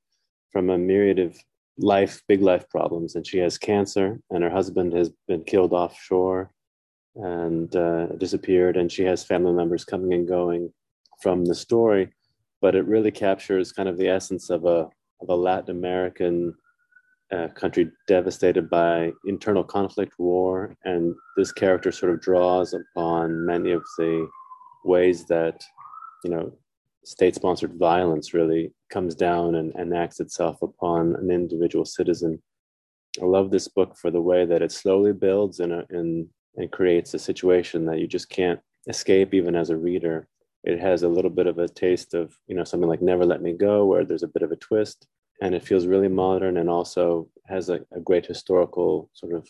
from 0.52 0.70
a 0.70 0.78
myriad 0.78 1.20
of 1.20 1.38
life, 1.78 2.22
big 2.30 2.42
life 2.42 2.68
problems. 2.70 3.16
And 3.16 3.28
she 3.28 3.38
has 3.40 3.58
cancer, 3.58 4.22
and 4.30 4.42
her 4.42 4.50
husband 4.50 4.94
has 4.94 5.12
been 5.28 5.44
killed 5.44 5.74
offshore 5.74 6.52
and 7.16 7.76
uh, 7.76 8.08
disappeared. 8.18 8.78
And 8.78 8.90
she 8.90 9.04
has 9.04 9.24
family 9.24 9.52
members 9.52 9.84
coming 9.84 10.14
and 10.14 10.28
going 10.28 10.72
from 11.22 11.44
the 11.44 11.56
story. 11.56 12.14
But 12.62 12.76
it 12.76 12.88
really 12.88 13.12
captures 13.12 13.74
kind 13.74 13.90
of 13.90 13.98
the 13.98 14.08
essence 14.08 14.50
of 14.50 14.66
a, 14.66 14.90
of 15.22 15.30
a 15.30 15.36
Latin 15.36 15.76
American 15.76 16.56
uh, 17.34 17.50
country 17.50 17.92
devastated 18.08 18.70
by 18.70 19.12
internal 19.26 19.64
conflict, 19.64 20.14
war. 20.18 20.74
And 20.86 21.14
this 21.36 21.52
character 21.52 21.92
sort 21.92 22.14
of 22.14 22.22
draws 22.22 22.74
upon 22.74 23.46
many 23.46 23.72
of 23.72 23.84
the 23.98 24.28
ways 24.88 25.26
that 25.26 25.64
you 26.24 26.32
know 26.32 26.52
state-sponsored 27.04 27.74
violence 27.76 28.34
really 28.34 28.74
comes 28.90 29.16
down 29.16 29.56
and, 29.56 29.74
and 29.76 29.96
acts 29.96 30.20
itself 30.20 30.62
upon 30.62 31.16
an 31.16 31.32
individual 31.32 31.86
citizen. 31.86 32.42
I 33.22 33.26
love 33.26 33.50
this 33.50 33.70
book 33.70 33.96
for 33.98 34.12
the 34.12 34.22
way 34.22 34.46
that 34.46 34.62
it 34.62 34.74
slowly 34.74 35.14
builds 35.14 35.62
and, 35.62 35.72
and, 35.90 36.28
and 36.58 36.72
creates 36.72 37.14
a 37.14 37.20
situation 37.20 37.86
that 37.86 38.00
you 38.00 38.08
just 38.08 38.30
can't 38.30 38.60
escape 38.90 39.34
even 39.34 39.56
as 39.56 39.70
a 39.70 39.78
reader. 39.78 40.28
It 40.66 40.82
has 40.82 41.04
a 41.04 41.08
little 41.08 41.32
bit 41.32 41.48
of 41.48 41.60
a 41.60 41.70
taste 41.70 42.14
of, 42.14 42.36
you 42.46 42.56
know, 42.58 42.66
something 42.66 42.90
like 42.90 43.02
Never 43.02 43.26
Let 43.26 43.42
Me 43.42 43.54
Go, 43.54 43.86
where 43.86 44.04
there's 44.04 44.24
a 44.24 44.28
bit 44.28 44.44
of 44.44 44.52
a 44.52 44.58
twist 44.58 45.08
and 45.42 45.54
it 45.54 45.64
feels 45.64 45.88
really 45.88 46.08
modern 46.08 46.58
and 46.58 46.70
also 46.70 47.30
has 47.46 47.70
a, 47.70 47.80
a 47.92 48.00
great 48.00 48.26
historical 48.26 49.10
sort 49.14 49.34
of 49.34 49.48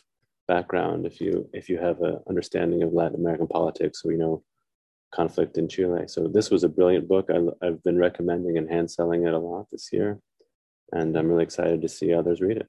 background 0.47 1.05
if 1.05 1.19
you 1.19 1.49
if 1.53 1.67
you 1.67 1.77
have 1.77 2.01
an 2.01 2.19
understanding 2.29 2.83
of 2.83 2.93
Latin 2.93 3.19
American 3.19 3.47
politics 3.47 4.01
or 4.05 4.11
you 4.11 4.17
know 4.17 4.43
conflict 5.13 5.57
in 5.57 5.67
Chile. 5.67 6.07
So 6.07 6.27
this 6.27 6.49
was 6.49 6.63
a 6.63 6.69
brilliant 6.69 7.07
book. 7.07 7.29
I, 7.29 7.65
have 7.65 7.83
been 7.83 7.97
recommending 7.97 8.57
and 8.57 8.69
hand 8.69 8.91
selling 8.91 9.25
it 9.25 9.33
a 9.33 9.39
lot 9.39 9.67
this 9.71 9.89
year, 9.91 10.19
and 10.91 11.17
I'm 11.17 11.27
really 11.27 11.43
excited 11.43 11.81
to 11.81 11.89
see 11.89 12.13
others 12.13 12.41
read 12.41 12.57
it. 12.57 12.67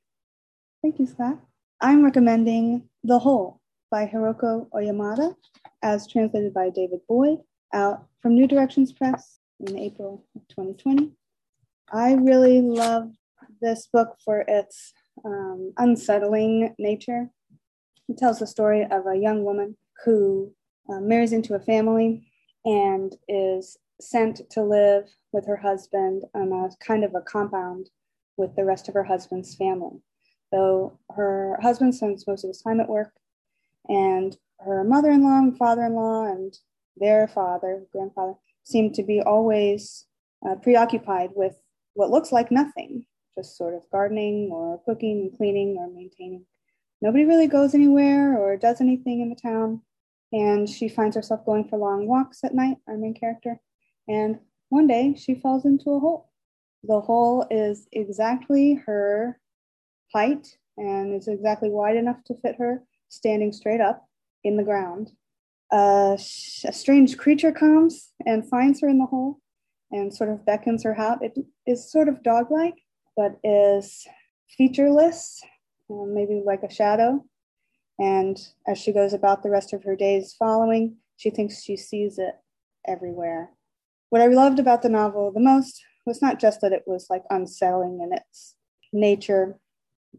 Thank 0.82 0.98
you, 0.98 1.06
Scott. 1.06 1.38
I'm 1.80 2.04
recommending 2.04 2.88
The 3.04 3.18
Hole 3.18 3.60
by 3.90 4.06
Hiroko 4.06 4.68
Oyamada, 4.70 5.34
as 5.82 6.06
translated 6.06 6.54
by 6.54 6.70
David 6.70 7.00
Boyd, 7.08 7.38
out 7.72 8.06
from 8.20 8.34
New 8.34 8.46
Directions 8.46 8.92
Press 8.92 9.38
in 9.60 9.78
April 9.78 10.24
of 10.36 10.46
2020. 10.48 11.12
I 11.92 12.14
really 12.14 12.60
love 12.60 13.10
this 13.60 13.88
book 13.92 14.16
for 14.24 14.44
its 14.46 14.92
um, 15.24 15.72
unsettling 15.78 16.74
nature. 16.78 17.30
It 18.08 18.18
tells 18.18 18.38
the 18.38 18.46
story 18.46 18.84
of 18.84 19.06
a 19.06 19.16
young 19.16 19.44
woman 19.44 19.76
who 20.04 20.52
uh, 20.88 21.00
marries 21.00 21.32
into 21.32 21.54
a 21.54 21.60
family 21.60 22.27
and 22.68 23.16
is 23.28 23.78
sent 23.98 24.42
to 24.50 24.62
live 24.62 25.08
with 25.32 25.46
her 25.46 25.56
husband 25.56 26.22
on 26.34 26.52
a 26.52 26.68
kind 26.84 27.02
of 27.02 27.14
a 27.14 27.22
compound 27.22 27.88
with 28.36 28.54
the 28.56 28.64
rest 28.64 28.88
of 28.88 28.94
her 28.94 29.04
husband's 29.04 29.54
family. 29.54 30.02
Though 30.52 30.98
her 31.16 31.58
husband 31.62 31.94
spends 31.94 32.26
most 32.26 32.44
of 32.44 32.48
his 32.48 32.60
time 32.60 32.78
at 32.80 32.88
work, 32.88 33.12
and 33.88 34.36
her 34.60 34.84
mother 34.84 35.10
in 35.10 35.22
law 35.22 35.38
and 35.38 35.56
father 35.56 35.86
in 35.86 35.94
law 35.94 36.26
and 36.26 36.54
their 36.98 37.26
father, 37.26 37.86
grandfather, 37.90 38.34
seem 38.64 38.92
to 38.92 39.02
be 39.02 39.22
always 39.22 40.04
uh, 40.46 40.56
preoccupied 40.56 41.30
with 41.34 41.56
what 41.94 42.10
looks 42.10 42.32
like 42.32 42.50
nothing, 42.50 43.06
just 43.34 43.56
sort 43.56 43.74
of 43.74 43.82
gardening 43.90 44.50
or 44.52 44.82
cooking 44.84 45.20
and 45.22 45.36
cleaning 45.38 45.76
or 45.78 45.88
maintaining. 45.88 46.44
Nobody 47.00 47.24
really 47.24 47.46
goes 47.46 47.74
anywhere 47.74 48.36
or 48.36 48.58
does 48.58 48.80
anything 48.80 49.22
in 49.22 49.30
the 49.30 49.36
town 49.36 49.80
and 50.32 50.68
she 50.68 50.88
finds 50.88 51.16
herself 51.16 51.44
going 51.44 51.68
for 51.68 51.78
long 51.78 52.06
walks 52.06 52.44
at 52.44 52.54
night, 52.54 52.76
our 52.86 52.96
main 52.96 53.14
character. 53.14 53.60
And 54.06 54.38
one 54.68 54.86
day 54.86 55.14
she 55.16 55.34
falls 55.34 55.64
into 55.64 55.90
a 55.90 56.00
hole. 56.00 56.30
The 56.84 57.00
hole 57.00 57.46
is 57.50 57.88
exactly 57.92 58.74
her 58.86 59.40
height 60.12 60.56
and 60.76 61.14
is 61.14 61.28
exactly 61.28 61.70
wide 61.70 61.96
enough 61.96 62.22
to 62.26 62.34
fit 62.34 62.56
her 62.56 62.82
standing 63.08 63.52
straight 63.52 63.80
up 63.80 64.06
in 64.44 64.56
the 64.56 64.62
ground. 64.62 65.12
Uh, 65.72 66.16
a 66.16 66.72
strange 66.72 67.18
creature 67.18 67.52
comes 67.52 68.12
and 68.24 68.48
finds 68.48 68.80
her 68.80 68.88
in 68.88 68.98
the 68.98 69.06
hole 69.06 69.40
and 69.90 70.14
sort 70.14 70.30
of 70.30 70.44
beckons 70.46 70.84
her 70.84 70.98
out. 70.98 71.22
It 71.22 71.36
is 71.66 71.90
sort 71.90 72.08
of 72.08 72.22
dog 72.22 72.50
like, 72.50 72.76
but 73.16 73.38
is 73.42 74.06
featureless, 74.56 75.42
uh, 75.90 76.04
maybe 76.06 76.42
like 76.44 76.62
a 76.62 76.72
shadow. 76.72 77.24
And 77.98 78.38
as 78.66 78.78
she 78.78 78.92
goes 78.92 79.12
about 79.12 79.42
the 79.42 79.50
rest 79.50 79.72
of 79.72 79.84
her 79.84 79.96
days 79.96 80.34
following, 80.38 80.96
she 81.16 81.30
thinks 81.30 81.62
she 81.62 81.76
sees 81.76 82.18
it 82.18 82.36
everywhere. 82.86 83.50
What 84.10 84.22
I 84.22 84.26
loved 84.26 84.58
about 84.58 84.82
the 84.82 84.88
novel 84.88 85.32
the 85.32 85.40
most 85.40 85.82
was 86.06 86.22
not 86.22 86.40
just 86.40 86.60
that 86.60 86.72
it 86.72 86.84
was 86.86 87.08
like 87.10 87.24
unsettling 87.28 88.00
in 88.02 88.12
its 88.12 88.54
nature, 88.92 89.58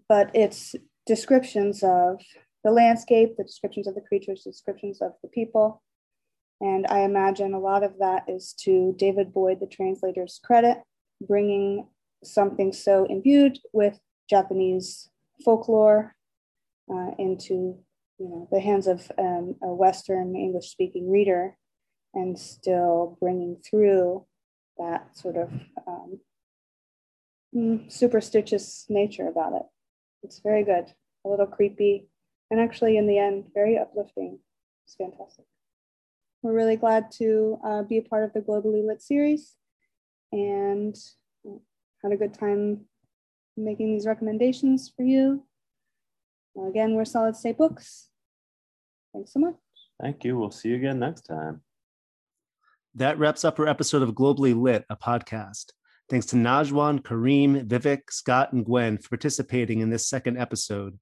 but 0.07 0.29
its 0.35 0.75
descriptions 1.05 1.81
of 1.83 2.21
the 2.63 2.71
landscape, 2.71 3.37
the 3.37 3.43
descriptions 3.43 3.87
of 3.87 3.95
the 3.95 4.01
creatures, 4.01 4.43
the 4.43 4.51
descriptions 4.51 5.01
of 5.01 5.13
the 5.23 5.29
people. 5.29 5.81
And 6.61 6.85
I 6.87 6.99
imagine 6.99 7.53
a 7.53 7.59
lot 7.59 7.83
of 7.83 7.97
that 7.99 8.25
is 8.27 8.53
to 8.65 8.93
David 8.97 9.33
Boyd, 9.33 9.61
the 9.61 9.65
translator's 9.65 10.39
credit, 10.43 10.79
bringing 11.25 11.87
something 12.23 12.73
so 12.73 13.05
imbued 13.05 13.59
with 13.71 13.99
Japanese 14.29 15.09
folklore 15.43 16.15
uh, 16.91 17.11
into 17.17 17.77
you 18.17 18.27
know 18.29 18.47
the 18.51 18.59
hands 18.59 18.87
of 18.87 19.11
um, 19.17 19.55
a 19.63 19.73
Western 19.73 20.35
English 20.35 20.69
speaking 20.69 21.09
reader, 21.09 21.57
and 22.13 22.37
still 22.37 23.17
bringing 23.19 23.57
through 23.57 24.25
that 24.77 25.17
sort 25.17 25.37
of 25.37 25.51
um, 25.87 26.19
mm, 27.55 27.91
superstitious 27.91 28.85
nature 28.89 29.27
about 29.27 29.53
it. 29.53 29.63
It's 30.23 30.39
very 30.39 30.63
good, 30.63 30.91
a 31.25 31.29
little 31.29 31.47
creepy, 31.47 32.07
and 32.51 32.59
actually 32.59 32.97
in 32.97 33.07
the 33.07 33.17
end 33.17 33.45
very 33.53 33.77
uplifting. 33.77 34.39
It's 34.85 34.95
fantastic. 34.95 35.45
We're 36.41 36.53
really 36.53 36.77
glad 36.77 37.11
to 37.19 37.59
uh, 37.63 37.83
be 37.83 37.97
a 37.97 38.01
part 38.01 38.23
of 38.23 38.33
the 38.33 38.39
Globally 38.39 38.85
Lit 38.85 39.01
series, 39.01 39.55
and 40.31 40.95
had 42.03 42.11
a 42.11 42.17
good 42.17 42.33
time 42.33 42.85
making 43.57 43.93
these 43.93 44.05
recommendations 44.05 44.91
for 44.95 45.03
you. 45.03 45.43
Again, 46.55 46.95
we're 46.95 47.05
Solid 47.05 47.35
State 47.35 47.57
Books. 47.57 48.09
Thanks 49.13 49.33
so 49.33 49.39
much. 49.39 49.55
Thank 50.01 50.23
you. 50.23 50.37
We'll 50.37 50.51
see 50.51 50.69
you 50.69 50.75
again 50.75 50.99
next 50.99 51.21
time. 51.21 51.61
That 52.95 53.19
wraps 53.19 53.45
up 53.45 53.59
our 53.59 53.67
episode 53.67 54.01
of 54.01 54.11
Globally 54.11 54.59
Lit, 54.59 54.85
a 54.89 54.95
podcast. 54.95 55.71
Thanks 56.09 56.25
to 56.27 56.35
Najwan, 56.35 57.01
Kareem, 57.01 57.67
Vivek, 57.67 58.09
Scott, 58.09 58.51
and 58.51 58.65
Gwen 58.65 58.97
for 58.97 59.09
participating 59.09 59.79
in 59.79 59.89
this 59.89 60.07
second 60.07 60.37
episode. 60.37 60.97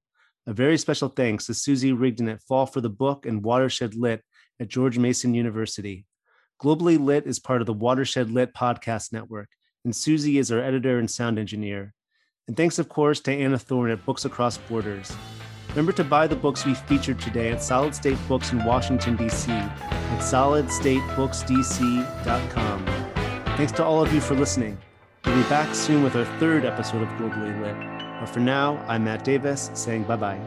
A 0.46 0.52
very 0.52 0.78
special 0.78 1.08
thanks 1.08 1.46
to 1.46 1.54
Susie 1.54 1.92
Rigdon 1.92 2.28
at 2.28 2.42
Fall 2.42 2.66
for 2.66 2.80
the 2.80 2.90
Book 2.90 3.26
and 3.26 3.42
Watershed 3.42 3.94
Lit 3.94 4.22
at 4.60 4.68
George 4.68 4.98
Mason 4.98 5.34
University. 5.34 6.06
Globally 6.62 6.98
Lit 6.98 7.26
is 7.26 7.38
part 7.38 7.60
of 7.60 7.66
the 7.66 7.72
Watershed 7.72 8.30
Lit 8.30 8.54
podcast 8.54 9.12
network, 9.12 9.48
and 9.84 9.94
Susie 9.94 10.38
is 10.38 10.50
our 10.50 10.60
editor 10.60 10.98
and 10.98 11.10
sound 11.10 11.38
engineer. 11.38 11.94
And 12.46 12.56
thanks, 12.56 12.78
of 12.78 12.88
course, 12.88 13.20
to 13.20 13.32
Anna 13.32 13.58
Thorne 13.58 13.90
at 13.90 14.04
Books 14.04 14.24
Across 14.24 14.58
Borders. 14.58 15.12
Remember 15.70 15.92
to 15.92 16.04
buy 16.04 16.26
the 16.26 16.36
books 16.36 16.64
we 16.64 16.74
featured 16.74 17.20
today 17.20 17.50
at 17.50 17.62
Solid 17.62 17.94
State 17.94 18.18
Books 18.26 18.52
in 18.52 18.64
Washington, 18.64 19.16
D.C. 19.16 19.52
at 19.52 20.20
solidstatebooksdc.com. 20.20 22.86
Thanks 23.56 23.72
to 23.72 23.84
all 23.84 24.02
of 24.02 24.12
you 24.12 24.20
for 24.20 24.34
listening. 24.34 24.78
We'll 25.24 25.42
be 25.42 25.48
back 25.48 25.74
soon 25.74 26.02
with 26.02 26.16
our 26.16 26.24
third 26.38 26.64
episode 26.64 27.02
of 27.02 27.08
Globally 27.10 27.60
Lit. 27.60 27.76
But 28.20 28.28
for 28.28 28.40
now, 28.40 28.82
I'm 28.88 29.04
Matt 29.04 29.24
Davis 29.24 29.70
saying 29.74 30.04
bye 30.04 30.16
bye. 30.16 30.40